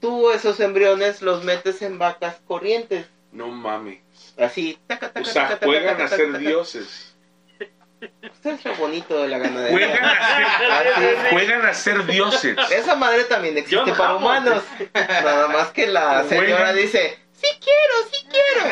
Tú 0.00 0.30
esos 0.30 0.60
embriones 0.60 1.22
los 1.22 1.44
metes 1.44 1.80
en 1.82 1.98
vacas 1.98 2.36
corrientes. 2.46 3.06
No 3.32 3.48
mames. 3.48 4.00
Así, 4.36 4.78
taca, 4.86 5.12
taca, 5.12 5.28
O 5.28 5.32
sea, 5.32 5.48
taca, 5.48 5.66
juegan 5.66 6.00
a 6.00 6.08
ser 6.08 6.38
dioses. 6.38 7.13
Esto 8.22 8.50
es 8.50 8.64
lo 8.64 8.74
bonito 8.76 9.22
de 9.22 9.28
la 9.28 9.38
ganadería. 9.38 9.88
Juegan 9.88 10.04
a 10.04 10.14
ser, 10.36 11.16
Así. 11.16 11.26
juegan 11.30 11.66
a 11.66 11.74
ser 11.74 12.06
dioses. 12.06 12.56
Esa 12.70 12.94
madre 12.96 13.24
también 13.24 13.56
existe 13.58 13.92
para 13.92 14.14
humanos. 14.16 14.62
Nada 14.94 15.48
más 15.48 15.68
que 15.68 15.86
la 15.86 16.24
señora 16.24 16.56
Juegan. 16.56 16.76
dice, 16.76 17.18
sí 17.32 17.46
quiero, 17.60 17.94
sí 18.10 18.26
quiero. 18.30 18.64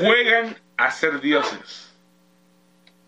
Juegan 0.00 0.56
a 0.76 0.90
ser 0.90 1.20
dioses. 1.20 1.84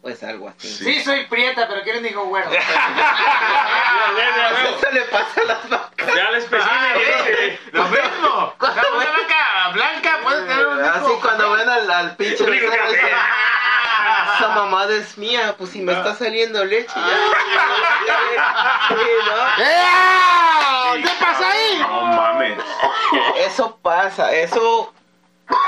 Pues 0.02 0.22
algo 0.22 0.48
así. 0.48 0.66
Sí. 0.66 0.84
Sí, 0.94 1.00
soy 1.04 1.26
prieta, 1.26 1.68
pero 1.68 1.82
quiero 1.82 1.98
un 1.98 2.06
hijo 2.06 2.24
güero. 2.24 2.48
Mira, 2.48 2.62
mira, 4.14 4.50
Eso 4.78 4.90
le 4.92 5.00
pasa 5.02 5.40
a 5.42 5.44
las 5.44 5.68
vacas. 5.68 6.14
Ya 6.14 6.30
le 6.30 6.38
especifiqué. 6.38 7.58
Lo 7.72 7.84
mismo. 7.84 8.54
O 8.60 8.66
sea, 8.72 8.82
una 8.96 9.04
vaca 9.10 9.36
blanca 9.72 10.18
puede 10.22 10.42
tener 10.46 10.66
un 10.66 10.78
hijo. 10.84 10.90
Así 10.94 11.12
cuando 11.22 11.50
ven 11.52 11.68
al, 11.68 11.90
al 11.90 12.16
pinche 12.16 12.44
dicen, 12.50 12.70
esa 14.36 14.48
mamada 14.54 14.94
es 14.94 15.16
mía, 15.18 15.54
pues 15.58 15.70
si 15.70 15.80
me 15.80 15.92
está 15.92 16.14
saliendo 16.14 16.64
leche 16.64 16.92
ya. 16.94 17.18
¿no? 18.96 19.64
¡Eh! 19.64 21.02
¿Qué 21.02 21.10
pasa 21.24 21.50
ahí? 21.50 21.78
No 21.80 22.02
mames. 22.06 22.58
Eso 23.36 23.78
pasa, 23.82 24.32
eso... 24.32 24.92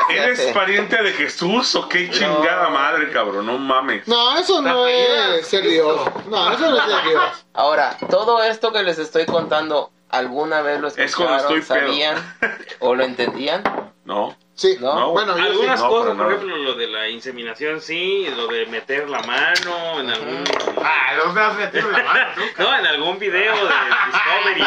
¿Eres 0.09 0.39
hace. 0.39 0.53
pariente 0.53 0.97
de 1.03 1.13
Jesús 1.13 1.75
o 1.75 1.89
qué 1.89 2.09
chingada 2.09 2.69
madre, 2.71 3.11
cabrón? 3.11 3.47
No 3.47 3.59
mames. 3.59 4.07
No, 4.07 4.37
eso 4.39 4.63
no 4.63 4.87
es 4.87 5.45
ser 5.47 5.67
Dios. 5.67 6.01
No, 6.29 6.53
eso 6.53 6.71
no 6.71 6.77
es 6.79 6.85
ser 6.85 7.03
Dios. 7.09 7.45
Ahora, 7.53 7.97
todo 8.09 8.41
esto 8.45 8.73
que 8.73 8.85
les 8.85 8.99
estoy 9.01 9.27
contando, 9.27 9.91
¿alguna 10.09 10.63
vez 10.63 10.81
lo 10.81 10.87
Es 10.87 11.17
cuando 11.17 11.35
escucharon, 11.37 11.59
estoy 11.59 11.61
pedo. 11.63 11.87
sabían 11.89 12.37
o 12.79 12.95
lo 12.95 13.03
entendían? 13.03 13.65
No. 14.05 14.37
Sí. 14.55 14.77
No. 14.81 14.95
No, 14.95 15.11
Bueno, 15.13 15.37
yo 15.39 15.45
Algunas 15.45 15.79
sí. 15.81 15.85
No, 15.85 15.91
cosas, 15.91 16.17
por 16.17 16.33
ejemplo, 16.33 16.57
lo 16.57 16.75
de 16.75 16.87
la 16.89 17.09
inseminación, 17.09 17.81
sí, 17.81 18.27
lo 18.37 18.47
de 18.49 18.67
meter 18.67 19.09
la 19.09 19.21
mano 19.23 20.01
en 20.01 20.11
algún... 20.11 20.45
Ah, 20.85 21.15
los 21.17 21.33
me 21.35 21.41
has 21.41 21.55
metido 21.57 21.91
la 21.91 22.03
mano. 22.03 22.31
No, 22.59 22.79
en 22.79 22.87
algún 22.87 23.19
video 23.19 23.55
de 23.55 23.61
Discovery. 24.13 24.63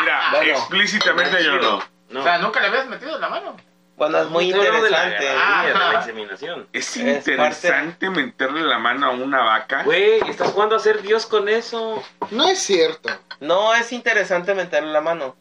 Mira, 0.00 0.20
Bueno. 0.32 0.50
explícitamente 0.52 1.42
yo 1.44 1.56
no. 1.58 1.82
No. 2.10 2.20
O 2.20 2.22
sea, 2.22 2.38
nunca 2.38 2.60
le 2.60 2.66
habías 2.66 2.86
metido 2.88 3.18
la 3.18 3.28
mano. 3.28 3.56
Bueno, 3.96 4.18
es 4.18 4.28
muy 4.28 4.50
hablo 4.52 4.62
de 4.82 4.90
la 4.90 5.04
interesante. 5.04 5.24
ganadería, 5.26 5.68
de 5.68 5.84
Ah. 5.84 5.92
la 5.92 5.98
inseminación. 6.00 6.68
Es 6.72 6.96
Es 6.96 7.28
interesante 7.28 8.10
meterle 8.10 8.62
la 8.62 8.78
mano 8.78 9.06
a 9.06 9.10
una 9.10 9.42
vaca. 9.44 9.82
Güey, 9.84 10.20
¿estás 10.28 10.52
jugando 10.52 10.74
a 10.74 10.78
ser 10.78 11.02
Dios 11.02 11.26
con 11.26 11.48
eso? 11.50 12.02
No 12.30 12.48
es 12.48 12.58
cierto. 12.58 13.10
No 13.40 13.74
es 13.74 13.92
interesante 13.92 14.54
meterle 14.54 14.90
la 14.90 15.02
mano, 15.02 15.36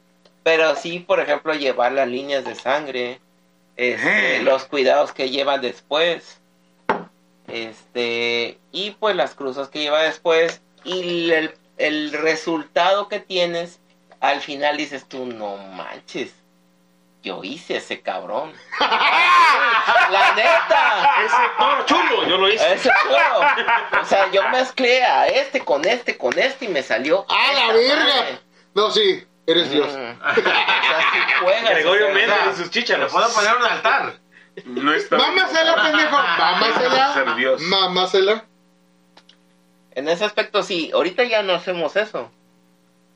pero 0.49 0.75
sí, 0.75 0.97
por 0.97 1.19
ejemplo, 1.19 1.53
llevar 1.53 1.91
las 1.91 2.07
líneas 2.07 2.43
de 2.43 2.55
sangre, 2.55 3.19
este, 3.77 4.41
los 4.41 4.63
cuidados 4.65 5.13
que 5.13 5.29
lleva 5.29 5.59
después, 5.59 6.39
este, 7.47 8.57
y 8.71 8.91
pues 8.99 9.15
las 9.15 9.35
cruzas 9.35 9.69
que 9.69 9.77
lleva 9.77 10.01
después, 10.01 10.59
y 10.83 11.29
el, 11.29 11.53
el 11.77 12.11
resultado 12.13 13.09
que 13.09 13.19
tienes, 13.19 13.79
al 14.21 14.41
final 14.41 14.77
dices 14.77 15.07
tú, 15.07 15.27
no 15.27 15.57
manches, 15.57 16.33
yo 17.21 17.43
hice 17.43 17.77
ese 17.77 18.01
cabrón. 18.01 18.51
la 18.79 20.33
neta. 20.33 21.25
Ese 21.25 21.35
toro 21.59 21.85
chulo, 21.85 22.27
yo 22.27 22.37
lo 22.39 22.49
hice. 22.49 22.73
Ese 22.73 22.89
toro. 23.07 24.01
O 24.01 24.05
sea, 24.05 24.31
yo 24.31 24.49
mezclé 24.49 25.03
a 25.03 25.27
este 25.27 25.63
con 25.63 25.85
este 25.85 26.17
con 26.17 26.39
este 26.39 26.65
y 26.65 26.69
me 26.69 26.81
salió. 26.81 27.23
¡A 27.29 27.53
la 27.53 27.73
verga! 27.73 28.03
madre. 28.03 28.39
No, 28.73 28.89
sí, 28.89 29.27
eres 29.51 29.69
Dios. 29.71 29.87
O 29.89 29.93
sea, 29.95 31.01
sí 31.11 31.19
juegas, 31.43 31.69
Gregorio 31.69 32.09
Méndez 32.13 32.37
y 32.45 32.55
sus 32.55 32.65
Le 32.65 32.69
chícharos. 32.71 33.11
puedo 33.11 33.29
poner 33.33 33.55
un 33.57 33.63
altar. 33.63 34.13
No 34.65 34.93
está. 34.93 35.17
Mámasela, 35.17 35.75
pendejo. 35.83 36.17
Ser 36.17 36.37
Mámasela. 36.39 37.35
Dios. 37.37 37.61
Mámasela. 37.61 38.45
En 39.91 40.07
ese 40.09 40.25
aspecto 40.25 40.63
sí, 40.63 40.91
ahorita 40.93 41.23
ya 41.23 41.43
no 41.43 41.53
hacemos 41.53 41.95
eso. 41.95 42.31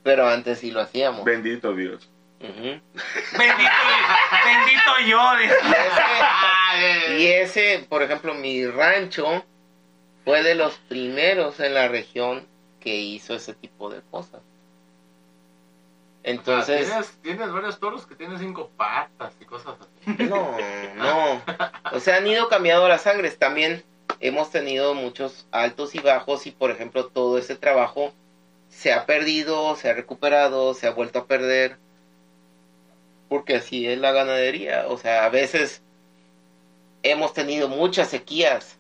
Pero 0.03 0.27
antes 0.29 0.59
sí 0.59 0.71
lo 0.71 0.81
hacíamos. 0.81 1.23
Bendito 1.25 1.73
Dios. 1.73 2.09
Ujú. 2.39 2.51
Bendito, 3.37 3.71
bendito 4.45 4.91
yo. 5.07 5.37
dice. 5.37 5.55
Y 5.63 5.71
ese, 5.71 7.17
y 7.19 7.27
ese, 7.27 7.85
por 7.89 8.03
ejemplo, 8.03 8.33
mi 8.33 8.65
rancho 8.67 9.45
fue 10.25 10.43
de 10.43 10.55
los 10.55 10.73
primeros 10.89 11.59
en 11.59 11.73
la 11.73 11.87
región 11.87 12.47
que 12.79 12.95
hizo 12.95 13.33
ese 13.33 13.53
tipo 13.53 13.89
de 13.89 14.01
cosas. 14.11 14.41
Entonces, 16.23 16.87
Tienes, 16.87 17.11
tienes 17.21 17.51
varios 17.51 17.79
toros 17.79 18.05
que 18.05 18.15
tienen 18.15 18.39
cinco 18.39 18.71
patas 18.77 19.33
y 19.41 19.45
cosas 19.45 19.75
así. 19.79 20.23
no, 20.23 20.57
no. 20.95 21.41
O 21.91 21.99
sea, 21.99 22.17
han 22.17 22.27
ido 22.27 22.47
cambiando 22.47 22.87
las 22.87 23.01
sangres. 23.01 23.37
También 23.37 23.83
hemos 24.21 24.49
tenido 24.49 24.93
muchos 24.93 25.45
altos 25.51 25.95
y 25.95 25.99
bajos 25.99 26.47
y, 26.47 26.51
por 26.51 26.71
ejemplo, 26.71 27.07
todo 27.07 27.37
ese 27.37 27.55
trabajo 27.55 28.13
se 28.69 28.93
ha 28.93 29.05
perdido, 29.05 29.75
se 29.75 29.89
ha 29.89 29.93
recuperado, 29.93 30.73
se 30.73 30.87
ha 30.87 30.91
vuelto 30.91 31.19
a 31.19 31.27
perder. 31.27 31.77
Porque 33.27 33.57
así 33.57 33.85
es 33.85 33.99
la 33.99 34.13
ganadería. 34.13 34.85
O 34.87 34.97
sea, 34.97 35.25
a 35.25 35.29
veces 35.29 35.81
hemos 37.03 37.33
tenido 37.33 37.67
muchas 37.67 38.07
sequías. 38.07 38.77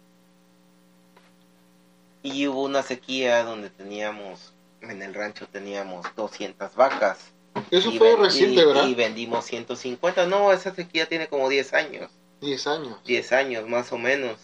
Y 2.21 2.47
hubo 2.47 2.63
una 2.63 2.83
sequía 2.83 3.43
donde 3.43 3.69
teníamos, 3.69 4.53
en 4.79 5.01
el 5.01 5.13
rancho 5.13 5.45
teníamos 5.47 6.05
200 6.15 6.73
vacas. 6.75 7.32
Eso 7.71 7.91
Y 7.91 7.97
fue 7.97 8.15
reciente, 8.15 8.61
y- 8.61 8.65
¿verdad? 8.65 8.87
Y 8.87 8.93
vendimos 8.95 9.45
150. 9.45 10.25
No, 10.27 10.51
esa 10.51 10.73
sequía 10.73 11.07
tiene 11.07 11.27
como 11.27 11.49
10 11.49 11.73
años. 11.73 12.09
10 12.41 12.67
años. 12.67 12.97
10 13.05 13.31
años 13.31 13.67
más 13.67 13.91
o 13.91 13.97
menos. 13.97 14.37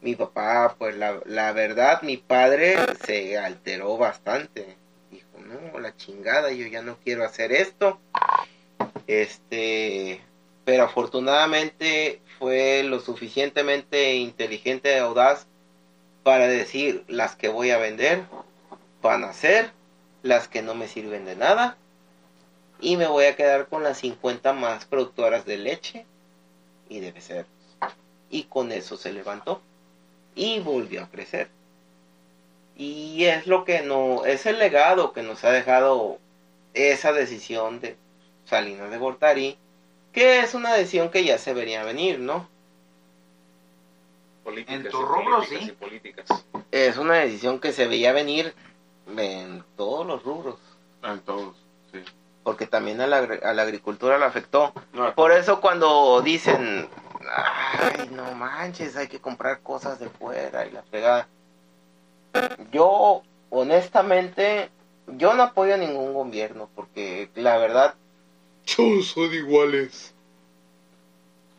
Mi 0.00 0.14
papá, 0.14 0.74
pues 0.78 0.96
la, 0.96 1.20
la 1.26 1.52
verdad, 1.52 2.02
mi 2.02 2.16
padre 2.16 2.76
se 3.04 3.36
alteró 3.38 3.96
bastante. 3.98 4.76
Dijo, 5.10 5.26
no, 5.44 5.78
la 5.78 5.94
chingada, 5.96 6.50
yo 6.52 6.66
ya 6.66 6.80
no 6.82 6.96
quiero 7.04 7.24
hacer 7.24 7.52
esto. 7.52 8.00
Este, 9.06 10.20
pero 10.64 10.84
afortunadamente 10.84 12.20
fue 12.38 12.82
lo 12.84 13.00
suficientemente 13.00 14.14
inteligente 14.14 14.94
y 14.94 14.98
audaz 14.98 15.46
para 16.22 16.46
decir 16.48 17.04
las 17.08 17.36
que 17.36 17.48
voy 17.48 17.70
a 17.70 17.78
vender 17.78 18.22
van 19.02 19.24
a 19.24 19.32
ser, 19.32 19.72
las 20.22 20.48
que 20.48 20.62
no 20.62 20.74
me 20.74 20.88
sirven 20.88 21.24
de 21.24 21.36
nada. 21.36 21.76
Y 22.80 22.96
me 22.96 23.06
voy 23.06 23.26
a 23.26 23.36
quedar 23.36 23.68
con 23.68 23.82
las 23.82 23.98
50 23.98 24.52
más 24.52 24.84
productoras 24.86 25.44
de 25.44 25.58
leche 25.58 26.06
y 26.88 27.00
de 27.00 27.12
becerros. 27.12 27.50
Y 28.30 28.44
con 28.44 28.72
eso 28.72 28.96
se 28.96 29.12
levantó 29.12 29.60
y 30.34 30.60
volvió 30.60 31.02
a 31.02 31.10
crecer. 31.10 31.48
Y 32.76 33.24
es 33.24 33.46
lo 33.46 33.64
que 33.64 33.82
no, 33.82 34.24
es 34.24 34.46
el 34.46 34.58
legado 34.58 35.12
que 35.12 35.22
nos 35.22 35.44
ha 35.44 35.50
dejado 35.50 36.18
esa 36.72 37.12
decisión 37.12 37.80
de 37.80 37.96
Salinas 38.46 38.90
de 38.90 38.98
Gortari, 38.98 39.58
que 40.12 40.40
es 40.40 40.54
una 40.54 40.72
decisión 40.74 41.10
que 41.10 41.24
ya 41.24 41.38
se 41.38 41.52
vería 41.52 41.84
venir, 41.84 42.18
¿no? 42.18 42.48
Políticas 44.44 44.76
En 44.76 44.90
tu 44.90 44.98
y 44.98 45.04
rubro, 45.04 45.42
políticas 45.78 46.26
sí. 46.28 46.60
Es 46.70 46.96
una 46.96 47.16
decisión 47.16 47.60
que 47.60 47.72
se 47.72 47.86
veía 47.86 48.12
venir 48.12 48.54
en 49.16 49.62
todos 49.76 50.06
los 50.06 50.22
rubros, 50.22 50.56
A 51.02 51.16
todos. 51.18 51.56
Sí. 51.92 52.00
Porque 52.42 52.66
también 52.66 53.00
a 53.00 53.06
la, 53.06 53.18
a 53.18 53.52
la 53.52 53.62
agricultura 53.62 54.18
la 54.18 54.26
afectó. 54.26 54.72
No, 54.92 55.14
Por 55.14 55.32
eso 55.32 55.60
cuando 55.60 56.20
dicen 56.22 56.88
ay, 57.30 58.08
no 58.12 58.32
manches, 58.34 58.96
hay 58.96 59.08
que 59.08 59.20
comprar 59.20 59.60
cosas 59.60 59.98
de 60.00 60.08
fuera 60.08 60.66
y 60.66 60.70
la 60.70 60.82
fregada. 60.82 61.28
Yo, 62.72 63.22
honestamente, 63.50 64.70
yo 65.06 65.34
no 65.34 65.42
apoyo 65.42 65.74
a 65.74 65.78
ningún 65.78 66.14
gobierno 66.14 66.68
porque 66.74 67.28
la 67.34 67.58
verdad 67.58 67.94
Todos 68.76 69.08
son 69.08 69.32
iguales. 69.34 70.14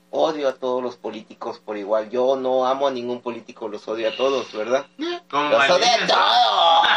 odio 0.09 0.47
a 0.49 0.53
todos 0.55 0.81
los 0.81 0.95
políticos 0.95 1.59
por 1.63 1.77
igual. 1.77 2.09
Yo 2.09 2.35
no 2.37 2.65
amo 2.65 2.87
a 2.87 2.91
ningún 2.91 3.21
político, 3.21 3.67
los 3.67 3.87
odio 3.87 4.09
a 4.09 4.15
todos, 4.15 4.51
¿verdad? 4.53 4.85
Como 5.29 5.49
Los 5.49 5.69
odio 5.69 5.85
a 5.85 6.07
todos. 6.07 6.87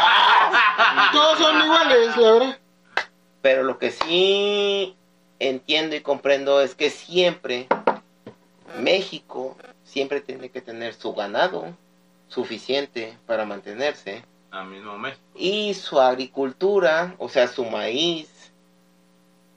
Todos 1.11 1.39
son 1.39 1.63
iguales, 1.63 2.17
la 2.17 2.31
verdad. 2.31 2.59
Pero 3.45 3.61
lo 3.61 3.77
que 3.77 3.91
sí 3.91 4.95
entiendo 5.37 5.95
y 5.95 6.01
comprendo 6.01 6.61
es 6.61 6.73
que 6.73 6.89
siempre 6.89 7.67
México 8.79 9.55
siempre 9.83 10.19
tiene 10.19 10.49
que 10.49 10.61
tener 10.61 10.95
su 10.95 11.13
ganado 11.13 11.67
suficiente 12.27 13.19
para 13.27 13.45
mantenerse 13.45 14.25
Al 14.49 14.65
mismo 14.65 14.97
mes. 14.97 15.15
y 15.35 15.75
su 15.75 15.99
agricultura, 16.01 17.13
o 17.19 17.29
sea, 17.29 17.47
su 17.47 17.65
maíz, 17.65 18.51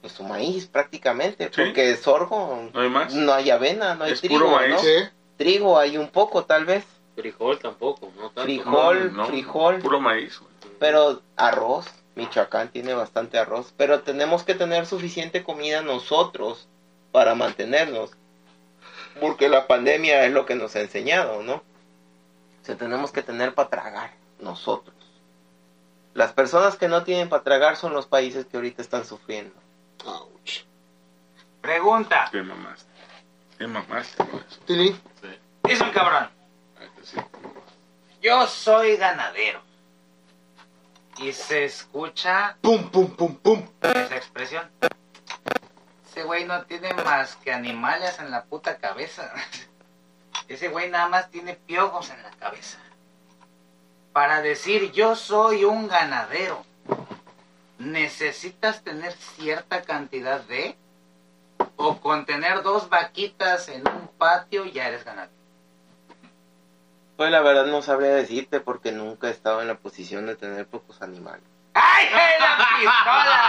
pues 0.01 0.13
su 0.13 0.21
maíz 0.23 0.67
prácticamente, 0.67 1.45
Sí. 1.45 1.51
porque 1.55 1.95
sorgo 1.97 2.69
¿No 2.71 2.81
hay 2.81 2.89
más? 2.89 3.11
no 3.15 3.33
hay 3.33 3.49
avena, 3.49 3.95
no 3.95 4.03
hay 4.03 4.11
Es 4.11 4.21
trigo, 4.21 4.35
puro 4.45 4.51
maíz. 4.51 4.69
¿no? 4.73 4.79
Sí. 4.81 4.95
Trigo 5.35 5.79
hay 5.79 5.97
un 5.97 6.09
poco 6.09 6.45
tal 6.45 6.65
vez, 6.65 6.85
Frijol 7.15 7.57
tampoco, 7.57 8.11
no 8.17 8.25
tanto. 8.29 8.43
frijol, 8.43 9.11
No, 9.13 9.17
no, 9.23 9.25
frijol, 9.25 9.79
Puro 9.79 9.99
maíz. 9.99 10.37
güey. 10.37 10.51
pero 10.79 11.23
arroz, 11.35 11.87
Michoacán 12.19 12.69
tiene 12.69 12.93
bastante 12.93 13.39
arroz, 13.39 13.73
pero 13.77 14.01
tenemos 14.01 14.43
que 14.43 14.53
tener 14.53 14.85
suficiente 14.85 15.41
comida 15.41 15.81
nosotros 15.81 16.67
para 17.13 17.33
mantenernos, 17.33 18.11
porque 19.21 19.47
la 19.47 19.67
pandemia 19.67 20.25
es 20.25 20.33
lo 20.33 20.45
que 20.45 20.55
nos 20.55 20.75
ha 20.75 20.81
enseñado, 20.81 21.41
¿no? 21.43 21.55
O 21.55 22.65
sea, 22.65 22.75
tenemos 22.75 23.13
que 23.13 23.23
tener 23.23 23.53
para 23.53 23.69
tragar 23.69 24.11
nosotros. 24.41 24.95
Las 26.13 26.33
personas 26.33 26.75
que 26.75 26.89
no 26.89 27.03
tienen 27.03 27.29
para 27.29 27.43
tragar 27.43 27.77
son 27.77 27.93
los 27.93 28.05
países 28.05 28.45
que 28.45 28.57
ahorita 28.57 28.81
están 28.81 29.05
sufriendo. 29.05 29.55
Ouch. 30.05 30.63
Pregunta. 31.61 32.27
Qué 32.33 32.43
mamaste. 32.43 32.91
Qué 33.57 33.65
mamaste. 33.65 34.23
güey. 34.23 34.43
Tilín. 34.65 35.01
Dice 35.63 35.83
un 35.83 35.91
cabrón. 35.91 36.29
Sí. 37.01 37.17
Yo 38.21 38.45
soy 38.45 38.97
ganadero. 38.97 39.68
Y 41.21 41.33
se 41.33 41.65
escucha 41.65 42.57
Pum, 42.61 42.89
pum, 42.89 43.13
pum, 43.15 43.35
pum. 43.35 43.67
esa 43.81 44.15
expresión. 44.15 44.69
Ese 46.09 46.23
güey 46.23 46.45
no 46.45 46.63
tiene 46.63 46.93
más 46.93 47.35
que 47.37 47.51
animales 47.51 48.19
en 48.19 48.31
la 48.31 48.45
puta 48.45 48.77
cabeza. 48.77 49.31
Ese 50.47 50.69
güey 50.69 50.89
nada 50.89 51.09
más 51.09 51.29
tiene 51.29 51.55
piojos 51.55 52.09
en 52.09 52.23
la 52.23 52.31
cabeza. 52.31 52.79
Para 54.13 54.41
decir 54.41 54.91
yo 54.91 55.15
soy 55.15 55.65
un 55.65 55.87
ganadero, 55.87 56.65
necesitas 57.77 58.83
tener 58.83 59.13
cierta 59.13 59.81
cantidad 59.83 60.41
de... 60.41 60.77
O 61.75 61.99
con 61.99 62.25
tener 62.25 62.63
dos 62.63 62.89
vaquitas 62.89 63.69
en 63.69 63.87
un 63.87 64.07
patio 64.17 64.65
ya 64.65 64.87
eres 64.87 65.05
ganadero. 65.05 65.38
Pues 67.19 67.31
la 67.31 67.41
verdad 67.41 67.65
no 67.65 67.81
sabría 67.81 68.11
decirte 68.11 68.61
porque 68.61 68.93
nunca 68.93 69.27
he 69.27 69.31
estado 69.31 69.61
en 69.61 69.67
la 69.67 69.75
posición 69.75 70.25
de 70.25 70.37
tener 70.37 70.65
pocos 70.65 71.01
animales. 71.01 71.43
¡Ay, 71.73 72.07
la 72.39 72.57
pistola! 72.79 73.41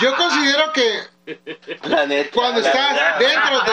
Yo 0.00 0.14
considero 0.14 0.72
que 0.72 1.00
La 1.88 2.06
neta. 2.06 2.30
cuando 2.32 2.60
la 2.60 2.68
estás 2.68 3.18
dentro 3.18 3.60
de 3.62 3.72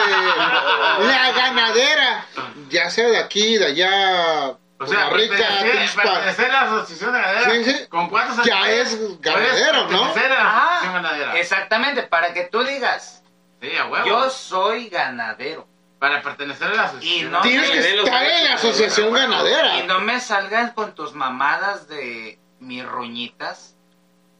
la 1.06 1.30
ganadera, 1.30 2.26
ya 2.68 2.90
sea 2.90 3.06
de 3.06 3.18
aquí, 3.18 3.56
de 3.56 3.66
allá, 3.66 4.56
O 4.80 4.86
sea, 4.88 5.10
Rica, 5.10 5.36
pertenecer, 5.36 6.02
pertenecer 6.02 6.50
a 6.50 6.54
la 6.54 6.60
asociación 6.62 7.12
de 7.12 7.20
ganadera. 7.20 7.50
Sí, 7.52 7.64
sí. 7.66 7.86
¿Con 7.88 8.08
cuántos 8.08 8.44
Ya 8.44 8.54
animales 8.56 8.92
es 8.94 9.20
ganadero, 9.20 9.86
¿no? 9.90 10.12
pertenecer 10.12 10.32
a 10.32 10.34
la 10.34 10.40
Ajá. 10.50 10.64
asociación 10.64 10.92
ganadera? 11.04 11.38
Exactamente, 11.38 12.02
para 12.02 12.32
que 12.34 12.42
tú 12.46 12.64
digas, 12.64 13.22
Sí, 13.62 13.76
a 13.76 13.86
huevo. 13.86 14.06
yo 14.08 14.28
soy 14.28 14.88
ganadero. 14.88 15.68
Para 15.98 16.22
pertenecer 16.22 16.68
a 16.68 16.74
la 16.74 16.82
asociación. 16.84 17.28
Y 17.28 17.30
no- 17.30 17.40
Tienes 17.40 17.70
que 17.70 17.78
estar 17.78 18.22
en 18.24 18.44
la 18.44 18.54
asociación 18.54 19.08
Y 19.08 19.12
ganadera. 19.18 19.82
no 19.84 20.00
me 20.00 20.20
salgas 20.20 20.72
con 20.72 20.94
tus 20.94 21.12
mamadas 21.14 21.88
de 21.88 22.38
mis 22.60 22.84
roñitas 22.86 23.74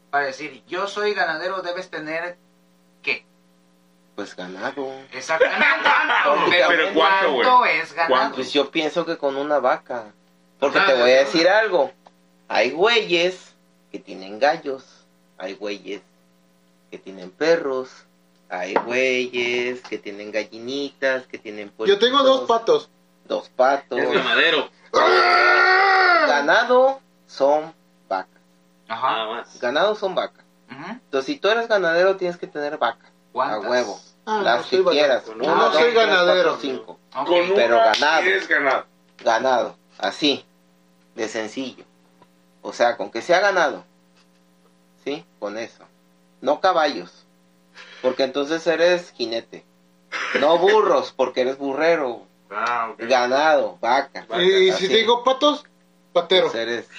para 0.09 0.25
decir, 0.25 0.63
yo 0.67 0.87
soy 0.87 1.13
ganadero, 1.13 1.61
debes 1.61 1.89
tener 1.89 2.37
qué. 3.03 3.25
Pues 4.15 4.35
ganado. 4.35 4.89
Exactamente. 5.11 5.65
Pero 6.49 6.67
Pero 6.69 6.93
¿cuánto? 6.93 7.33
¿cuánto 7.35 7.65
es 7.65 7.93
ganado? 7.93 8.09
¿Cuánto? 8.15 8.35
Pues 8.37 8.53
yo 8.53 8.71
pienso 8.71 9.05
que 9.05 9.17
con 9.17 9.35
una 9.35 9.59
vaca. 9.59 10.05
Porque 10.59 10.79
te 10.79 10.93
voy 10.93 11.11
a 11.11 11.19
decir 11.19 11.47
algo. 11.47 11.91
Hay 12.47 12.71
güeyes 12.71 13.53
que 13.91 13.99
tienen 13.99 14.39
gallos. 14.39 14.83
Hay 15.37 15.53
güeyes 15.53 16.01
que 16.91 16.97
tienen 16.97 17.31
perros. 17.31 17.89
Hay 18.49 18.73
güeyes 18.73 19.81
que 19.81 19.97
tienen 19.99 20.31
gallinitas, 20.31 21.27
que 21.27 21.37
tienen 21.37 21.71
Yo 21.85 21.99
tengo 21.99 22.23
dos 22.23 22.47
patos. 22.47 22.89
Dos 23.25 23.49
patos. 23.49 23.99
Es 23.99 24.11
ganadero, 24.11 24.69
Ganado 26.27 26.99
son 27.27 27.73
vacas. 28.07 28.41
Ajá. 28.87 29.11
nada 29.11 29.25
más. 29.29 29.59
Ganado 29.59 29.95
son 29.95 30.15
vacas. 30.15 30.43
Ujú. 30.71 30.91
Entonces, 30.91 31.25
si 31.25 31.39
tú 31.39 31.47
eres 31.49 31.67
ganadero, 31.67 32.15
tienes 32.17 32.37
que 32.37 32.47
tener 32.47 32.77
vacas. 32.77 33.07
A 33.09 33.31
¿Cuántas? 33.31 33.69
huevo. 33.69 33.99
Ah, 34.25 34.41
Las 34.43 34.71
no 34.71 34.83
que 34.85 34.91
quieras. 34.91 35.23
Uno, 35.27 35.45
dos, 35.45 35.73
soy 35.73 35.83
tres, 35.83 35.93
cuatro, 35.95 36.11
ganadero. 36.15 36.57
cinco. 36.59 36.99
Con 37.13 37.53
Pero 37.55 37.75
ganado. 37.77 38.21
es 38.23 38.47
ganado. 38.47 38.85
ganado, 39.23 39.75
así, 39.97 40.45
de 41.15 41.27
sencillo. 41.27 41.83
O 42.61 42.73
sea, 42.73 42.97
con 42.97 43.09
que 43.11 43.21
sea 43.21 43.39
ganado, 43.39 43.83
¿sí? 45.03 45.25
Con 45.39 45.57
eso. 45.57 45.83
No 46.41 46.59
caballos, 46.59 47.25
porque 48.01 48.23
entonces 48.23 48.65
eres 48.67 49.11
jinete. 49.15 49.65
No 50.39 50.57
burros, 50.57 51.13
porque 51.15 51.41
eres 51.41 51.57
burrero. 51.57 52.25
Ah. 52.51 52.93
Ganado, 52.97 53.77
vaca. 53.79 54.25
Y 54.39 54.69
así. 54.71 54.87
si 54.87 54.93
digo 54.93 55.23
patos, 55.23 55.63
patero. 56.13 56.47
Pues 56.47 56.55
eres, 56.55 56.89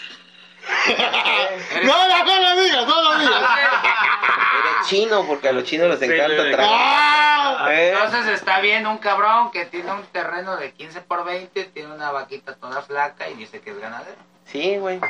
Eres- 0.88 1.84
No, 1.84 2.09
no, 2.09 2.24
no 2.24 2.38
lo 2.55 2.62
digas, 2.62 2.86
no 2.86 3.03
lo 3.03 3.18
digas. 3.18 3.42
eres 3.42 4.86
chino, 4.88 5.24
porque 5.26 5.48
a 5.48 5.53
los 5.53 5.64
chinos 5.64 5.88
les 5.88 6.03
encanta 6.03 6.28
le- 6.42 6.53
traer. 6.53 6.70
¡Ah! 6.72 7.68
¿Eh? 7.72 7.92
Entonces 7.92 8.26
está 8.28 8.61
bien 8.61 8.86
un 8.86 8.98
cabrón 8.98 9.51
que 9.51 9.64
tiene 9.66 9.90
un 9.92 10.03
terreno 10.07 10.57
de 10.57 10.72
15 10.72 11.01
por 11.03 11.24
20, 11.24 11.64
tiene 11.64 11.92
una 11.92 12.12
vaquita 12.12 12.55
toda 12.55 12.82
flaca 12.82 13.28
y 13.28 13.34
dice 13.34 13.61
que 13.61 13.70
es 13.70 13.78
ganadero. 13.78 14.16
Sí, 14.51 14.76
güey. 14.78 15.01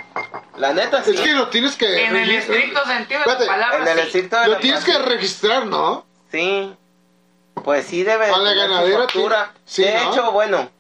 La 0.57 0.72
neta 0.72 1.03
sí. 1.03 1.12
Es 1.14 1.20
que 1.20 1.32
lo 1.32 1.49
tienes 1.49 1.76
que. 1.76 2.05
En 2.05 2.14
el 2.16 2.26
registrar. 2.26 2.57
estricto 2.59 2.84
sentido 2.84 3.20
de 3.20 3.26
la 3.26 3.47
palabra, 3.47 3.78
En 3.78 3.88
el 3.88 3.95
sí. 3.99 4.07
estricto 4.07 4.41
de 4.41 4.47
Lo 4.47 4.53
la 4.55 4.59
tienes 4.61 4.84
que 4.84 4.99
registrar, 4.99 5.66
¿no? 5.66 6.05
Sí. 6.30 6.74
Pues 7.64 7.86
sí 7.86 8.03
debe 8.03 8.26
de 8.26 8.32
A 8.32 8.38
la 8.38 8.55
ganadera 8.55 9.07
sí, 9.64 9.82
de 9.82 9.95
¿no? 9.95 10.12
hecho, 10.12 10.32
bueno, 10.32 10.70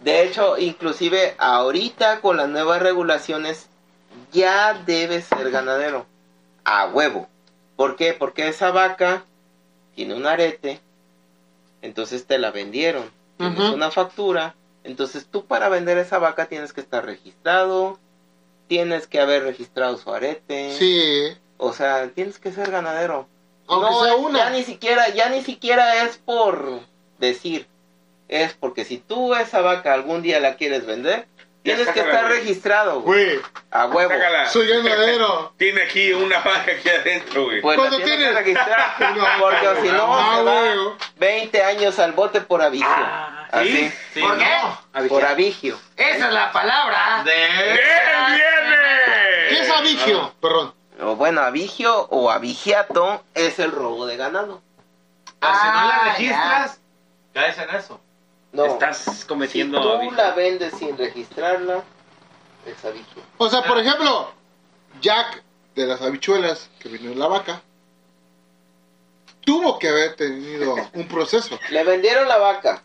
de 0.00 0.22
hecho, 0.24 0.58
inclusive 0.58 1.34
ahorita 1.38 2.20
con 2.20 2.36
las 2.36 2.48
nuevas 2.48 2.80
regulaciones 2.82 3.68
ya 4.32 4.74
debe 4.74 5.22
ser 5.22 5.50
ganadero. 5.50 6.06
A 6.64 6.86
huevo. 6.86 7.28
¿Por 7.76 7.96
qué? 7.96 8.12
Porque 8.12 8.48
esa 8.48 8.70
vaca 8.70 9.24
tiene 9.94 10.14
un 10.14 10.26
arete, 10.26 10.80
entonces 11.82 12.26
te 12.26 12.38
la 12.38 12.50
vendieron. 12.50 13.10
Tienes 13.38 13.70
una 13.70 13.90
factura, 13.90 14.54
entonces 14.84 15.26
tú 15.30 15.44
para 15.46 15.68
vender 15.68 15.98
esa 15.98 16.18
vaca 16.18 16.46
tienes 16.46 16.72
que 16.72 16.80
estar 16.80 17.04
registrado, 17.04 17.98
tienes 18.68 19.06
que 19.06 19.20
haber 19.20 19.42
registrado 19.44 19.96
su 19.98 20.12
arete. 20.12 20.74
Sí. 20.78 21.36
O 21.58 21.72
sea, 21.72 22.08
tienes 22.08 22.38
que 22.38 22.52
ser 22.52 22.70
ganadero. 22.70 23.28
Aunque 23.66 23.90
No, 23.90 24.04
sea 24.04 24.14
es- 24.14 24.18
una. 24.20 24.38
Ya 24.38 24.50
ni 24.50 24.64
siquiera, 24.64 25.08
ya 25.10 25.28
ni 25.28 25.42
siquiera 25.42 26.04
es 26.04 26.16
por 26.18 26.80
decir. 27.18 27.66
Es 28.28 28.54
porque 28.54 28.84
si 28.84 28.98
tú 28.98 29.34
esa 29.34 29.60
vaca 29.60 29.92
algún 29.92 30.22
día 30.22 30.38
la 30.40 30.54
quieres 30.56 30.86
vender, 30.86 31.26
tienes 31.64 31.88
que 31.88 32.00
estar 32.00 32.26
güey. 32.28 32.38
registrado, 32.40 33.00
güey. 33.02 33.24
Güey, 33.26 33.40
A 33.72 33.86
huevo. 33.86 34.10
Sácala. 34.10 34.48
soy 34.48 34.68
ganadero. 34.68 35.52
Tiene 35.58 35.82
aquí 35.82 36.12
una 36.12 36.38
vaca 36.38 36.70
aquí 36.78 36.88
adentro, 36.88 37.44
güey. 37.46 37.60
Pues 37.60 37.76
¿Cuándo 37.76 37.96
tienes 37.98 38.28
que 38.28 38.34
registrar. 38.34 38.94
No, 39.16 39.24
porque 39.40 39.82
si 39.82 39.88
no, 39.88 40.06
ah, 40.08 40.36
se 40.38 40.42
va 40.44 40.60
güey. 40.60 40.96
20 41.18 41.62
años 41.64 41.98
al 41.98 42.12
bote 42.12 42.40
por 42.40 42.62
avigio. 42.62 42.86
Ah, 42.88 43.39
Así. 43.52 43.92
Sí, 44.14 44.20
¿Por 44.20 44.38
qué? 44.38 44.46
no. 44.94 45.08
Por 45.08 45.24
avigio. 45.24 45.78
Esa 45.96 46.26
es 46.28 46.32
la 46.32 46.52
palabra. 46.52 47.22
De... 47.24 47.30
¡Bien, 47.32 48.26
viene! 48.28 49.48
¿Qué 49.48 49.60
es 49.62 49.70
avigio? 49.70 50.32
Perdón. 50.40 50.74
O 51.02 51.16
bueno, 51.16 51.40
avigio 51.40 52.06
o 52.10 52.30
avigiato 52.30 53.24
es 53.34 53.58
el 53.58 53.72
robo 53.72 54.06
de 54.06 54.16
ganado. 54.16 54.60
Pero 55.40 55.52
si 55.54 55.66
no 55.66 55.72
la 55.72 55.96
Ah, 55.96 56.04
registras, 56.16 56.80
caes 57.32 57.58
en 57.58 57.70
eso. 57.70 58.00
No. 58.52 58.66
Estás 58.66 58.98
si 58.98 59.26
cometiendo 59.26 59.80
tú 59.80 59.88
avigio. 59.90 60.16
la 60.16 60.32
vendes 60.32 60.74
sin 60.78 60.98
registrarla, 60.98 61.82
es 62.66 62.84
avigio. 62.84 63.22
O 63.38 63.48
sea, 63.48 63.62
por 63.62 63.78
ejemplo, 63.78 64.32
Jack 65.00 65.42
de 65.74 65.86
las 65.86 66.02
habichuelas 66.02 66.68
que 66.80 66.88
vino 66.90 67.12
en 67.12 67.18
la 67.18 67.28
vaca. 67.28 67.62
tuvo 69.44 69.78
que 69.78 69.88
haber 69.88 70.16
tenido 70.16 70.74
un 70.92 71.08
proceso. 71.08 71.58
Le 71.70 71.82
vendieron 71.84 72.28
la 72.28 72.36
vaca. 72.38 72.82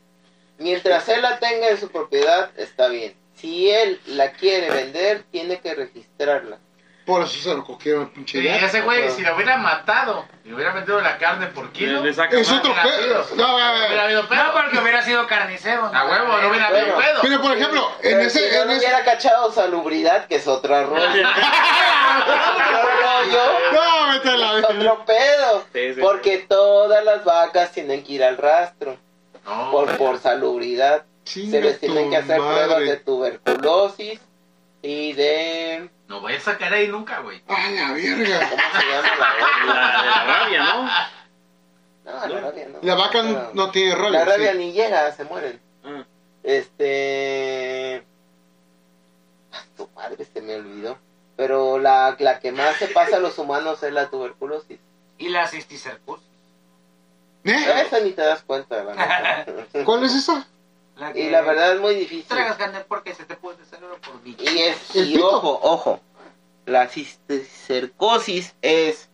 Mientras 0.58 1.08
él 1.10 1.22
la 1.22 1.40
tenga 1.40 1.70
en 1.70 1.78
su 1.80 1.90
propiedad, 1.90 2.50
está 2.58 2.88
bien. 2.88 3.16
Si 3.36 3.70
él 3.70 4.00
la 4.08 4.32
quiere 4.32 4.70
vender, 4.72 5.24
tiene 5.32 5.60
que 5.60 5.76
registrarla. 5.76 6.58
Por 7.06 7.22
eso 7.22 7.38
se 7.40 7.54
lo 7.54 7.64
cogieron 7.64 8.04
el 8.04 8.10
pinche 8.10 8.40
Sí, 8.42 8.48
gato. 8.48 8.66
ese 8.66 8.82
güey, 8.82 9.12
si 9.12 9.22
lo 9.22 9.36
hubiera 9.36 9.58
matado 9.58 10.26
y 10.44 10.52
hubiera 10.54 10.74
vendido 10.74 11.00
la 11.02 11.20
carne 11.20 11.46
por 11.48 11.72
kilo, 11.72 12.04
Le 12.04 12.12
saca 12.12 12.36
Es 12.36 12.50
otro 12.52 12.74
pedo. 12.74 13.24
sido- 13.24 13.36
No, 13.36 13.48
no 13.48 13.56
hubiera 13.86 14.04
habido 14.06 14.28
pedo. 14.28 14.44
No, 14.44 14.54
porque 14.54 14.80
hubiera 14.80 15.04
sido 15.04 15.28
carnicero. 15.28 15.86
A 15.94 16.06
huevo, 16.10 16.38
no 16.38 16.50
hubiera 16.50 16.68
habido 16.70 16.98
pedo. 16.98 17.20
Pero 17.22 17.42
por 17.42 17.52
ejemplo, 17.56 17.92
en 18.02 18.22
ese, 18.22 18.50
si 18.50 18.56
no 18.56 18.62
en 18.64 18.68
le 18.70 18.74
ese- 18.78 18.86
hubiera 18.88 19.04
cachado 19.04 19.52
salubridad, 19.52 20.26
que 20.26 20.36
es 20.38 20.48
otro 20.48 20.84
rollo. 20.90 21.24
No, 23.72 23.82
a 23.82 24.36
la 24.36 24.58
es 24.60 24.66
otro 24.66 25.06
pedo. 25.06 25.64
Sí, 25.74 25.94
sí, 25.94 26.02
Porque 26.02 26.40
todas 26.50 27.04
las 27.04 27.24
vacas 27.24 27.72
tienen 27.72 28.04
que 28.04 28.14
ir 28.14 28.24
al 28.24 28.38
rastro. 28.38 28.98
No, 29.46 29.72
Por, 29.72 29.98
por 29.98 30.20
salubridad. 30.20 31.06
Chinga 31.24 31.52
Se 31.52 31.62
les 31.62 31.80
tienen 31.80 32.10
que 32.10 32.18
hacer 32.18 32.40
madre. 32.40 32.54
pruebas 32.66 32.80
de 32.86 32.98
tuberculosis 32.98 34.20
y 34.82 35.14
de... 35.14 35.90
No 36.08 36.22
voy 36.22 36.34
a 36.34 36.40
sacar 36.40 36.72
ahí 36.74 36.88
nunca, 36.88 37.20
güey. 37.22 37.42
A 37.48 37.70
la 37.72 37.94
verga. 37.94 38.50
¿Cómo 38.50 38.62
se 38.80 38.86
llama 38.88 39.10
la? 39.18 39.66
La 39.66 40.02
de 40.02 40.08
la 40.08 40.24
rabia, 40.26 40.64
¿no? 40.64 40.84
No, 42.06 42.28
la 42.28 42.42
rabia 42.42 42.68
no. 42.70 42.78
La 42.84 42.96
vaca 42.96 43.22
Pero- 43.24 43.52
no 43.56 43.72
tiene 43.72 43.96
rollo. 43.96 44.12
La 44.12 44.26
rabia 44.26 44.52
sí. 44.52 44.58
ni 44.60 44.72
llega, 44.74 45.12
se 45.14 45.24
mueren. 45.24 45.60
Ah. 45.84 46.04
Este... 46.44 48.04
Ah, 49.52 49.64
Tu 49.76 49.88
madre 49.96 50.26
se 50.32 50.42
me 50.42 50.56
olvidó. 50.56 50.98
Pero 51.36 51.80
la, 51.80 52.16
la 52.20 52.40
que 52.40 52.52
más 52.52 52.76
se 52.78 52.88
pasa 52.88 53.18
a 53.18 53.20
los 53.20 53.38
humanos 53.40 53.82
es 53.84 53.92
la 53.92 54.10
tuberculosis. 54.10 54.80
Y 55.18 55.30
la 55.30 55.48
cisticercosis. 55.48 56.26
¿Eh? 57.46 57.82
Esa 57.86 58.00
ni 58.00 58.12
te 58.12 58.24
das 58.24 58.42
cuenta, 58.42 58.84
la 58.84 58.96
neta. 58.96 59.46
¿Cuál 59.86 60.04
es 60.04 60.16
esa? 60.16 60.48
La 60.98 61.12
Y 61.12 61.14
que 61.14 61.32
la 61.32 61.42
verdad 61.42 61.74
es 61.74 61.80
muy 61.80 61.96
difícil. 61.96 62.26
Tragas 62.28 62.58
carne 62.58 62.80
porque 62.88 63.14
se 63.14 63.26
te 63.26 63.36
puede 63.36 63.64
cerebro 63.66 63.98
por 64.02 64.22
bicho. 64.24 64.44
Y 64.44 64.62
es, 64.62 64.96
El 64.96 65.12
y 65.12 65.18
ojo, 65.20 65.60
ojo, 65.62 66.02
la 66.66 66.88
cisticercosis 66.88 68.56
es 68.62 69.10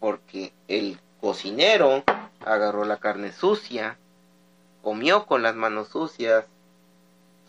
porque 0.00 0.52
el 0.68 0.98
cocinero 1.20 2.04
agarró 2.44 2.84
la 2.84 2.96
carne 2.96 3.32
sucia, 3.32 3.98
comió 4.82 5.26
con 5.26 5.42
las 5.42 5.54
manos 5.54 5.88
sucias, 5.88 6.46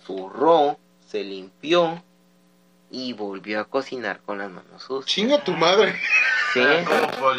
zurró, 0.06 0.78
se 1.08 1.24
limpió 1.24 2.04
y 2.92 3.14
volvió 3.14 3.62
a 3.62 3.66
cocinar 3.66 4.20
con 4.22 4.40
las 4.40 4.50
manos 4.50 4.84
sucias. 4.84 5.06
Chinga 5.06 5.44
tu 5.44 5.54
madre. 5.54 5.96
¿Sí? 6.54 6.62
Como 6.86 7.34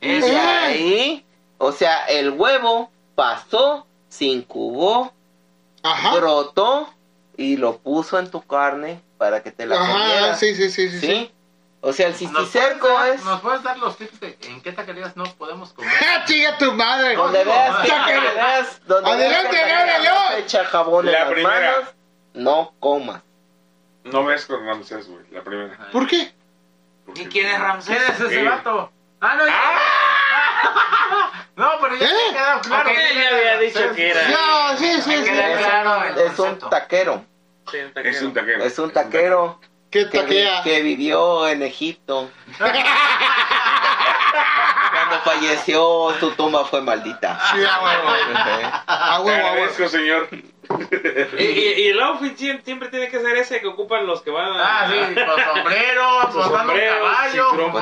Y 0.00 0.20
de 0.20 0.36
ahí, 0.38 1.24
o 1.58 1.72
sea, 1.72 2.04
el 2.06 2.30
huevo 2.30 2.90
pasó, 3.14 3.86
se 4.08 4.26
incubó, 4.26 5.12
Ajá. 5.82 6.14
brotó 6.16 6.92
y 7.36 7.56
lo 7.56 7.78
puso 7.78 8.18
en 8.18 8.30
tu 8.30 8.42
carne 8.42 9.00
para 9.16 9.42
que 9.42 9.50
te 9.50 9.66
la 9.66 9.76
Ajá, 9.80 9.92
comieras. 9.92 10.38
sí, 10.38 10.54
sí, 10.54 10.70
sí, 10.70 10.88
sí. 10.90 11.00
¿Sí? 11.00 11.32
O 11.80 11.92
sea, 11.92 12.06
el 12.08 12.12
¿Nos 12.12 12.18
cisticerco 12.18 12.88
es 13.04 13.24
¿Nos 13.24 13.40
puedes 13.40 13.62
dar 13.62 13.78
los 13.78 13.96
tips 13.96 14.18
de 14.18 14.36
en 14.42 14.60
qué 14.60 14.72
taquerías 14.72 15.16
no 15.16 15.24
podemos 15.36 15.72
comer? 15.72 15.92
¡Ah, 16.00 16.24
chinga 16.26 16.58
tu 16.58 16.72
madre! 16.72 17.14
donde 17.14 17.44
veas 17.44 17.76
donde 17.76 18.20
veas, 18.34 18.80
donde 18.86 19.10
Adelante, 19.12 19.56
veas 19.64 20.38
echa 20.38 20.64
jabón 20.64 21.06
en 21.06 21.12
La 21.12 21.20
las 21.24 21.32
primera. 21.32 21.70
manos, 21.72 21.94
no 22.34 22.72
comas. 22.80 23.22
No 24.04 24.24
ves 24.24 24.46
con 24.46 24.64
Ramsés, 24.66 25.08
güey, 25.08 25.24
la 25.30 25.42
primera. 25.44 25.88
¿Por 25.92 26.06
qué? 26.08 26.32
¿Y 27.14 27.24
quién 27.26 27.46
es 27.46 27.52
¿Quién 27.52 27.60
Ramsés? 27.60 27.96
es 28.10 28.20
ese 28.20 28.42
vato? 28.42 28.90
Ah, 29.20 29.34
no, 29.36 29.46
ya. 29.46 29.54
No, 31.56 31.70
pero 31.80 31.96
ya 31.96 32.06
¿Eh? 32.06 32.12
me 32.12 32.28
ha 32.30 32.32
quedado 32.32 32.60
claro. 32.60 32.88
Ok, 32.90 32.96
que 32.96 33.14
ya 33.14 33.28
había 33.36 33.58
dicho 33.58 33.92
que 33.94 34.10
era. 34.10 34.28
Ya, 34.28 34.76
sí, 34.76 34.92
sí, 35.02 35.10
sí. 35.24 35.30
Es, 35.30 35.58
claro 35.66 36.04
el 36.04 36.18
es 36.18 36.38
un 36.38 36.58
taquero, 36.70 37.24
Sí, 37.70 37.78
un 37.78 37.86
Es 37.86 37.94
taquero. 37.94 38.26
un 38.26 38.34
taquero. 38.34 38.62
es 38.64 38.78
un 38.78 38.90
taquero 38.92 39.60
¿Qué 39.90 40.08
que, 40.08 40.22
vi- 40.22 40.48
que 40.64 40.82
vivió 40.82 41.48
en 41.48 41.62
Egipto. 41.62 42.30
Cuando 44.92 45.18
falleció, 45.24 46.14
su 46.20 46.30
tumba 46.32 46.64
fue 46.64 46.80
maldita. 46.82 47.38
Sí, 47.52 47.64
a 47.64 47.80
huevo. 47.80 48.08
A 48.08 48.14
Te 48.14 48.52
huevo, 48.52 48.72
a 48.86 49.20
huevo. 49.20 49.48
agradezco, 49.48 49.88
señor. 49.88 50.28
Y, 51.38 51.42
y- 51.42 51.74
y 51.82 51.88
el 51.88 52.00
outfit 52.02 52.36
sie- 52.36 52.62
siempre 52.62 52.88
tiene 52.90 53.08
que 53.08 53.18
ser 53.20 53.36
ese 53.36 53.60
que 53.60 53.66
ocupan 53.68 54.06
los 54.06 54.20
que 54.22 54.30
van 54.30 54.52
a... 54.52 54.82
Ah, 54.82 54.88
sí, 54.90 54.98
con 55.14 55.54
sombrero, 55.54 56.20
Con 56.30 56.34
montando 56.50 56.74
caballo, 56.74 57.48
cinturón 57.50 57.72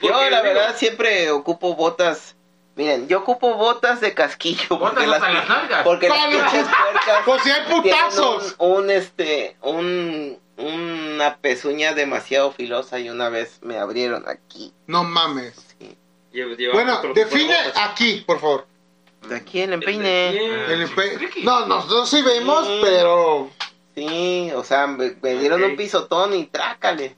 Yo 0.00 0.10
la 0.30 0.42
digo, 0.42 0.42
verdad 0.42 0.76
siempre 0.76 1.30
ocupo 1.30 1.74
botas. 1.74 2.36
Miren, 2.76 3.08
yo 3.08 3.18
ocupo 3.18 3.54
botas 3.54 4.00
de 4.00 4.14
casquillo 4.14 4.78
Botas 4.78 4.90
porque 4.94 5.06
las, 5.06 5.16
hasta 5.22 5.32
las 5.34 5.48
nalgas. 5.48 5.82
porque 5.84 6.08
las 6.08 6.26
pinches 6.28 6.66
puercas 6.68 7.22
Pues 7.26 7.42
si 7.42 7.50
hay 7.50 7.62
putazos. 7.70 8.54
un, 8.58 8.76
un, 8.84 8.90
este 8.90 9.56
un 9.62 10.38
una 10.56 11.36
pezuña 11.36 11.94
demasiado 11.94 12.52
filosa 12.52 12.98
y 13.00 13.08
una 13.10 13.28
vez 13.30 13.58
me 13.62 13.78
abrieron 13.78 14.28
aquí. 14.28 14.72
No 14.86 15.04
mames. 15.04 15.54
lleva 16.32 16.72
Bueno, 16.74 17.00
de 17.02 17.12
define 17.14 17.54
botas. 17.64 17.82
aquí, 17.90 18.22
por 18.26 18.40
favor. 18.40 18.66
De 19.28 19.36
aquí 19.36 19.60
el 19.60 19.72
empeine. 19.74 20.30
Bien. 20.32 20.50
El 20.70 20.86
empe- 20.88 21.16
friki. 21.16 21.42
No, 21.42 21.66
nosotros 21.66 22.08
sí 22.08 22.22
vemos, 22.22 22.66
Sí. 22.66 22.78
pero. 22.82 23.50
Sí, 23.94 24.50
o 24.54 24.62
sea, 24.64 24.86
me, 24.86 25.14
me 25.20 25.34
dieron 25.34 25.62
Ok. 25.62 25.70
un 25.70 25.76
pisotón 25.76 26.34
y 26.34 26.44
trácale. 26.46 27.16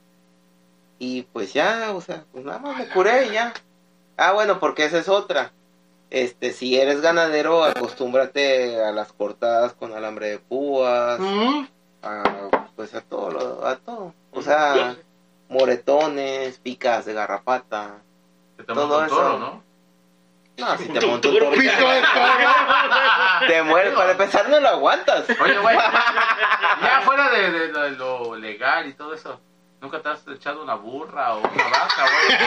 Y 1.05 1.23
pues 1.33 1.53
ya, 1.53 1.91
o 1.93 2.01
sea, 2.01 2.23
pues 2.31 2.45
nada 2.45 2.61
más 2.61 2.77
me 2.79 2.87
curé 2.89 3.27
y 3.27 3.33
ya. 3.33 3.53
Ah, 4.17 4.31
bueno, 4.31 4.61
porque 4.61 4.85
esa 4.85 4.99
es 4.99 5.09
otra. 5.09 5.51
Este, 6.11 6.53
si 6.53 6.79
eres 6.79 7.01
ganadero, 7.01 7.65
acostúmbrate 7.65 8.81
a 8.85 8.93
las 8.93 9.13
cortadas 9.13 9.73
con 9.73 9.93
alambre 9.95 10.29
de 10.31 10.39
púas, 10.39 11.19
Mm, 11.19 11.65
a, 12.05 12.23
pues 12.77 12.95
a 12.95 13.01
todo, 13.01 13.31
lo- 13.31 13.67
a 13.67 13.75
todo. 13.79 14.15
O 14.31 14.43
sea, 14.43 14.95
moretones, 15.49 16.59
picas 16.61 17.05
de 17.05 17.15
garrapata. 17.15 17.95
Te 18.57 18.63
todo 18.63 18.99
un 19.01 19.05
eso. 19.07 19.17
toro, 19.17 19.39
¿no? 19.41 19.63
No, 20.59 20.79
si 20.79 20.85
te 20.89 21.01
Tu 21.01 21.07
monta 21.09 21.29
un 21.29 21.35
toro. 21.35 21.47
toro, 21.47 21.57
Pito 21.61 21.73
de 21.91 22.01
toro. 22.01 23.47
te 23.49 23.63
mueres. 23.65 23.95
Para 23.95 24.13
empezar, 24.13 24.49
no 24.49 24.61
lo 24.61 24.69
aguantas. 24.69 25.25
Oye, 25.43 25.59
güey, 25.59 25.77
ya 26.83 27.01
fuera 27.05 27.29
de, 27.31 27.51
de- 27.51 27.73
de 27.73 27.91
lo 27.93 28.37
legal 28.37 28.87
y 28.87 28.93
todo 28.93 29.15
eso, 29.15 29.41
¿nunca 29.83 30.01
te 30.01 30.09
has 30.09 30.27
echado 30.29 30.63
una 30.63 30.75
burra 30.77 31.35
o 31.35 31.41
una 31.41 31.65
vaca, 31.65 32.03
güey? 32.05 32.39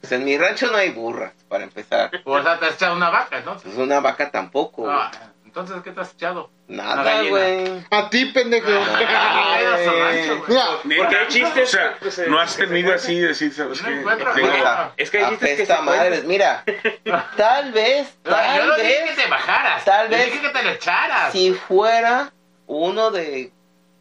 Pues 0.00 0.12
en 0.12 0.24
mi 0.24 0.38
rancho 0.38 0.68
no 0.70 0.78
hay 0.78 0.90
burras, 0.90 1.32
para 1.48 1.64
empezar. 1.64 2.10
O 2.24 2.42
sea, 2.42 2.58
te 2.58 2.66
has 2.66 2.74
echado 2.76 2.96
una 2.96 3.10
vaca, 3.10 3.36
entonces. 3.38 3.64
Pues 3.64 3.76
una 3.76 4.00
vaca 4.00 4.30
tampoco. 4.30 4.88
Ah, 4.90 5.10
entonces, 5.44 5.76
¿qué 5.82 5.90
te 5.90 6.00
has 6.00 6.12
echado? 6.12 6.50
Nada, 6.68 7.22
güey. 7.24 7.84
A 7.90 8.08
ti, 8.10 8.26
pendejo. 8.26 8.68
Ay, 8.68 9.06
Ay, 9.08 9.84
su 9.84 9.90
rancho, 9.90 10.44
güey. 10.46 10.60
Mira, 10.84 11.02
Porque 11.02 11.16
hay 11.16 11.24
O 11.24 11.28
chistes... 11.28 11.70
sea, 11.70 11.96
no 12.28 12.38
has 12.38 12.56
tenido 12.56 12.94
así 12.94 13.18
decir, 13.18 13.52
¿sabes 13.52 13.82
No 13.82 13.88
qué? 13.88 14.92
Es 14.98 15.10
que 15.10 15.18
hay 15.24 15.30
chistes 15.30 15.56
que 15.56 15.66
se 15.66 15.78
madres. 15.82 16.24
Mira, 16.24 16.62
tal 17.36 17.72
vez, 17.72 18.14
Yo 18.24 18.30
tal 18.30 18.68
no 18.68 18.76
dije 18.76 19.02
vez, 19.02 19.10
que 19.16 19.22
te 19.22 19.28
bajaras. 19.28 19.84
tal 19.84 20.08
yo 20.10 20.16
vez- 20.16 20.26
dije 20.26 20.40
que 20.42 20.48
te 20.50 20.62
lo 20.62 20.70
echaras. 20.70 21.32
si 21.32 21.52
fuera 21.54 22.30
uno 22.66 23.10
de 23.10 23.50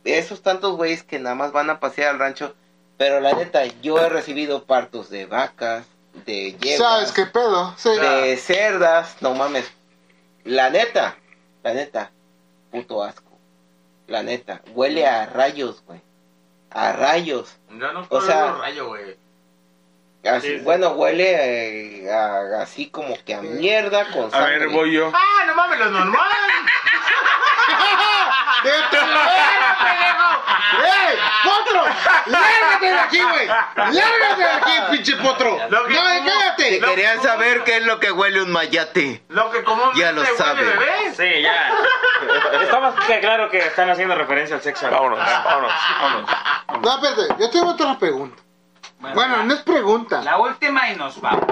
esos 0.04 0.42
tantos 0.42 0.76
güeyes 0.78 1.04
que 1.04 1.20
nada 1.20 1.36
más 1.36 1.52
van 1.52 1.70
a 1.70 1.80
pasear 1.80 2.10
al 2.12 2.20
rancho, 2.20 2.56
pero 2.98 3.20
la 3.20 3.34
neta, 3.34 3.66
yo 3.82 4.00
he 4.00 4.10
recibido 4.10 4.64
partos 4.66 5.10
de 5.10 5.26
vacas, 5.26 5.86
de 6.26 6.54
yeguas, 6.58 6.78
¿sabes 6.92 7.12
qué 7.12 7.26
pedo? 7.26 7.74
Sí. 7.78 7.90
de 7.90 8.38
cerdas, 8.38 9.18
no 9.22 9.34
mames. 9.36 9.72
La 10.44 10.70
neta, 10.70 11.16
la 11.64 11.74
neta, 11.74 12.12
puto 12.72 13.04
asco. 13.04 13.24
La 14.08 14.24
neta, 14.24 14.62
huele 14.74 15.06
a 15.06 15.26
rayos, 15.26 15.84
güey. 15.86 16.02
A 16.72 16.94
rayos. 16.94 17.58
Yo 17.70 17.92
no 17.92 18.02
O 18.02 18.08
puedo 18.08 18.26
sea- 18.26 18.54
rayo, 18.54 18.88
güey. 18.88 19.18
Así, 20.24 20.48
Sí, 20.48 20.58
sí. 20.58 20.64
Bueno, 20.64 20.90
huele 20.92 22.04
eh, 22.06 22.12
a- 22.12 22.62
así 22.62 22.90
como 22.90 23.16
que 23.24 23.34
a 23.36 23.42
mierda 23.42 24.06
con 24.12 24.26
A 24.26 24.32
sangre. 24.32 24.60
ver, 24.60 24.70
voy 24.70 24.94
yo. 24.94 25.12
Ah, 25.14 25.46
no 25.46 25.56
mames, 25.56 25.80
lo 25.80 25.90
normal. 25.92 26.22
¡Vete 28.68 28.98
a 28.98 29.78
pendejo! 29.84 30.30
¡Ey! 30.84 31.18
¡Potro! 31.44 31.84
¡Lárgate 32.26 32.86
de 32.86 33.00
aquí, 33.00 33.22
güey! 33.22 33.48
¡Lárgate 33.48 34.42
de 34.42 34.50
aquí, 34.50 34.72
pinche 34.92 35.16
potro! 35.18 35.58
Lo 35.70 35.86
que- 35.86 35.94
¡No, 35.94 36.02
cállate! 36.04 36.70
Si 36.76 36.82
querían 36.82 37.22
saber 37.22 37.64
qué 37.64 37.78
es 37.78 37.86
lo 37.86 38.00
que 38.00 38.12
huele 38.12 38.42
un 38.42 38.52
mayate. 38.52 39.24
Lo 39.30 39.50
que 39.52 39.64
comúnmente 39.64 40.00
Ya 40.00 40.12
lo 40.12 40.22
huele 40.22 40.38
saben. 40.38 40.66
bebé. 40.66 41.14
Sí, 41.16 41.42
ya. 41.42 41.74
Está 42.62 42.80
más 42.80 42.94
que 43.06 43.20
claro 43.20 43.50
que 43.50 43.60
están 43.60 43.90
haciendo 43.90 44.16
referencia 44.16 44.56
al 44.58 44.62
sexo. 44.62 44.90
Vámonos, 44.90 45.20
vámonos, 45.20 45.72
vámonos. 46.02 46.30
No, 46.82 46.96
espérate, 47.06 47.36
yo 47.42 47.50
tengo 47.50 47.70
otra 47.72 47.98
pregunta. 47.98 48.42
Bueno, 49.00 49.44
no 49.44 49.54
es 49.54 49.62
pregunta. 49.62 50.22
La 50.24 50.38
última 50.38 50.90
y 50.90 50.96
nos 50.96 51.22
vamos. 51.22 51.46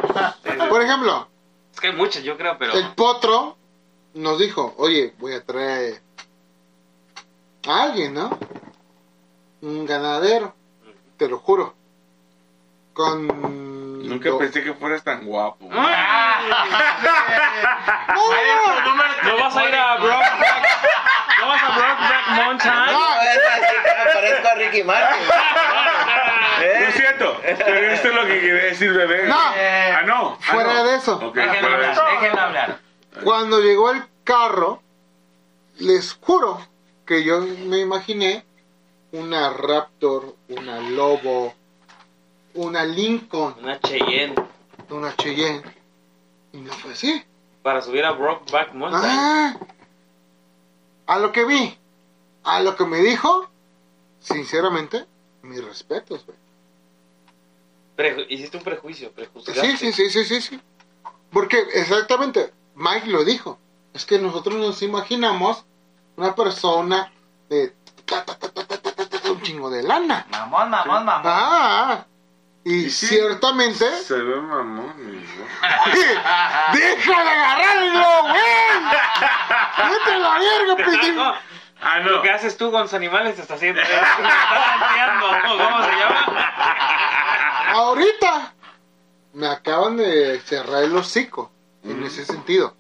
Por 0.70 0.82
ejemplo, 0.82 1.30
Es 1.74 1.80
que 1.80 1.88
hay 1.88 1.94
muchas, 1.94 2.24
yo 2.24 2.38
creo, 2.38 2.58
pero... 2.58 2.74
el 2.74 2.94
potro 2.96 3.58
nos 4.16 4.40
dijo, 4.40 4.74
oye, 4.78 5.14
voy 5.20 5.36
a 5.36 5.46
traer 5.46 6.02
a 7.68 7.84
alguien, 7.84 8.14
¿no? 8.14 8.38
Un 9.62 9.86
ganadero, 9.86 10.54
te 11.18 11.28
lo 11.28 11.40
juro. 11.40 11.74
Con 12.94 13.28
Nunca 14.08 14.30
No. 14.30 14.38
pensé 14.38 14.64
que 14.64 14.74
fueras 14.74 15.04
tan 15.04 15.26
guapo. 15.26 15.68
No 19.24 19.38
vas 19.38 19.56
a 19.56 19.66
ir 19.66 19.76
a 19.76 19.96
Brokeback. 20.00 20.68
No 21.40 21.48
vas 21.48 21.64
a 21.64 21.70
Brokeback 21.76 22.28
Mountain. 22.30 22.74
No, 22.86 23.22
es 23.22 23.40
así 23.52 23.76
que 23.84 24.14
parezco 24.14 24.48
a 24.48 24.56
Ricky 24.56 24.84
Martin. 24.84 25.28
Lo 26.86 26.92
siento, 26.92 27.42
pero 27.42 27.92
esto 27.92 28.08
es 28.10 28.14
lo 28.16 28.22
que 28.26 28.40
quería 28.40 28.54
decir, 28.66 28.94
bebé. 28.94 29.28
No. 29.28 29.36
Ah, 29.38 30.02
no. 30.06 30.38
Ah, 30.42 30.52
Fuera 30.54 30.74
no. 30.74 30.84
de 30.86 30.96
eso. 30.96 31.16
Ok, 31.18 31.36
Déjenlo 31.36 31.68
hablar, 31.74 32.40
hablar. 32.40 32.80
Cuando 33.24 33.60
llegó 33.62 33.92
el 33.92 34.04
carro, 34.24 34.82
les 35.80 36.14
juro 36.22 36.60
que 37.06 37.24
yo 37.24 37.42
me 37.42 37.80
imaginé 37.80 38.44
una 39.12 39.50
Raptor, 39.52 40.36
una 40.50 40.80
Lobo, 40.90 41.54
una 42.56 42.84
Lincoln, 42.86 43.56
Una 43.62 43.80
Cheyenne. 43.80 44.36
una 44.90 45.16
Cheyenne. 45.16 45.64
Y 46.54 46.58
no 46.58 46.72
fue 46.74 46.94
así. 46.94 47.24
Para 47.62 47.82
subir 47.82 48.06
a 48.06 48.12
Brokeback 48.12 48.74
Mountain. 48.74 49.04
Ah, 49.06 49.58
a 51.08 51.20
lo 51.20 51.32
que 51.32 51.46
vi, 51.46 51.78
a 52.44 52.60
lo 52.62 52.76
que 52.76 52.86
me 52.86 53.00
dijo, 53.00 53.50
sinceramente, 54.20 55.06
mis 55.44 55.64
respetos, 55.64 56.26
güey. 56.26 56.38
Preju- 57.98 58.26
hiciste 58.30 58.58
un 58.58 58.64
prejuicio, 58.64 59.12
prejuzgaste. 59.12 59.78
Sí, 59.78 59.78
sí, 59.78 59.94
sí, 59.94 60.10
sí, 60.10 60.26
sí, 60.26 60.42
sí. 60.42 60.60
Porque 61.32 61.60
exactamente, 61.74 62.52
Mike 62.76 63.08
lo 63.08 63.24
dijo. 63.24 63.58
Es 63.94 64.06
que 64.06 64.20
nosotros 64.20 64.56
nos 64.56 64.82
imaginamos 64.82 65.66
una 66.18 66.36
persona 66.36 67.12
de 67.50 67.76
un 69.30 69.42
chingo 69.42 69.70
de 69.70 69.84
lana. 69.84 70.26
Mamón, 70.30 70.70
mamón, 70.70 71.06
mamón. 71.06 71.24
Ah, 71.26 72.06
y 72.64 72.90
ciertamente. 72.90 73.86
Se 74.04 74.16
ve 74.16 74.42
mamón, 74.42 74.94
mi 74.98 75.18
¡Deja 76.74 77.24
de 77.24 77.30
agarrarlo, 77.30 78.24
güey! 78.24 78.44
¡Vete 79.90 80.12
a 80.12 80.20
la 80.20 80.40
verga, 80.40 80.76
pendejo! 80.78 81.34
Ah, 81.82 82.00
no. 82.00 82.12
Lo 82.12 82.22
que 82.22 82.32
haces 82.32 82.58
tú 82.58 82.72
con 82.72 82.82
los 82.82 82.94
animales 82.94 83.36
te 83.36 83.42
está 83.42 83.56
haciendo. 83.56 83.82
Te 83.82 83.88
¿Cómo 83.88 85.84
se 85.84 85.92
llama? 85.92 86.52
Ahorita 87.74 88.54
me 89.34 89.48
acaban 89.48 89.98
de 89.98 90.40
cerrar 90.40 90.84
el 90.84 90.96
hocico 90.96 91.52
en 91.84 92.02
mm. 92.02 92.06
ese 92.06 92.26
sentido. 92.26 92.76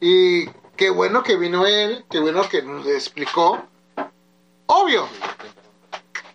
Y 0.00 0.48
qué 0.80 0.88
bueno 0.88 1.22
que 1.22 1.36
vino 1.36 1.66
él, 1.66 2.06
qué 2.10 2.18
bueno 2.20 2.48
que 2.48 2.62
nos 2.62 2.86
explicó. 2.86 3.62
Obvio, 4.64 5.06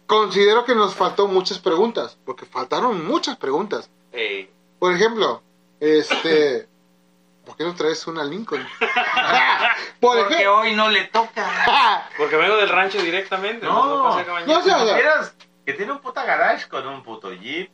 considero 0.05 0.65
que 0.65 0.75
nos 0.75 0.93
faltó 0.93 1.27
muchas 1.27 1.57
preguntas, 1.57 2.19
porque 2.23 2.45
faltaron 2.45 3.03
muchas 3.07 3.37
preguntas. 3.37 3.89
Por 4.77 4.93
ejemplo, 4.93 5.41
este, 5.79 6.67
¿por 7.43 7.57
qué 7.57 7.63
no 7.63 7.73
traes 7.73 8.05
una 8.05 8.23
Lincoln? 8.23 8.63
Por 9.99 10.17
Porque 10.19 10.35
ejemplo, 10.35 10.59
hoy 10.59 10.75
no 10.75 10.89
le 10.89 11.05
toca. 11.05 12.07
porque 12.17 12.35
vengo 12.35 12.57
del 12.57 12.69
rancho 12.69 13.01
directamente. 13.01 13.65
No. 13.65 14.11
no 14.11 14.23
sé, 14.23 14.29
o 14.29 14.61
sea, 14.61 14.79
¿Supieras 14.79 15.35
que 15.65 15.73
tiene 15.73 15.93
un 15.93 15.99
puta 15.99 16.23
garage 16.23 16.67
con 16.67 16.87
un 16.87 17.01
puto 17.01 17.33
Jeep, 17.33 17.71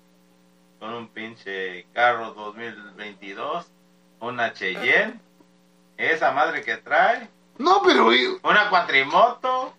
con 0.79 0.93
un 0.93 1.09
pinche 1.09 1.87
carro 1.93 2.33
2022, 2.33 3.65
una 4.21 4.53
Cheyenne, 4.53 5.19
esa 6.01 6.31
madre 6.31 6.61
que 6.61 6.77
trae, 6.77 7.29
no, 7.57 7.81
pero, 7.83 8.05
güey, 8.05 8.27
una 8.43 8.69
cuatrimoto 8.69 9.73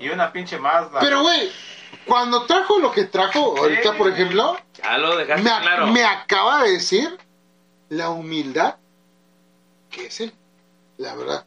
y 0.00 0.08
una 0.10 0.32
pinche 0.32 0.58
Mazda. 0.58 0.98
pero 1.00 1.22
güey, 1.22 1.50
cuando 2.06 2.44
trajo 2.46 2.78
lo 2.78 2.90
que 2.90 3.04
trajo 3.04 3.56
ahorita, 3.58 3.92
por 3.96 4.08
ejemplo, 4.08 4.56
Ya 4.82 4.98
lo 4.98 5.16
dejaste 5.16 5.42
me, 5.42 5.60
claro. 5.60 5.86
me 5.88 6.04
acaba 6.04 6.62
de 6.64 6.72
decir 6.72 7.18
la 7.88 8.10
humildad 8.10 8.76
que 9.90 10.06
es 10.06 10.20
él, 10.20 10.32
la 10.96 11.14
verdad. 11.14 11.46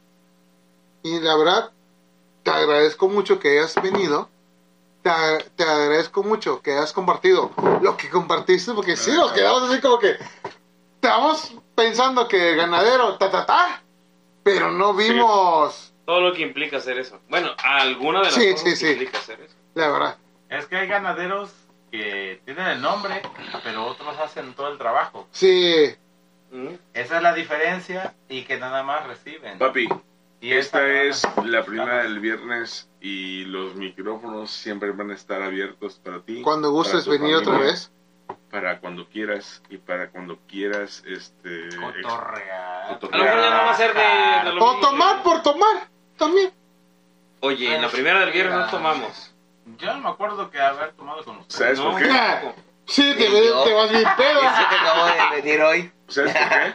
Y 1.02 1.18
la 1.20 1.36
verdad, 1.36 1.70
te 2.42 2.50
agradezco 2.50 3.08
mucho 3.08 3.38
que 3.38 3.58
hayas 3.58 3.74
venido. 3.82 4.28
Te, 5.02 5.10
te 5.56 5.64
agradezco 5.64 6.22
mucho 6.22 6.62
que 6.62 6.72
hayas 6.72 6.92
compartido 6.92 7.50
lo 7.82 7.96
que 7.96 8.08
compartiste, 8.08 8.72
porque 8.72 8.96
sí, 8.96 9.10
nos 9.12 9.32
quedamos 9.32 9.68
así 9.68 9.80
como 9.80 9.98
que 9.98 10.16
estamos 10.94 11.54
pensando 11.74 12.28
que 12.28 12.50
el 12.50 12.56
ganadero, 12.56 13.16
ta, 13.18 13.30
ta, 13.30 13.44
ta, 13.46 13.81
pero 14.42 14.70
no 14.70 14.94
vimos, 14.94 15.92
Todo 16.04 16.20
lo 16.20 16.32
que 16.32 16.42
implica 16.42 16.78
hacer 16.78 16.98
eso. 16.98 17.20
Bueno, 17.28 17.50
alguna 17.62 18.20
de 18.20 18.24
las 18.26 18.34
Sí, 18.34 18.50
cosas 18.52 18.60
sí, 18.64 18.70
que 18.70 18.76
sí. 18.76 18.90
implica 18.92 19.18
hacer 19.18 19.40
eso. 19.40 19.54
la 19.74 19.88
verdad. 19.90 20.16
Es 20.48 20.66
que 20.66 20.76
hay 20.76 20.86
ganaderos 20.88 21.50
que 21.90 22.40
tienen 22.44 22.66
el 22.66 22.80
nombre, 22.82 23.22
pero 23.64 23.86
otros 23.86 24.18
hacen 24.18 24.54
todo 24.54 24.68
el 24.72 24.78
trabajo. 24.78 25.26
Sí, 25.32 25.94
Mm. 26.54 26.74
Esa 26.92 27.16
es 27.16 27.22
la 27.22 27.32
diferencia 27.32 28.12
y 28.28 28.42
que 28.42 28.58
nada 28.58 28.82
más 28.82 29.06
reciben. 29.06 29.58
Papi, 29.58 29.88
Y 30.42 30.52
esta 30.52 30.86
es 30.86 31.22
la 31.46 31.64
primera 31.64 32.02
del 32.02 32.20
viernes 32.20 32.90
y 33.00 33.46
los 33.46 33.74
micrófonos 33.74 34.50
siempre 34.50 34.90
van 34.90 35.12
a 35.12 35.14
estar 35.14 35.40
abiertos 35.40 35.98
para 36.04 36.20
ti. 36.20 36.42
cuando 36.42 36.70
gustes 36.70 37.08
venir 37.08 37.36
otra 37.36 37.56
vez. 37.56 37.90
Para 38.50 38.80
cuando 38.80 39.08
quieras 39.08 39.62
y 39.70 39.78
para 39.78 40.10
cuando 40.10 40.36
quieras 40.46 41.02
este 41.06 41.70
Cotorrear. 41.74 42.71
A 42.88 43.16
lo 43.16 43.24
mejor 43.24 43.40
ya 43.40 43.50
no 43.50 43.64
va 43.64 43.70
a 43.70 43.74
ser 43.74 43.94
de, 43.94 44.00
de 44.50 44.54
lo 44.56 44.64
O 44.64 44.74
mismo. 44.74 44.88
tomar 44.88 45.22
por 45.22 45.42
tomar, 45.42 45.88
también. 46.16 46.52
Oye, 47.40 47.74
en 47.74 47.82
la 47.82 47.88
primera 47.88 48.20
del 48.20 48.30
viernes 48.32 48.56
no 48.56 48.66
tomamos. 48.70 49.34
Yo 49.78 49.92
no 49.94 50.00
me 50.00 50.08
acuerdo 50.10 50.50
que 50.50 50.60
haber 50.60 50.92
tomado 50.92 51.24
con 51.24 51.38
ustedes. 51.38 51.54
¿Sabes 51.56 51.78
No, 51.78 51.92
por 51.92 52.02
qué? 52.02 52.08
tampoco. 52.08 52.54
Sí, 52.86 53.14
te, 53.16 53.28
Y 53.28 53.46
yo- 53.46 53.62
te 53.64 53.72
vas 53.74 53.90
bien 53.90 54.04
pedo. 54.16 54.40
Dice 54.40 54.62
que 54.68 54.74
acabo 54.76 55.06
de 55.06 55.40
venir 55.42 55.60
hoy. 55.62 55.92
¿Sabes 56.08 56.32
por 56.34 56.48
qué? 56.48 56.74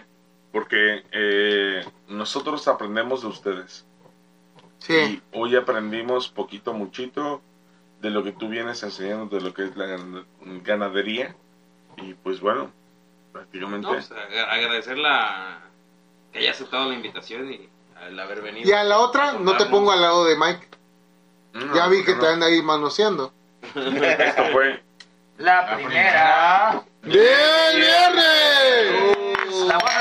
Porque 0.52 1.04
eh, 1.12 1.86
nosotros 2.08 2.68
aprendemos 2.68 3.22
de 3.22 3.28
ustedes. 3.28 3.86
Sí. 4.80 4.94
Y 4.94 5.38
hoy 5.38 5.56
aprendimos 5.56 6.30
poquito, 6.30 6.74
muchito 6.74 7.42
de 8.02 8.10
lo 8.10 8.24
que 8.24 8.32
tú 8.32 8.48
vienes 8.48 8.82
enseñando 8.84 9.26
de 9.36 9.42
lo 9.42 9.54
que 9.54 9.66
es 9.66 9.76
la 9.76 9.86
gan- 9.86 10.26
ganadería. 10.64 11.36
Y 11.98 12.14
pues 12.14 12.40
bueno, 12.40 12.72
prácticamente. 13.34 13.88
No, 13.88 13.94
pues, 13.94 14.12
ag- 14.12 14.48
agradecer 14.50 14.98
la 14.98 15.60
que 16.32 16.40
haya 16.40 16.52
aceptado 16.52 16.88
la 16.90 16.96
invitación 16.96 17.52
y 17.52 17.70
el 18.08 18.20
haber 18.20 18.42
venido. 18.42 18.68
Y 18.68 18.72
a 18.74 18.84
la 18.84 19.00
otra, 19.00 19.34
no 19.34 19.58
te 19.58 19.66
pongo 19.66 19.92
al 19.92 20.02
lado 20.02 20.26
de 20.26 20.36
Mike. 20.36 20.68
No, 21.54 21.76
Ya 21.76 21.88
vi 21.88 22.04
que 22.04 22.14
no. 22.16 22.20
te 22.22 22.28
anda 22.28 22.48
ahí 22.48 22.62
manoseando. 22.62 23.32
Esto 23.64 24.44
fue. 24.52 24.84
La 25.38 25.62
La 25.68 25.76
primera. 25.76 26.84
¡Bien, 27.04 27.76
viernes! 27.76 28.47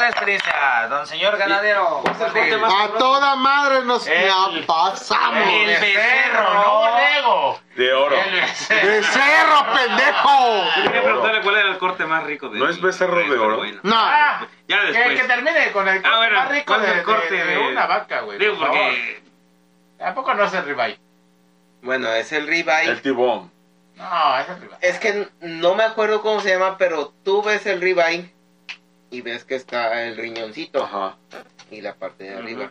Experiencia, 0.08 0.86
don 0.88 1.06
señor 1.06 1.36
ganadero. 1.36 2.00
¿Cuál 2.02 2.14
es 2.14 2.20
el 2.22 2.32
corte 2.32 2.56
más- 2.58 2.72
A 2.74 2.88
toda 2.98 3.36
madre 3.36 3.82
nos 3.84 4.06
El- 4.06 4.26
la 4.28 4.48
pasamos. 4.66 5.48
El 5.48 5.66
becerro, 5.66 6.54
no 6.54 6.98
nego. 6.98 7.60
De 7.76 7.92
oro. 7.92 8.16
El 8.16 8.40
becerro. 8.40 8.88
¡De 8.88 9.02
cerro, 9.02 9.66
pendejo! 9.74 10.64
Quería 10.84 11.02
preguntarle 11.02 11.40
cuál 11.42 11.56
era 11.56 11.68
el 11.68 11.78
corte 11.78 12.06
más 12.06 12.24
rico 12.24 12.48
de 12.48 12.58
¿No 12.58 12.68
es 12.68 12.80
becerro 12.80 13.16
de 13.18 13.38
oro? 13.38 13.56
bueno. 13.58 13.80
No. 13.82 13.96
Ah, 13.96 14.46
Ya 14.68 14.80
que, 14.80 14.86
después. 14.92 15.20
que 15.20 15.26
termine 15.28 15.72
con 15.72 15.86
el 15.88 16.02
corte 16.02 16.08
Ah, 16.14 16.16
bueno, 16.18 16.38
más 16.38 16.48
rico 16.48 16.64
¿cuál 16.66 16.80
es 16.84 16.90
de, 16.92 16.98
el 16.98 17.02
corte 17.04 17.34
de- 17.34 17.44
de 17.44 17.54
de- 17.56 17.68
una 17.68 17.86
vaca, 17.86 18.20
güey. 18.20 18.38
Digo, 18.38 18.56
por 18.58 18.68
porque 18.68 19.22
Tampoco 19.98 20.34
no 20.34 20.44
es 20.44 20.52
el 20.54 20.64
ribeye. 20.64 20.98
Bueno, 21.82 22.08
es 22.12 22.32
el 22.32 22.46
ribeye. 22.46 22.88
El 22.90 23.00
tibón. 23.02 23.50
No, 23.94 24.38
es 24.38 24.48
el 24.48 24.60
ribeye. 24.60 24.78
Es 24.82 24.98
que 24.98 25.28
no 25.40 25.74
me 25.74 25.84
acuerdo 25.84 26.20
cómo 26.20 26.40
se 26.40 26.50
llama, 26.50 26.76
pero 26.78 27.12
tú 27.24 27.42
ves 27.42 27.64
el 27.66 27.80
ribeye 27.80 28.30
y 29.10 29.20
ves 29.20 29.44
que 29.44 29.54
está 29.54 30.02
el 30.04 30.16
riñoncito 30.16 30.82
Ajá. 30.84 31.16
y 31.70 31.80
la 31.80 31.94
parte 31.94 32.24
de 32.24 32.34
arriba. 32.34 32.70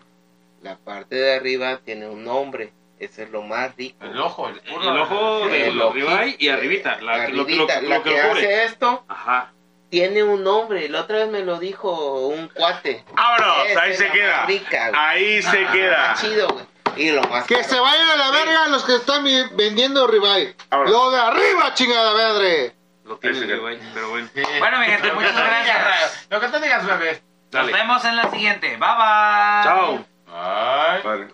La 0.61 0.77
parte 0.77 1.15
de 1.15 1.35
arriba 1.35 1.79
tiene 1.83 2.07
un 2.07 2.23
nombre. 2.23 2.73
Ese 2.99 3.23
es 3.23 3.29
lo 3.29 3.41
más 3.41 3.75
rico. 3.75 4.03
El 4.05 4.19
ojo, 4.19 4.47
el 4.47 4.61
el 4.65 4.97
ojo 4.99 5.47
de 5.47 5.67
El 5.67 5.91
ribeye 5.93 6.35
y 6.39 6.47
arribita. 6.49 6.99
La, 7.01 7.27
lo, 7.29 7.45
que- 7.45 7.55
lo, 7.55 7.63
Arribita, 7.65 7.79
que- 7.81 7.87
la 7.87 7.97
lo 7.97 8.03
que 8.03 8.09
que 8.09 8.21
lo 8.21 8.29
cubre. 8.29 8.41
hace 8.41 8.63
esto 8.65 9.03
Ajá. 9.07 9.53
tiene 9.89 10.23
un 10.23 10.43
nombre. 10.43 10.87
La 10.89 11.01
otra 11.01 11.17
vez 11.17 11.27
me 11.29 11.41
lo 11.43 11.59
dijo 11.59 12.27
un 12.27 12.47
cuate. 12.47 13.03
¡Vámonos! 13.13 13.67
Esa 13.67 13.81
Ahí 13.81 13.91
es 13.91 13.97
se 13.97 14.07
la 14.07 14.13
queda. 14.13 14.45
rica. 14.45 14.91
Ahí 14.93 15.41
se 15.41 15.65
queda. 15.73 16.13
Está 16.13 16.27
chido, 16.27 16.47
güey. 16.49 16.65
Y 16.97 17.11
lo 17.11 17.21
más 17.23 17.45
Que 17.45 17.55
caro. 17.55 17.67
se 17.67 17.77
vayan 17.79 18.09
a 18.11 18.15
la 18.15 18.31
verga 18.31 18.67
los 18.69 18.85
que 18.85 18.95
están 18.95 19.25
vendiendo 19.57 20.07
ribeye. 20.07 20.55
Lo 20.71 21.11
de 21.11 21.19
arriba, 21.19 21.73
chingada 21.73 22.13
madre. 22.13 22.73
Lo 23.05 23.17
tiene 23.17 23.39
ribeye, 23.39 23.79
pero 23.93 24.09
bueno. 24.09 24.27
Sí. 24.33 24.41
Bueno, 24.59 24.79
mi 24.79 24.85
gente, 24.87 25.11
muchas 25.13 25.35
gracias. 25.35 26.27
Lo 26.29 26.39
que 26.39 26.47
tú 26.49 26.59
digas, 26.59 26.85
bebé. 26.85 27.21
Nos 27.43 27.51
Dale. 27.51 27.73
vemos 27.73 28.03
en 28.05 28.15
la 28.15 28.29
siguiente. 28.31 28.67
Bye 28.69 28.77
bye. 28.79 29.63
Chao. 29.63 30.05
Ay. 30.27 31.01
Padre. 31.03 31.27